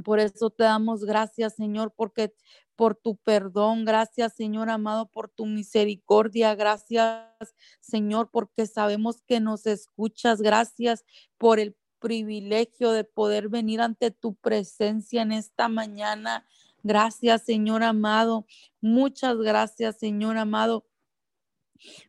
Por 0.04 0.20
eso 0.20 0.50
te 0.50 0.64
damos 0.64 1.06
gracias, 1.06 1.54
Señor, 1.54 1.94
porque 1.96 2.34
por 2.76 2.96
tu 2.96 3.18
perdón, 3.18 3.86
gracias 3.86 4.34
Señor 4.34 4.72
amado 4.72 5.06
por 5.12 5.30
tu 5.30 5.46
misericordia, 5.46 6.56
gracias 6.56 7.28
Señor 7.80 8.32
porque 8.32 8.66
sabemos 8.66 9.22
que 9.28 9.40
nos 9.40 9.68
escuchas, 9.68 10.42
gracias 10.42 11.06
por 11.38 11.60
el 11.60 11.78
privilegio 12.00 12.94
de 12.94 13.04
poder 13.04 13.50
venir 13.50 13.82
ante 13.82 14.10
tu 14.10 14.34
presencia 14.34 15.22
en 15.22 15.32
esta 15.32 15.68
mañana. 15.68 16.48
Gracias 16.82 17.44
Señor 17.44 17.84
amado, 17.84 18.48
muchas 18.82 19.38
gracias 19.38 20.00
Señor 20.00 20.38
amado. 20.38 20.88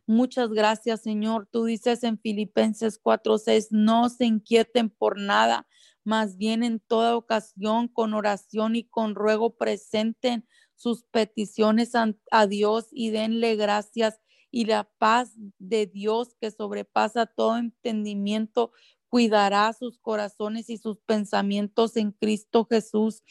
Muchas 0.05 0.49
gracias, 0.49 1.01
Señor. 1.01 1.47
Tú 1.51 1.65
dices 1.65 2.03
en 2.03 2.19
Filipenses 2.19 2.99
4:6, 3.01 3.67
no 3.71 4.09
se 4.09 4.25
inquieten 4.25 4.89
por 4.89 5.19
nada, 5.19 5.67
más 6.03 6.37
bien 6.37 6.63
en 6.63 6.79
toda 6.79 7.15
ocasión, 7.15 7.87
con 7.87 8.13
oración 8.13 8.75
y 8.75 8.83
con 8.83 9.15
ruego, 9.15 9.55
presenten 9.57 10.47
sus 10.75 11.03
peticiones 11.03 11.93
a, 11.95 12.47
Dios 12.47 12.87
y 12.91 13.11
denle 13.11 13.55
gracias 13.55 14.19
y 14.51 14.65
la 14.65 14.83
paz 14.97 15.31
de 15.57 15.87
Dios 15.87 16.35
que 16.41 16.51
sobrepasa 16.51 17.25
todo 17.25 17.57
entendimiento 17.57 18.71
cuidará 19.07 19.71
sus 19.73 19.99
corazones 19.99 20.69
y 20.69 20.77
sus 20.77 20.97
pensamientos 20.99 21.97
en 21.97 22.11
Cristo 22.11 22.65
Jesús. 22.65 23.23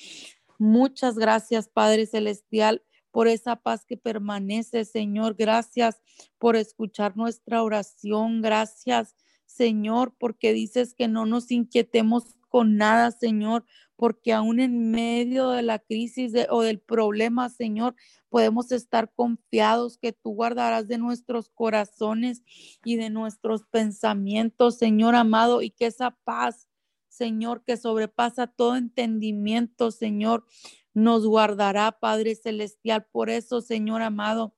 Muchas 0.56 1.18
gracias, 1.18 1.68
Padre 1.68 2.06
Celestial, 2.06 2.84
por 3.12 3.28
esa 3.28 3.56
paz 3.56 3.84
que 3.84 3.96
permanece, 3.96 4.84
Señor. 4.84 5.36
Gracias 5.38 6.00
por 6.38 6.56
escuchar 6.56 7.16
nuestra 7.16 7.62
oración. 7.62 8.42
Gracias, 8.42 9.14
Señor, 9.46 10.14
porque 10.18 10.52
dices 10.52 10.94
que 10.94 11.06
no 11.06 11.26
nos 11.26 11.50
inquietemos 11.52 12.36
con 12.48 12.76
nada, 12.76 13.10
Señor, 13.12 13.64
porque 13.96 14.32
aún 14.32 14.60
en 14.60 14.90
medio 14.90 15.50
de 15.50 15.62
la 15.62 15.78
crisis 15.78 16.32
o 16.50 16.62
del 16.62 16.80
problema, 16.80 17.48
Señor, 17.48 17.94
podemos 18.28 18.72
estar 18.72 19.12
confiados 19.14 19.98
que 19.98 20.12
tú 20.12 20.30
guardarás 20.30 20.88
de 20.88 20.98
nuestros 20.98 21.50
corazones 21.50 22.42
y 22.84 22.96
de 22.96 23.10
nuestros 23.10 23.64
pensamientos, 23.66 24.78
Señor 24.78 25.14
amado, 25.14 25.62
y 25.62 25.70
que 25.70 25.86
esa 25.86 26.12
paz, 26.24 26.66
Señor, 27.08 27.62
que 27.62 27.76
sobrepasa 27.76 28.46
todo 28.46 28.76
entendimiento, 28.76 29.90
Señor, 29.90 30.46
nos 30.94 31.26
guardará, 31.26 31.92
Padre 31.92 32.34
Celestial. 32.34 33.06
Por 33.10 33.30
eso, 33.30 33.60
Señor 33.60 34.02
amado, 34.02 34.54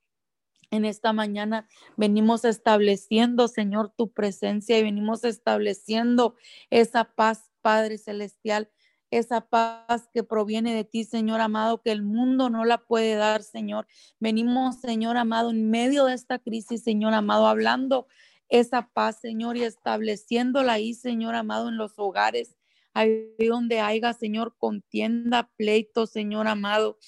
en 0.70 0.85
esta 0.85 1.12
mañana 1.12 1.68
venimos 1.97 2.45
estableciendo, 2.45 3.49
Señor, 3.49 3.93
tu 3.97 4.12
presencia 4.12 4.78
y 4.78 4.82
venimos 4.82 5.24
estableciendo 5.24 6.35
esa 6.70 7.05
paz 7.05 7.51
Padre 7.62 7.97
Celestial, 7.97 8.70
esa 9.11 9.43
paz 9.43 10.09
que 10.12 10.24
proviene 10.24 10.74
de 10.74 10.85
ti, 10.85 11.05
Señor 11.05 11.41
amado, 11.41 11.80
que 11.80 11.93
el 11.93 12.03
mundo 12.03 12.51
no 12.51 12.64
la 12.64 12.78
puede 12.78 13.14
dar, 13.14 13.43
Señor. 13.43 13.87
Venimos, 14.18 14.80
Señor 14.80 15.16
amado, 15.16 15.51
en 15.51 15.70
medio 15.70 16.05
de 16.07 16.14
esta 16.14 16.39
crisis, 16.39 16.82
Señor 16.82 17.14
amado, 17.14 17.47
hablando 17.47 18.07
esa 18.49 18.91
paz, 18.93 19.20
Señor, 19.20 19.57
y 19.57 19.62
estableciéndola 19.62 20.74
ahí, 20.74 20.95
Señor 20.95 21.35
amado, 21.35 21.68
en 21.68 21.76
los 21.76 21.99
hogares, 21.99 22.57
ahí 22.95 23.26
donde 23.38 23.80
haya, 23.80 24.12
Señor, 24.12 24.57
contienda, 24.57 25.51
pleito, 25.57 26.07
Señor 26.07 26.47
amado. 26.49 26.99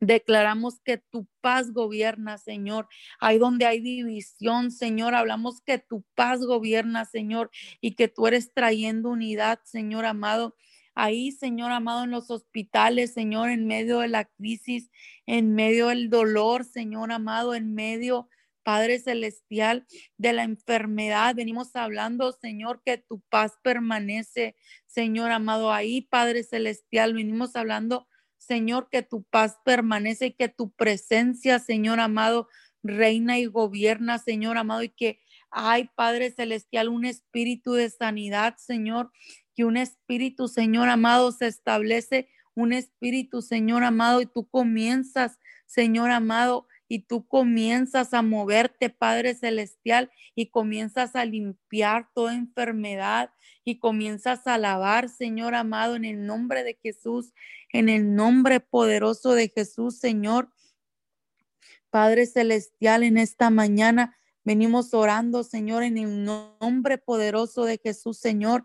Declaramos 0.00 0.80
que 0.84 0.98
tu 0.98 1.26
paz 1.40 1.72
gobierna, 1.72 2.36
Señor. 2.36 2.86
Ahí 3.18 3.38
donde 3.38 3.64
hay 3.64 3.80
división, 3.80 4.70
Señor, 4.70 5.14
hablamos 5.14 5.62
que 5.62 5.78
tu 5.78 6.04
paz 6.14 6.40
gobierna, 6.44 7.06
Señor, 7.06 7.50
y 7.80 7.94
que 7.94 8.08
tú 8.08 8.26
eres 8.26 8.52
trayendo 8.52 9.08
unidad, 9.08 9.60
Señor 9.64 10.04
amado. 10.04 10.54
Ahí, 10.94 11.30
Señor 11.32 11.72
amado, 11.72 12.04
en 12.04 12.10
los 12.10 12.30
hospitales, 12.30 13.12
Señor, 13.14 13.50
en 13.50 13.66
medio 13.66 14.00
de 14.00 14.08
la 14.08 14.24
crisis, 14.24 14.90
en 15.26 15.54
medio 15.54 15.88
del 15.88 16.10
dolor, 16.10 16.64
Señor 16.64 17.12
amado, 17.12 17.54
en 17.54 17.74
medio, 17.74 18.28
Padre 18.66 18.98
Celestial, 18.98 19.86
de 20.18 20.32
la 20.32 20.42
enfermedad. 20.42 21.36
Venimos 21.36 21.76
hablando, 21.76 22.32
Señor, 22.32 22.82
que 22.84 22.98
tu 22.98 23.20
paz 23.30 23.52
permanece, 23.62 24.56
Señor 24.86 25.30
amado. 25.30 25.72
Ahí, 25.72 26.02
Padre 26.02 26.42
Celestial, 26.42 27.14
venimos 27.14 27.54
hablando 27.54 28.08
Señor, 28.46 28.88
que 28.90 29.02
tu 29.02 29.24
paz 29.24 29.58
permanece 29.64 30.26
y 30.26 30.32
que 30.32 30.48
tu 30.48 30.70
presencia, 30.70 31.58
Señor 31.58 32.00
amado, 32.00 32.48
reina 32.82 33.38
y 33.38 33.46
gobierna, 33.46 34.18
Señor 34.18 34.56
amado, 34.56 34.82
y 34.82 34.88
que 34.88 35.20
hay, 35.50 35.90
Padre 35.94 36.30
Celestial, 36.30 36.88
un 36.88 37.04
espíritu 37.04 37.72
de 37.72 37.90
sanidad, 37.90 38.56
Señor, 38.58 39.10
que 39.54 39.64
un 39.64 39.76
espíritu, 39.76 40.48
Señor 40.48 40.88
amado, 40.88 41.32
se 41.32 41.46
establece, 41.46 42.28
un 42.54 42.72
espíritu, 42.72 43.42
Señor 43.42 43.84
amado, 43.84 44.20
y 44.20 44.26
tú 44.26 44.48
comienzas, 44.48 45.38
Señor 45.66 46.10
amado, 46.10 46.66
y 46.88 47.00
tú 47.00 47.26
comienzas 47.26 48.14
a 48.14 48.22
moverte, 48.22 48.90
Padre 48.90 49.34
Celestial, 49.34 50.10
y 50.34 50.46
comienzas 50.50 51.16
a 51.16 51.24
limpiar 51.24 52.08
toda 52.14 52.34
enfermedad 52.34 53.30
y 53.64 53.78
comienzas 53.78 54.46
a 54.46 54.54
alabar, 54.54 55.08
Señor 55.08 55.54
amado, 55.54 55.96
en 55.96 56.04
el 56.04 56.24
nombre 56.26 56.62
de 56.62 56.78
Jesús, 56.82 57.32
en 57.72 57.88
el 57.88 58.14
nombre 58.14 58.60
poderoso 58.60 59.32
de 59.32 59.48
Jesús, 59.48 59.98
Señor. 59.98 60.52
Padre 61.90 62.26
Celestial, 62.26 63.02
en 63.02 63.18
esta 63.18 63.50
mañana 63.50 64.16
venimos 64.44 64.94
orando, 64.94 65.42
Señor, 65.42 65.82
en 65.82 65.98
el 65.98 66.24
nombre 66.24 66.98
poderoso 66.98 67.64
de 67.64 67.78
Jesús, 67.82 68.18
Señor. 68.18 68.64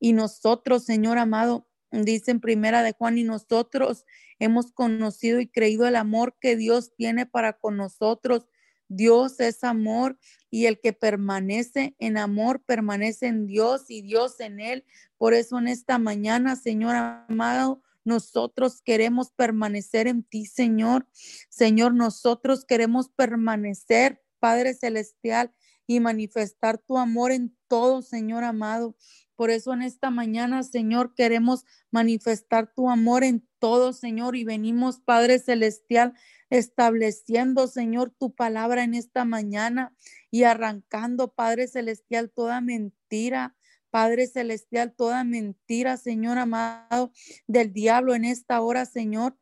Y 0.00 0.14
nosotros, 0.14 0.84
Señor 0.84 1.18
amado, 1.18 1.68
dice 1.90 2.30
en 2.30 2.40
primera 2.40 2.82
de 2.82 2.92
Juan, 2.92 3.18
y 3.18 3.24
nosotros 3.24 4.04
hemos 4.38 4.72
conocido 4.72 5.40
y 5.40 5.46
creído 5.46 5.86
el 5.86 5.96
amor 5.96 6.36
que 6.40 6.56
Dios 6.56 6.94
tiene 6.96 7.26
para 7.26 7.54
con 7.54 7.76
nosotros. 7.76 8.46
Dios 8.88 9.38
es 9.40 9.64
amor 9.64 10.18
y 10.50 10.66
el 10.66 10.80
que 10.80 10.92
permanece 10.92 11.94
en 11.98 12.16
amor 12.16 12.62
permanece 12.64 13.26
en 13.26 13.46
Dios 13.46 13.84
y 13.88 14.02
Dios 14.02 14.40
en 14.40 14.60
él. 14.60 14.84
Por 15.18 15.34
eso 15.34 15.58
en 15.58 15.68
esta 15.68 15.98
mañana, 15.98 16.56
Señor 16.56 16.96
amado, 16.96 17.82
nosotros 18.04 18.80
queremos 18.82 19.30
permanecer 19.32 20.06
en 20.08 20.22
ti, 20.22 20.46
Señor. 20.46 21.06
Señor, 21.50 21.94
nosotros 21.94 22.64
queremos 22.64 23.10
permanecer, 23.10 24.22
Padre 24.40 24.72
Celestial, 24.74 25.52
y 25.86 26.00
manifestar 26.00 26.78
tu 26.78 26.96
amor 26.98 27.32
en 27.32 27.56
todo, 27.66 28.02
Señor 28.02 28.44
amado. 28.44 28.96
Por 29.38 29.50
eso 29.50 29.72
en 29.72 29.82
esta 29.82 30.10
mañana, 30.10 30.64
Señor, 30.64 31.14
queremos 31.14 31.64
manifestar 31.92 32.74
tu 32.74 32.90
amor 32.90 33.22
en 33.22 33.46
todo, 33.60 33.92
Señor, 33.92 34.34
y 34.34 34.42
venimos, 34.42 34.98
Padre 34.98 35.38
Celestial, 35.38 36.14
estableciendo, 36.50 37.68
Señor, 37.68 38.10
tu 38.10 38.34
palabra 38.34 38.82
en 38.82 38.94
esta 38.94 39.24
mañana 39.24 39.94
y 40.32 40.42
arrancando, 40.42 41.34
Padre 41.34 41.68
Celestial, 41.68 42.30
toda 42.30 42.60
mentira. 42.60 43.54
Padre 43.90 44.26
Celestial, 44.26 44.92
toda 44.92 45.22
mentira, 45.22 45.98
Señor 45.98 46.38
amado, 46.38 47.12
del 47.46 47.72
diablo 47.72 48.16
en 48.16 48.24
esta 48.24 48.60
hora, 48.60 48.86
Señor. 48.86 49.38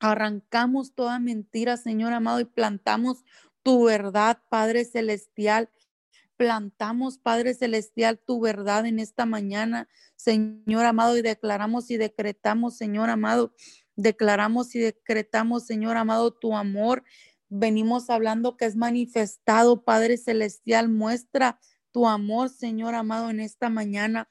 Arrancamos 0.00 0.94
toda 0.94 1.18
mentira, 1.18 1.78
Señor 1.78 2.12
amado, 2.12 2.40
y 2.40 2.44
plantamos 2.44 3.24
tu 3.62 3.84
verdad, 3.84 4.42
Padre 4.50 4.84
Celestial, 4.84 5.70
plantamos, 6.36 7.18
Padre 7.18 7.54
Celestial, 7.54 8.18
tu 8.18 8.40
verdad 8.40 8.86
en 8.86 8.98
esta 8.98 9.26
mañana, 9.26 9.88
Señor 10.16 10.84
amado, 10.84 11.16
y 11.16 11.22
declaramos 11.22 11.90
y 11.90 11.96
decretamos, 11.96 12.76
Señor 12.76 13.10
amado, 13.10 13.54
declaramos 13.96 14.74
y 14.74 14.80
decretamos, 14.80 15.66
Señor 15.66 15.96
amado, 15.96 16.32
tu 16.32 16.56
amor. 16.56 17.04
Venimos 17.48 18.10
hablando 18.10 18.56
que 18.56 18.64
es 18.64 18.76
manifestado, 18.76 19.84
Padre 19.84 20.16
Celestial, 20.16 20.88
muestra 20.88 21.60
tu 21.92 22.08
amor, 22.08 22.50
Señor 22.50 22.94
amado, 22.94 23.30
en 23.30 23.40
esta 23.40 23.68
mañana. 23.68 24.28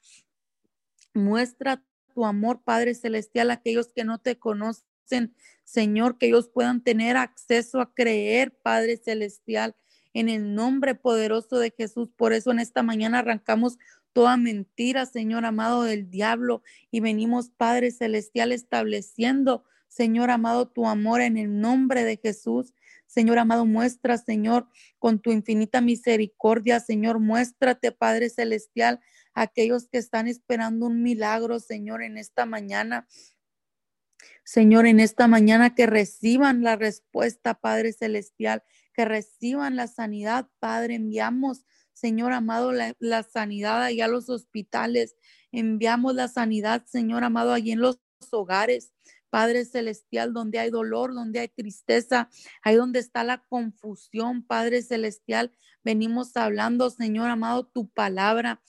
Muestra 1.13 1.83
tu 2.13 2.25
amor, 2.25 2.63
Padre 2.63 2.95
Celestial, 2.95 3.51
a 3.51 3.55
aquellos 3.55 3.93
que 3.93 4.03
no 4.03 4.19
te 4.19 4.37
conocen, 4.37 5.35
Señor, 5.63 6.17
que 6.17 6.27
ellos 6.27 6.49
puedan 6.49 6.83
tener 6.83 7.17
acceso 7.17 7.79
a 7.79 7.93
creer, 7.93 8.57
Padre 8.61 8.97
Celestial, 8.97 9.75
en 10.13 10.29
el 10.29 10.55
nombre 10.55 10.95
poderoso 10.95 11.59
de 11.59 11.73
Jesús. 11.75 12.09
Por 12.15 12.33
eso 12.33 12.51
en 12.51 12.59
esta 12.59 12.83
mañana 12.83 13.19
arrancamos 13.19 13.77
toda 14.13 14.37
mentira, 14.37 15.05
Señor 15.05 15.45
amado, 15.45 15.83
del 15.83 16.09
diablo 16.09 16.63
y 16.91 16.99
venimos, 16.99 17.49
Padre 17.49 17.91
Celestial, 17.91 18.51
estableciendo, 18.51 19.65
Señor 19.87 20.31
amado, 20.31 20.67
tu 20.67 20.87
amor 20.87 21.21
en 21.21 21.37
el 21.37 21.59
nombre 21.59 22.03
de 22.03 22.17
Jesús. 22.17 22.73
Señor 23.05 23.37
amado, 23.37 23.65
muestra, 23.65 24.17
Señor, 24.17 24.67
con 24.97 25.19
tu 25.19 25.31
infinita 25.31 25.81
misericordia, 25.81 26.79
Señor, 26.79 27.19
muéstrate, 27.19 27.91
Padre 27.91 28.29
Celestial, 28.29 29.01
aquellos 29.35 29.87
que 29.87 29.99
están 29.99 30.27
esperando 30.27 30.87
un 30.87 31.03
milagro, 31.03 31.59
Señor, 31.59 32.01
en 32.01 32.17
esta 32.17 32.45
mañana. 32.45 33.07
Señor, 34.43 34.87
en 34.87 34.99
esta 34.99 35.27
mañana 35.27 35.75
que 35.75 35.85
reciban 35.85 36.63
la 36.63 36.75
respuesta, 36.75 37.53
Padre 37.53 37.93
Celestial, 37.93 38.63
que 38.93 39.05
reciban 39.05 39.75
la 39.75 39.87
sanidad, 39.87 40.47
Padre. 40.59 40.95
Enviamos, 40.95 41.65
Señor 41.93 42.33
amado, 42.33 42.71
la, 42.71 43.23
sanidad 43.23 43.83
allá 43.83 44.05
a 44.05 44.09
los 44.09 44.29
hospitales. 44.29 45.15
Enviamos 45.51 46.15
la 46.15 46.27
sanidad, 46.27 46.85
Señor 46.85 47.23
amado, 47.23 47.53
allí 47.53 47.71
en 47.71 47.81
los 47.81 47.99
hogares. 48.31 48.93
Padre 49.29 49.65
Celestial, 49.65 50.31
donde 50.31 50.59
hay 50.59 50.69
dolor, 50.69 51.15
donde 51.15 51.39
hay 51.39 51.47
tristeza, 51.47 52.29
ahí 52.61 52.75
donde 52.75 52.99
está 52.99 53.23
la 53.23 53.43
confusión, 53.49 54.45
Padre 54.45 54.83
Celestial, 54.83 55.51
venimos 55.83 56.37
hablando, 56.37 56.91
Señor 56.91 57.31
amado, 57.31 57.65
tu 57.65 57.89
palabra, 57.89 58.61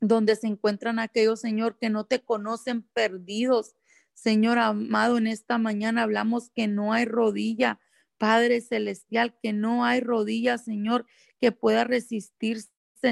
donde 0.00 0.34
se 0.34 0.48
encuentran 0.48 0.98
aquellos, 0.98 1.40
Señor, 1.40 1.78
que 1.78 1.88
no 1.88 2.04
te 2.04 2.20
conocen 2.20 2.82
perdidos. 2.82 3.76
Señor 4.14 4.58
amado, 4.58 5.18
en 5.18 5.28
esta 5.28 5.56
mañana 5.58 6.02
hablamos 6.02 6.50
que 6.50 6.66
no 6.66 6.92
hay 6.92 7.04
rodilla, 7.04 7.78
Padre 8.20 8.60
Celestial, 8.60 9.34
que 9.42 9.54
no 9.54 9.86
hay 9.86 10.00
rodilla, 10.00 10.58
Señor, 10.58 11.06
que 11.40 11.52
pueda 11.52 11.84
resistirse, 11.84 12.68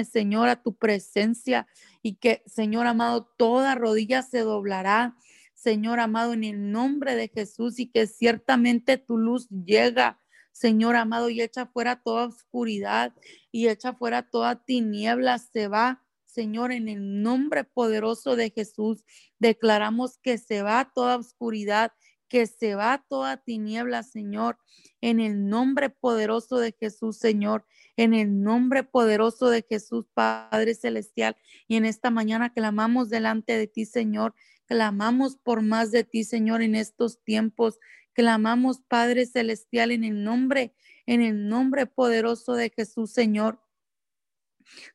Señor, 0.07 0.49
a 0.49 0.61
tu 0.61 0.77
presencia 0.77 1.65
y 2.03 2.17
que, 2.17 2.43
Señor 2.45 2.85
amado, 2.85 3.25
toda 3.35 3.73
rodilla 3.73 4.21
se 4.21 4.41
doblará, 4.41 5.17
Señor 5.55 5.99
amado, 5.99 6.33
en 6.33 6.43
el 6.43 6.71
nombre 6.71 7.15
de 7.15 7.27
Jesús 7.27 7.79
y 7.79 7.87
que 7.87 8.05
ciertamente 8.05 8.97
tu 8.97 9.17
luz 9.17 9.49
llega. 9.49 10.21
Señor 10.51 10.95
amado, 10.95 11.31
y 11.31 11.41
echa 11.41 11.65
fuera 11.65 12.03
toda 12.03 12.27
oscuridad 12.27 13.15
y 13.51 13.67
echa 13.67 13.93
fuera 13.93 14.29
toda 14.29 14.63
tiniebla, 14.63 15.39
se 15.39 15.67
va, 15.67 16.03
Señor, 16.27 16.71
en 16.71 16.87
el 16.87 17.23
nombre 17.23 17.63
poderoso 17.63 18.35
de 18.35 18.51
Jesús. 18.51 19.03
Declaramos 19.39 20.19
que 20.19 20.37
se 20.37 20.61
va 20.61 20.91
toda 20.93 21.17
oscuridad 21.17 21.93
que 22.29 22.45
se 22.45 22.75
va 22.75 23.03
toda 23.09 23.37
tiniebla, 23.37 24.03
Señor, 24.03 24.57
en 25.01 25.19
el 25.19 25.49
nombre 25.49 25.89
poderoso 25.89 26.57
de 26.57 26.75
Jesús, 26.79 27.17
Señor, 27.17 27.65
en 27.97 28.13
el 28.13 28.41
nombre 28.41 28.83
poderoso 28.83 29.49
de 29.49 29.65
Jesús, 29.67 30.05
Padre 30.13 30.75
Celestial. 30.75 31.35
Y 31.67 31.75
en 31.75 31.85
esta 31.85 32.11
mañana 32.11 32.53
clamamos 32.53 33.09
delante 33.09 33.57
de 33.57 33.67
ti, 33.67 33.85
Señor, 33.85 34.35
clamamos 34.67 35.37
por 35.37 35.61
más 35.61 35.91
de 35.91 36.03
ti, 36.03 36.23
Señor, 36.23 36.61
en 36.61 36.75
estos 36.75 37.21
tiempos. 37.23 37.79
Clamamos, 38.13 38.81
Padre 38.87 39.25
Celestial, 39.25 39.91
en 39.91 40.03
el 40.03 40.23
nombre, 40.23 40.75
en 41.05 41.21
el 41.21 41.47
nombre 41.47 41.87
poderoso 41.87 42.53
de 42.53 42.69
Jesús, 42.69 43.11
Señor. 43.11 43.61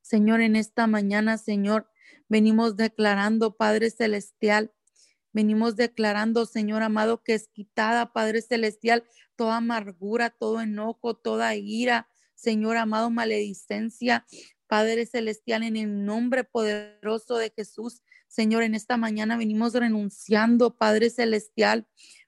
Señor, 0.00 0.40
en 0.40 0.54
esta 0.54 0.86
mañana, 0.86 1.38
Señor, 1.38 1.90
venimos 2.28 2.76
declarando, 2.76 3.56
Padre 3.56 3.90
Celestial, 3.90 4.72
Venimos 5.34 5.74
declarando, 5.74 6.46
Señor 6.46 6.84
amado, 6.84 7.22
que 7.22 7.34
es 7.34 7.48
quitada, 7.48 8.12
Padre 8.12 8.40
Celestial, 8.40 9.04
toda 9.34 9.56
amargura, 9.56 10.30
todo 10.30 10.60
enojo, 10.60 11.14
toda 11.14 11.56
ira, 11.56 12.08
Señor 12.36 12.76
amado, 12.76 13.10
maledicencia. 13.10 14.24
Padre 14.68 15.06
Celestial, 15.06 15.64
en 15.64 15.76
el 15.76 16.04
nombre 16.04 16.44
poderoso 16.44 17.36
de 17.36 17.52
Jesús, 17.54 18.00
Señor, 18.28 18.62
en 18.62 18.76
esta 18.76 18.96
mañana 18.96 19.36
venimos 19.36 19.74
renunciando, 19.74 20.76
Padre 20.76 21.10
Celestial, 21.10 21.86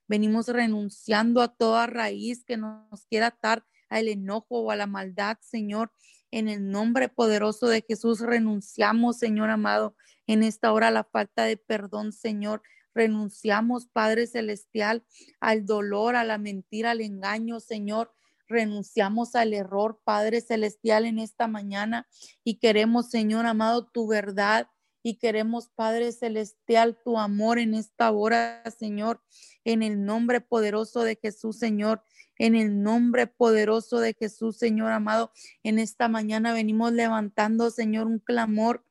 venimos 0.08 0.48
renunciando 0.48 1.42
a 1.42 1.54
toda 1.54 1.86
raíz 1.86 2.44
que 2.44 2.56
nos 2.56 3.06
quiera 3.08 3.28
atar 3.28 3.64
al 3.88 4.08
enojo 4.08 4.62
o 4.62 4.70
a 4.72 4.76
la 4.76 4.86
maldad, 4.86 5.38
Señor. 5.40 5.92
En 6.32 6.48
el 6.48 6.70
nombre 6.70 7.08
poderoso 7.08 7.68
de 7.68 7.84
Jesús 7.86 8.20
renunciamos, 8.20 9.18
Señor 9.18 9.50
amado, 9.50 9.96
en 10.26 10.42
esta 10.42 10.72
hora 10.72 10.90
la 10.90 11.04
falta 11.04 11.44
de 11.44 11.56
perdón, 11.56 12.12
Señor. 12.12 12.62
Renunciamos, 12.96 13.88
Padre 13.88 14.26
Celestial, 14.26 15.04
al 15.38 15.66
dolor, 15.66 16.16
a 16.16 16.24
la 16.24 16.38
mentira, 16.38 16.92
al 16.92 17.02
engaño, 17.02 17.60
Señor. 17.60 18.14
Renunciamos 18.48 19.34
al 19.34 19.52
error, 19.52 20.00
Padre 20.02 20.40
Celestial, 20.40 21.04
en 21.04 21.18
esta 21.18 21.46
mañana 21.46 22.08
y 22.42 22.58
queremos, 22.58 23.10
Señor 23.10 23.44
amado, 23.44 23.86
tu 23.86 24.06
verdad 24.06 24.70
y 25.02 25.18
queremos, 25.18 25.68
Padre 25.68 26.10
Celestial, 26.10 26.98
tu 27.04 27.18
amor 27.18 27.58
en 27.58 27.74
esta 27.74 28.10
hora, 28.12 28.62
Señor, 28.78 29.20
en 29.64 29.82
el 29.82 30.02
nombre 30.06 30.40
poderoso 30.40 31.02
de 31.02 31.16
Jesús, 31.20 31.58
Señor, 31.58 32.02
en 32.38 32.54
el 32.54 32.82
nombre 32.82 33.26
poderoso 33.26 33.98
de 33.98 34.14
Jesús, 34.14 34.56
Señor 34.56 34.92
amado. 34.92 35.32
En 35.62 35.78
esta 35.78 36.08
mañana 36.08 36.54
venimos 36.54 36.92
levantando, 36.92 37.70
Señor, 37.70 38.06
un 38.06 38.20
clamor 38.20 38.86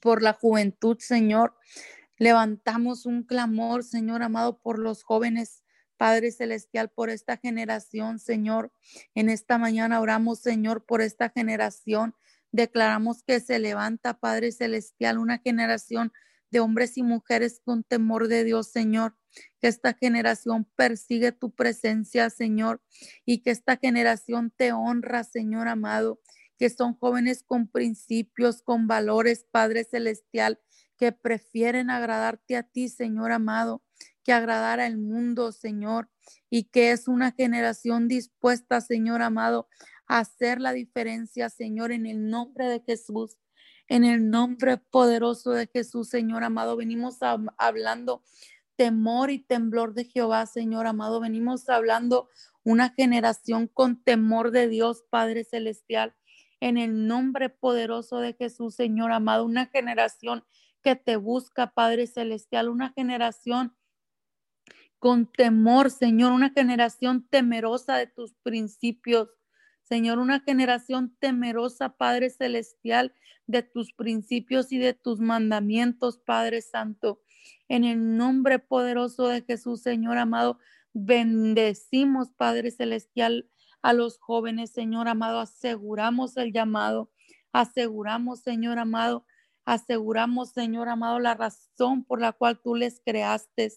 por 0.00 0.22
la 0.22 0.34
juventud, 0.34 0.98
Señor. 1.00 1.56
Levantamos 2.18 3.06
un 3.06 3.22
clamor, 3.22 3.84
Señor 3.84 4.22
amado, 4.22 4.60
por 4.60 4.78
los 4.78 5.04
jóvenes, 5.04 5.62
Padre 5.96 6.32
Celestial, 6.32 6.90
por 6.90 7.10
esta 7.10 7.36
generación, 7.36 8.18
Señor. 8.18 8.72
En 9.14 9.28
esta 9.28 9.58
mañana 9.58 10.00
oramos, 10.00 10.40
Señor, 10.40 10.84
por 10.84 11.00
esta 11.00 11.30
generación. 11.30 12.14
Declaramos 12.50 13.22
que 13.22 13.40
se 13.40 13.58
levanta, 13.58 14.18
Padre 14.18 14.52
Celestial, 14.52 15.18
una 15.18 15.38
generación 15.38 16.12
de 16.50 16.60
hombres 16.60 16.96
y 16.96 17.02
mujeres 17.02 17.60
con 17.64 17.84
temor 17.84 18.28
de 18.28 18.44
Dios, 18.44 18.68
Señor. 18.70 19.16
Que 19.60 19.68
esta 19.68 19.92
generación 19.94 20.68
persigue 20.76 21.30
tu 21.32 21.54
presencia, 21.54 22.30
Señor, 22.30 22.80
y 23.24 23.42
que 23.42 23.50
esta 23.50 23.76
generación 23.76 24.52
te 24.56 24.72
honra, 24.72 25.22
Señor 25.22 25.68
amado, 25.68 26.20
que 26.58 26.70
son 26.70 26.94
jóvenes 26.94 27.44
con 27.44 27.68
principios, 27.68 28.62
con 28.62 28.88
valores, 28.88 29.46
Padre 29.52 29.84
Celestial, 29.84 30.58
que 30.98 31.12
prefieren 31.12 31.90
agradarte 31.90 32.56
a 32.56 32.62
ti, 32.64 32.88
Señor 32.88 33.32
amado, 33.32 33.82
que 34.24 34.32
agradar 34.32 34.80
al 34.80 34.98
mundo, 34.98 35.52
Señor, 35.52 36.10
y 36.50 36.64
que 36.64 36.90
es 36.90 37.08
una 37.08 37.32
generación 37.32 38.08
dispuesta, 38.08 38.80
Señor 38.80 39.22
amado, 39.22 39.68
a 40.06 40.18
hacer 40.18 40.60
la 40.60 40.72
diferencia, 40.72 41.48
Señor, 41.48 41.92
en 41.92 42.06
el 42.06 42.28
nombre 42.28 42.68
de 42.68 42.80
Jesús. 42.80 43.38
En 43.86 44.04
el 44.04 44.28
nombre 44.28 44.76
poderoso 44.76 45.52
de 45.52 45.66
Jesús, 45.66 46.10
Señor 46.10 46.44
amado, 46.44 46.76
venimos 46.76 47.18
hablando 47.56 48.22
temor 48.76 49.30
y 49.30 49.40
temblor 49.40 49.94
de 49.94 50.04
Jehová, 50.04 50.46
Señor 50.46 50.86
amado. 50.86 51.20
Venimos 51.20 51.68
hablando 51.68 52.28
una 52.62 52.90
generación 52.90 53.66
con 53.66 54.02
temor 54.02 54.50
de 54.50 54.68
Dios, 54.68 55.04
Padre 55.10 55.42
Celestial. 55.44 56.14
En 56.60 56.76
el 56.76 57.06
nombre 57.06 57.50
poderoso 57.50 58.18
de 58.18 58.34
Jesús, 58.34 58.76
Señor 58.76 59.10
amado, 59.10 59.44
una 59.44 59.66
generación 59.66 60.44
que 60.82 60.96
te 60.96 61.16
busca, 61.16 61.72
Padre 61.72 62.06
Celestial, 62.06 62.68
una 62.68 62.92
generación 62.92 63.74
con 64.98 65.30
temor, 65.30 65.90
Señor, 65.90 66.32
una 66.32 66.50
generación 66.50 67.26
temerosa 67.28 67.96
de 67.96 68.06
tus 68.06 68.34
principios. 68.42 69.28
Señor, 69.82 70.18
una 70.18 70.40
generación 70.40 71.16
temerosa, 71.18 71.96
Padre 71.96 72.30
Celestial, 72.30 73.14
de 73.46 73.62
tus 73.62 73.92
principios 73.92 74.70
y 74.72 74.78
de 74.78 74.92
tus 74.92 75.20
mandamientos, 75.20 76.18
Padre 76.18 76.60
Santo. 76.60 77.22
En 77.68 77.84
el 77.84 78.16
nombre 78.16 78.58
poderoso 78.58 79.28
de 79.28 79.42
Jesús, 79.42 79.80
Señor 79.80 80.18
amado, 80.18 80.58
bendecimos, 80.92 82.30
Padre 82.32 82.70
Celestial, 82.70 83.48
a 83.80 83.92
los 83.92 84.18
jóvenes, 84.18 84.70
Señor 84.70 85.08
amado, 85.08 85.38
aseguramos 85.38 86.36
el 86.36 86.52
llamado, 86.52 87.10
aseguramos, 87.52 88.40
Señor 88.40 88.78
amado, 88.78 89.24
Aseguramos, 89.68 90.48
Señor 90.48 90.88
amado, 90.88 91.18
la 91.18 91.34
razón 91.34 92.02
por 92.02 92.22
la 92.22 92.32
cual 92.32 92.58
tú 92.58 92.74
les 92.74 93.02
creaste. 93.04 93.70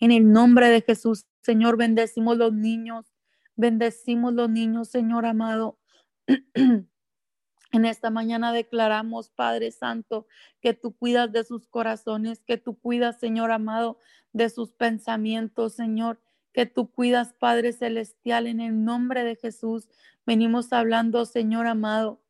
En 0.00 0.10
el 0.10 0.32
nombre 0.32 0.70
de 0.70 0.80
Jesús, 0.80 1.26
Señor, 1.42 1.76
bendecimos 1.76 2.38
los 2.38 2.54
niños, 2.54 3.12
bendecimos 3.56 4.32
los 4.32 4.48
niños, 4.48 4.88
Señor 4.88 5.26
amado. 5.26 5.78
En 6.26 7.84
esta 7.84 8.08
mañana 8.08 8.54
declaramos, 8.54 9.28
Padre 9.28 9.70
Santo, 9.70 10.26
que 10.62 10.72
tú 10.72 10.96
cuidas 10.96 11.30
de 11.30 11.44
sus 11.44 11.66
corazones, 11.66 12.40
que 12.40 12.56
tú 12.56 12.78
cuidas, 12.78 13.20
Señor 13.20 13.50
amado, 13.50 13.98
de 14.32 14.48
sus 14.48 14.72
pensamientos, 14.72 15.74
Señor, 15.74 16.22
que 16.54 16.64
tú 16.64 16.90
cuidas, 16.90 17.34
Padre 17.34 17.74
Celestial, 17.74 18.46
en 18.46 18.60
el 18.60 18.82
nombre 18.82 19.24
de 19.24 19.36
Jesús. 19.36 19.90
Venimos 20.24 20.72
hablando, 20.72 21.26
Señor 21.26 21.66
amado, 21.66 22.21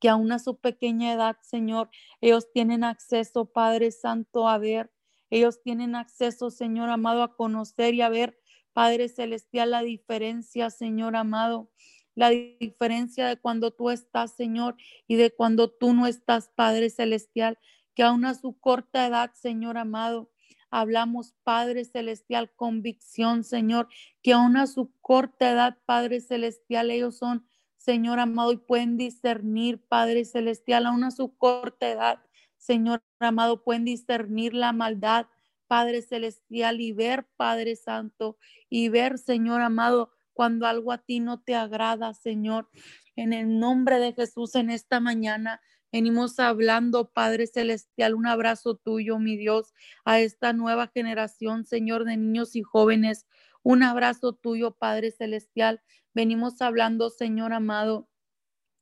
que 0.00 0.08
aún 0.08 0.32
a 0.32 0.38
su 0.38 0.58
pequeña 0.58 1.12
edad, 1.12 1.36
Señor, 1.42 1.90
ellos 2.20 2.50
tienen 2.52 2.84
acceso, 2.84 3.46
Padre 3.46 3.90
Santo, 3.90 4.48
a 4.48 4.58
ver. 4.58 4.90
Ellos 5.30 5.62
tienen 5.62 5.94
acceso, 5.94 6.50
Señor 6.50 6.88
amado, 6.90 7.22
a 7.22 7.36
conocer 7.36 7.94
y 7.94 8.02
a 8.02 8.08
ver, 8.08 8.38
Padre 8.72 9.08
Celestial, 9.08 9.72
la 9.72 9.82
diferencia, 9.82 10.70
Señor 10.70 11.16
amado 11.16 11.70
la 12.18 12.30
diferencia 12.30 13.28
de 13.28 13.36
cuando 13.36 13.70
tú 13.70 13.90
estás, 13.90 14.34
Señor, 14.34 14.76
y 15.06 15.14
de 15.14 15.30
cuando 15.30 15.70
tú 15.70 15.94
no 15.94 16.08
estás, 16.08 16.50
Padre 16.56 16.90
Celestial, 16.90 17.60
que 17.94 18.02
aún 18.02 18.24
a 18.24 18.34
su 18.34 18.58
corta 18.58 19.06
edad, 19.06 19.30
Señor 19.34 19.78
amado, 19.78 20.28
hablamos, 20.68 21.36
Padre 21.44 21.84
Celestial, 21.84 22.50
convicción, 22.56 23.44
Señor, 23.44 23.86
que 24.20 24.32
aún 24.32 24.56
a 24.56 24.66
su 24.66 24.90
corta 25.00 25.52
edad, 25.52 25.78
Padre 25.86 26.20
Celestial, 26.20 26.90
ellos 26.90 27.18
son, 27.18 27.46
Señor 27.78 28.20
amado, 28.20 28.52
y 28.52 28.58
pueden 28.58 28.96
discernir, 28.96 29.80
Padre 29.88 30.24
Celestial, 30.24 30.86
aún 30.86 31.04
a 31.04 31.10
su 31.10 31.36
corta 31.36 31.88
edad, 31.88 32.20
Señor 32.58 33.02
amado, 33.20 33.62
pueden 33.62 33.84
discernir 33.84 34.52
la 34.52 34.72
maldad, 34.72 35.26
Padre 35.68 36.02
Celestial, 36.02 36.80
y 36.80 36.92
ver, 36.92 37.26
Padre 37.36 37.76
Santo, 37.76 38.36
y 38.68 38.88
ver, 38.88 39.18
Señor 39.18 39.62
amado, 39.62 40.10
cuando 40.32 40.66
algo 40.66 40.92
a 40.92 40.98
ti 40.98 41.20
no 41.20 41.40
te 41.40 41.54
agrada, 41.54 42.14
Señor. 42.14 42.68
En 43.16 43.32
el 43.32 43.58
nombre 43.58 43.98
de 43.98 44.12
Jesús 44.12 44.54
en 44.54 44.70
esta 44.70 45.00
mañana 45.00 45.60
venimos 45.90 46.38
hablando, 46.38 47.10
Padre 47.10 47.46
Celestial, 47.46 48.14
un 48.14 48.26
abrazo 48.26 48.76
tuyo, 48.76 49.18
mi 49.18 49.36
Dios, 49.36 49.72
a 50.04 50.20
esta 50.20 50.52
nueva 50.52 50.88
generación, 50.88 51.64
Señor, 51.64 52.04
de 52.04 52.16
niños 52.16 52.54
y 52.54 52.62
jóvenes. 52.62 53.26
Un 53.62 53.82
abrazo 53.82 54.32
tuyo, 54.32 54.72
Padre 54.72 55.10
Celestial. 55.10 55.82
Venimos 56.14 56.60
hablando, 56.62 57.10
Señor 57.10 57.52
amado. 57.52 58.08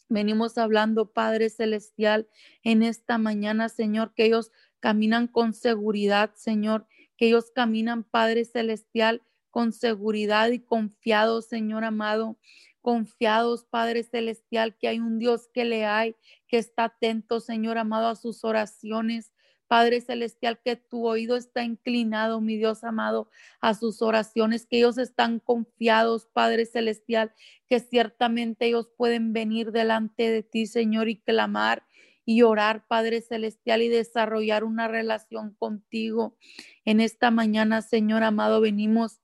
Venimos 0.08 0.56
hablando, 0.56 1.12
Padre 1.12 1.50
Celestial, 1.50 2.28
en 2.62 2.84
esta 2.84 3.18
mañana, 3.18 3.68
Señor, 3.68 4.14
que 4.14 4.26
ellos 4.26 4.52
caminan 4.78 5.26
con 5.26 5.52
seguridad, 5.52 6.32
Señor, 6.36 6.86
que 7.16 7.26
ellos 7.26 7.50
caminan, 7.52 8.04
Padre 8.04 8.44
Celestial, 8.44 9.22
con 9.50 9.72
seguridad 9.72 10.50
y 10.50 10.60
confiados, 10.60 11.46
Señor 11.46 11.82
amado, 11.82 12.38
confiados, 12.82 13.64
Padre 13.64 14.04
Celestial, 14.04 14.76
que 14.76 14.86
hay 14.86 15.00
un 15.00 15.18
Dios 15.18 15.48
que 15.52 15.64
le 15.64 15.86
hay, 15.86 16.14
que 16.46 16.58
está 16.58 16.84
atento, 16.84 17.40
Señor 17.40 17.78
amado, 17.78 18.06
a 18.06 18.14
sus 18.14 18.44
oraciones. 18.44 19.32
Padre 19.68 20.00
Celestial, 20.00 20.60
que 20.64 20.76
tu 20.76 21.06
oído 21.06 21.36
está 21.36 21.64
inclinado, 21.64 22.40
mi 22.40 22.56
Dios 22.56 22.84
amado, 22.84 23.28
a 23.60 23.74
sus 23.74 24.02
oraciones, 24.02 24.66
que 24.66 24.78
ellos 24.78 24.98
están 24.98 25.40
confiados, 25.40 26.26
Padre 26.32 26.66
Celestial, 26.66 27.32
que 27.68 27.80
ciertamente 27.80 28.66
ellos 28.66 28.88
pueden 28.96 29.32
venir 29.32 29.72
delante 29.72 30.30
de 30.30 30.42
ti, 30.42 30.66
Señor, 30.66 31.08
y 31.08 31.16
clamar 31.16 31.84
y 32.24 32.42
orar, 32.42 32.86
Padre 32.88 33.20
Celestial, 33.20 33.82
y 33.82 33.88
desarrollar 33.88 34.64
una 34.64 34.88
relación 34.88 35.54
contigo. 35.54 36.36
En 36.84 37.00
esta 37.00 37.30
mañana, 37.30 37.82
Señor 37.82 38.22
amado, 38.24 38.60
venimos 38.60 39.20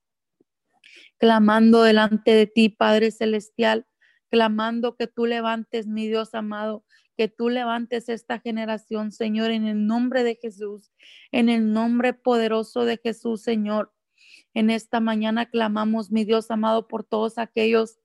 clamando 1.18 1.82
delante 1.82 2.32
de 2.32 2.47
ti, 2.47 2.68
Padre 2.68 3.11
Celestial, 3.11 3.86
clamando 4.28 4.97
que 4.97 5.07
tú 5.07 5.26
levantes, 5.26 5.86
mi 5.86 6.09
Dios 6.09 6.34
amado, 6.34 6.84
que 7.22 7.28
tú 7.28 7.50
levantes 7.50 8.08
esta 8.08 8.40
generación, 8.40 9.12
Señor, 9.12 9.52
en 9.52 9.64
el 9.64 9.86
nombre 9.86 10.24
de 10.24 10.34
Jesús, 10.34 10.90
en 11.30 11.48
el 11.48 11.72
nombre 11.72 12.14
poderoso 12.14 12.84
de 12.84 12.96
Jesús, 12.96 13.42
Señor. 13.42 13.92
En 14.54 14.70
esta 14.70 14.98
mañana 14.98 15.48
clamamos, 15.48 16.10
mi 16.10 16.24
Dios 16.24 16.50
amado, 16.50 16.88
por 16.88 17.04
todos 17.04 17.38
aquellos, 17.38 18.00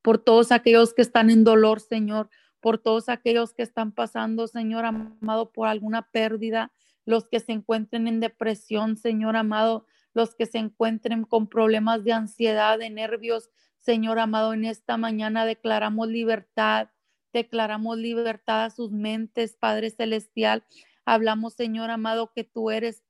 por 0.00 0.16
todos 0.16 0.50
aquellos 0.50 0.94
que 0.94 1.02
están 1.02 1.28
en 1.28 1.44
dolor, 1.44 1.80
Señor, 1.80 2.30
por 2.60 2.78
todos 2.78 3.10
aquellos 3.10 3.52
que 3.52 3.64
están 3.64 3.92
pasando, 3.92 4.46
Señor 4.46 4.86
amado, 4.86 5.52
por 5.52 5.68
alguna 5.68 6.10
pérdida, 6.10 6.72
los 7.04 7.28
que 7.28 7.38
se 7.38 7.52
encuentren 7.52 8.08
en 8.08 8.18
depresión, 8.18 8.96
Señor 8.96 9.36
amado, 9.36 9.84
los 10.14 10.34
que 10.34 10.46
se 10.46 10.56
encuentren 10.56 11.24
con 11.24 11.48
problemas 11.48 12.02
de 12.02 12.14
ansiedad, 12.14 12.78
de 12.78 12.88
nervios. 12.88 13.50
Señor 13.76 14.20
amado, 14.20 14.54
en 14.54 14.64
esta 14.64 14.96
mañana 14.96 15.44
declaramos 15.44 16.08
libertad, 16.08 16.88
declaramos 17.38 17.98
libertad 17.98 18.64
a 18.64 18.70
sus 18.70 18.92
mentes, 18.92 19.56
Padre 19.56 19.90
Celestial. 19.90 20.64
Hablamos, 21.04 21.54
Señor 21.54 21.90
amado, 21.90 22.32
que 22.34 22.44
tú 22.44 22.70
eres, 22.70 23.02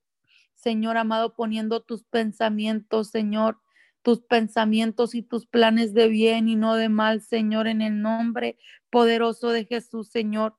Señor 0.55 0.97
amado, 0.97 1.35
poniendo 1.35 1.81
tus 1.83 2.05
pensamientos, 2.05 3.09
Señor, 3.09 3.59
tus 4.03 4.20
pensamientos 4.20 5.14
y 5.14 5.22
tus 5.22 5.47
planes 5.47 5.95
de 5.95 6.09
bien 6.09 6.49
y 6.49 6.57
no 6.57 6.76
de 6.76 6.89
mal, 6.89 7.20
Señor, 7.20 7.66
en 7.66 7.83
el 7.83 8.01
nombre 8.01 8.59
poderoso 8.91 9.51
de 9.51 9.64
Jesús, 9.64 10.09
Señor. 10.09 10.57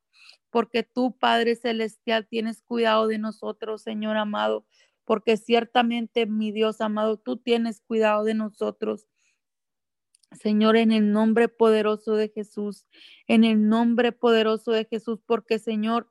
Porque 0.49 0.84
tú, 0.84 1.17
Padre 1.17 1.55
Celestial, 1.55 2.28
tienes 2.28 2.61
cuidado 2.63 3.07
de 3.07 3.20
nosotros, 3.20 3.84
Señor 3.84 4.17
amado 4.17 4.65
porque 5.09 5.38
ciertamente, 5.38 6.28
mi 6.28 6.51
Dios 6.51 6.82
amado, 6.82 7.17
tú 7.17 7.38
tienes 7.38 7.82
cuidado 7.82 8.24
de 8.24 8.36
nosotros. 8.36 9.07
Señor, 10.32 10.77
en 10.77 10.91
el 10.91 11.11
nombre 11.11 11.49
poderoso 11.49 12.15
de 12.15 12.30
Jesús, 12.30 12.86
en 13.27 13.43
el 13.43 13.67
nombre 13.67 14.11
poderoso 14.11 14.71
de 14.71 14.86
Jesús, 14.86 15.19
porque 15.25 15.59
Señor, 15.59 16.09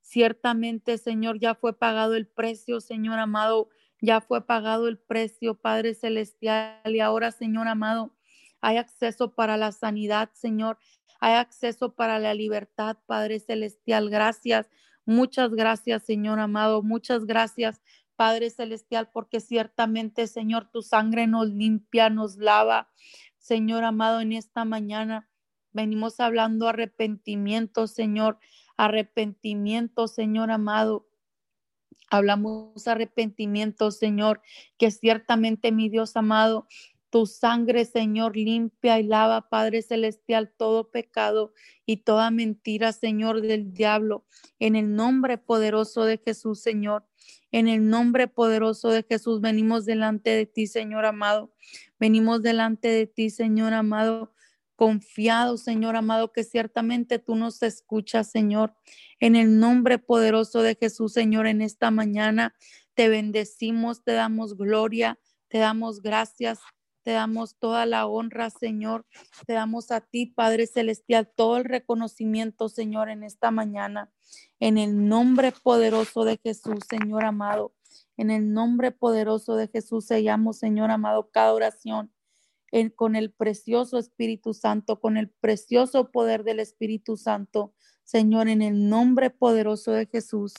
ciertamente, 0.00 0.98
Señor, 0.98 1.38
ya 1.38 1.54
fue 1.54 1.78
pagado 1.78 2.14
el 2.14 2.26
precio, 2.26 2.80
Señor 2.80 3.18
amado, 3.18 3.68
ya 4.00 4.20
fue 4.20 4.44
pagado 4.46 4.88
el 4.88 4.98
precio, 4.98 5.54
Padre 5.54 5.94
Celestial, 5.94 6.80
y 6.84 7.00
ahora, 7.00 7.30
Señor 7.30 7.68
amado, 7.68 8.14
hay 8.60 8.78
acceso 8.78 9.34
para 9.34 9.56
la 9.56 9.72
sanidad, 9.72 10.30
Señor, 10.34 10.78
hay 11.20 11.34
acceso 11.34 11.94
para 11.94 12.18
la 12.18 12.34
libertad, 12.34 12.98
Padre 13.06 13.38
Celestial. 13.40 14.10
Gracias, 14.10 14.68
muchas 15.04 15.54
gracias, 15.54 16.04
Señor 16.04 16.40
amado, 16.40 16.82
muchas 16.82 17.26
gracias 17.26 17.80
Padre 18.16 18.50
Celestial, 18.50 19.10
porque 19.12 19.40
ciertamente, 19.40 20.26
Señor, 20.26 20.70
tu 20.72 20.82
sangre 20.82 21.26
nos 21.26 21.48
limpia, 21.48 22.10
nos 22.10 22.36
lava. 22.38 22.88
Señor 23.46 23.84
amado, 23.84 24.20
en 24.20 24.32
esta 24.32 24.64
mañana 24.64 25.30
venimos 25.72 26.18
hablando 26.18 26.66
arrepentimiento, 26.66 27.86
Señor, 27.86 28.40
arrepentimiento, 28.76 30.08
Señor 30.08 30.50
amado. 30.50 31.08
Hablamos 32.10 32.88
arrepentimiento, 32.88 33.92
Señor, 33.92 34.42
que 34.78 34.90
ciertamente, 34.90 35.70
mi 35.70 35.88
Dios 35.88 36.16
amado, 36.16 36.66
tu 37.08 37.26
sangre, 37.26 37.84
Señor, 37.84 38.36
limpia 38.36 38.98
y 38.98 39.04
lava, 39.04 39.48
Padre 39.48 39.80
Celestial, 39.82 40.52
todo 40.56 40.90
pecado 40.90 41.52
y 41.86 41.98
toda 41.98 42.32
mentira, 42.32 42.92
Señor, 42.92 43.42
del 43.42 43.72
diablo. 43.72 44.26
En 44.58 44.74
el 44.74 44.96
nombre 44.96 45.38
poderoso 45.38 46.04
de 46.04 46.18
Jesús, 46.18 46.60
Señor. 46.60 47.06
En 47.52 47.68
el 47.68 47.88
nombre 47.88 48.26
poderoso 48.26 48.90
de 48.90 49.04
Jesús 49.04 49.40
venimos 49.40 49.84
delante 49.84 50.30
de 50.30 50.46
ti, 50.46 50.66
Señor 50.66 51.06
amado. 51.06 51.52
Venimos 51.98 52.42
delante 52.42 52.88
de 52.88 53.06
ti, 53.06 53.30
Señor 53.30 53.72
amado, 53.72 54.34
confiado, 54.76 55.56
Señor 55.56 55.96
amado, 55.96 56.32
que 56.32 56.44
ciertamente 56.44 57.18
tú 57.18 57.36
nos 57.36 57.62
escuchas, 57.62 58.30
Señor. 58.30 58.74
En 59.20 59.36
el 59.36 59.58
nombre 59.58 59.98
poderoso 59.98 60.62
de 60.62 60.74
Jesús, 60.74 61.12
Señor, 61.12 61.46
en 61.46 61.62
esta 61.62 61.90
mañana 61.90 62.54
te 62.94 63.08
bendecimos, 63.08 64.04
te 64.04 64.12
damos 64.12 64.56
gloria, 64.56 65.18
te 65.48 65.58
damos 65.58 66.02
gracias. 66.02 66.60
Te 67.06 67.12
damos 67.12 67.56
toda 67.60 67.86
la 67.86 68.04
honra, 68.08 68.50
Señor. 68.50 69.06
Te 69.46 69.52
damos 69.52 69.92
a 69.92 70.00
ti, 70.00 70.26
Padre 70.26 70.66
Celestial, 70.66 71.30
todo 71.36 71.56
el 71.56 71.64
reconocimiento, 71.64 72.68
Señor, 72.68 73.10
en 73.10 73.22
esta 73.22 73.52
mañana. 73.52 74.10
En 74.58 74.76
el 74.76 75.06
nombre 75.06 75.52
poderoso 75.52 76.24
de 76.24 76.40
Jesús, 76.42 76.80
Señor 76.90 77.24
amado. 77.24 77.75
En 78.16 78.30
el 78.30 78.52
nombre 78.52 78.92
poderoso 78.92 79.56
de 79.56 79.68
Jesús 79.68 80.06
sellamos, 80.06 80.58
Señor 80.58 80.90
amado, 80.90 81.30
cada 81.30 81.52
oración 81.52 82.12
con 82.94 83.16
el 83.16 83.32
precioso 83.32 83.98
Espíritu 83.98 84.52
Santo, 84.52 85.00
con 85.00 85.16
el 85.16 85.30
precioso 85.30 86.10
poder 86.10 86.44
del 86.44 86.60
Espíritu 86.60 87.16
Santo. 87.16 87.74
Señor, 88.04 88.48
en 88.48 88.62
el 88.62 88.88
nombre 88.88 89.30
poderoso 89.30 89.92
de 89.92 90.06
Jesús. 90.06 90.54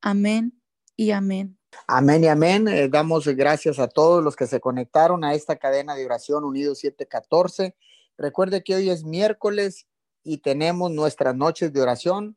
Amén 0.00 0.60
y 0.96 1.12
amén. 1.12 1.58
Amén 1.86 2.24
y 2.24 2.28
amén. 2.28 2.68
Eh, 2.68 2.88
damos 2.88 3.26
gracias 3.28 3.78
a 3.78 3.88
todos 3.88 4.22
los 4.22 4.36
que 4.36 4.46
se 4.46 4.60
conectaron 4.60 5.24
a 5.24 5.34
esta 5.34 5.56
cadena 5.56 5.94
de 5.94 6.04
oración 6.04 6.44
Unidos 6.44 6.80
714. 6.80 7.76
Recuerde 8.18 8.62
que 8.62 8.74
hoy 8.74 8.90
es 8.90 9.04
miércoles 9.04 9.86
y 10.22 10.38
tenemos 10.38 10.90
nuestras 10.90 11.34
noches 11.34 11.72
de 11.72 11.80
oración 11.80 12.36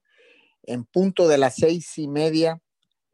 en 0.63 0.85
punto 0.85 1.27
de 1.27 1.37
las 1.37 1.55
seis 1.55 1.97
y 1.97 2.07
media, 2.07 2.61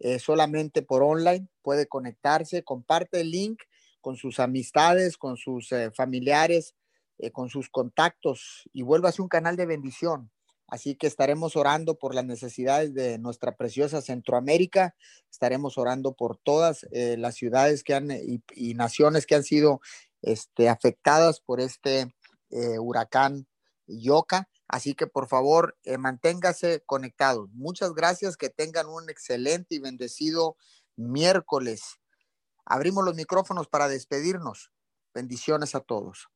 eh, 0.03 0.17
solamente 0.17 0.81
por 0.81 1.03
online. 1.03 1.47
Puede 1.61 1.87
conectarse, 1.87 2.63
comparte 2.63 3.21
el 3.21 3.29
link 3.29 3.61
con 4.01 4.15
sus 4.15 4.39
amistades, 4.39 5.15
con 5.15 5.37
sus 5.37 5.71
eh, 5.71 5.91
familiares, 5.91 6.73
eh, 7.19 7.29
con 7.29 7.49
sus 7.49 7.69
contactos 7.69 8.67
y 8.73 8.81
vuélvase 8.81 9.21
un 9.21 9.27
canal 9.27 9.55
de 9.57 9.67
bendición. 9.67 10.31
Así 10.67 10.95
que 10.95 11.05
estaremos 11.05 11.55
orando 11.55 11.99
por 11.99 12.15
las 12.15 12.25
necesidades 12.25 12.95
de 12.95 13.19
nuestra 13.19 13.55
preciosa 13.55 14.01
Centroamérica, 14.01 14.95
estaremos 15.29 15.77
orando 15.77 16.13
por 16.13 16.37
todas 16.37 16.87
las 16.91 17.35
ciudades 17.35 17.83
que 17.83 17.93
han 17.93 18.09
y, 18.09 18.73
naciones 18.73 19.25
que 19.25 19.35
han 19.35 19.43
sido 19.43 19.81
este, 20.21 20.69
afectadas 20.69 21.41
por 21.41 21.59
este 21.59 22.15
huracán 22.79 23.47
Yoka. 23.85 24.47
Así 24.71 24.95
que 24.95 25.05
por 25.05 25.27
favor, 25.27 25.77
manténgase 25.99 26.81
conectados. 26.85 27.49
Muchas 27.51 27.91
gracias, 27.93 28.37
que 28.37 28.49
tengan 28.49 28.87
un 28.87 29.09
excelente 29.09 29.75
y 29.75 29.79
bendecido 29.79 30.55
miércoles. 30.95 31.99
Abrimos 32.63 33.03
los 33.03 33.15
micrófonos 33.15 33.67
para 33.67 33.89
despedirnos. 33.89 34.71
Bendiciones 35.13 35.75
a 35.75 35.81
todos. 35.81 36.29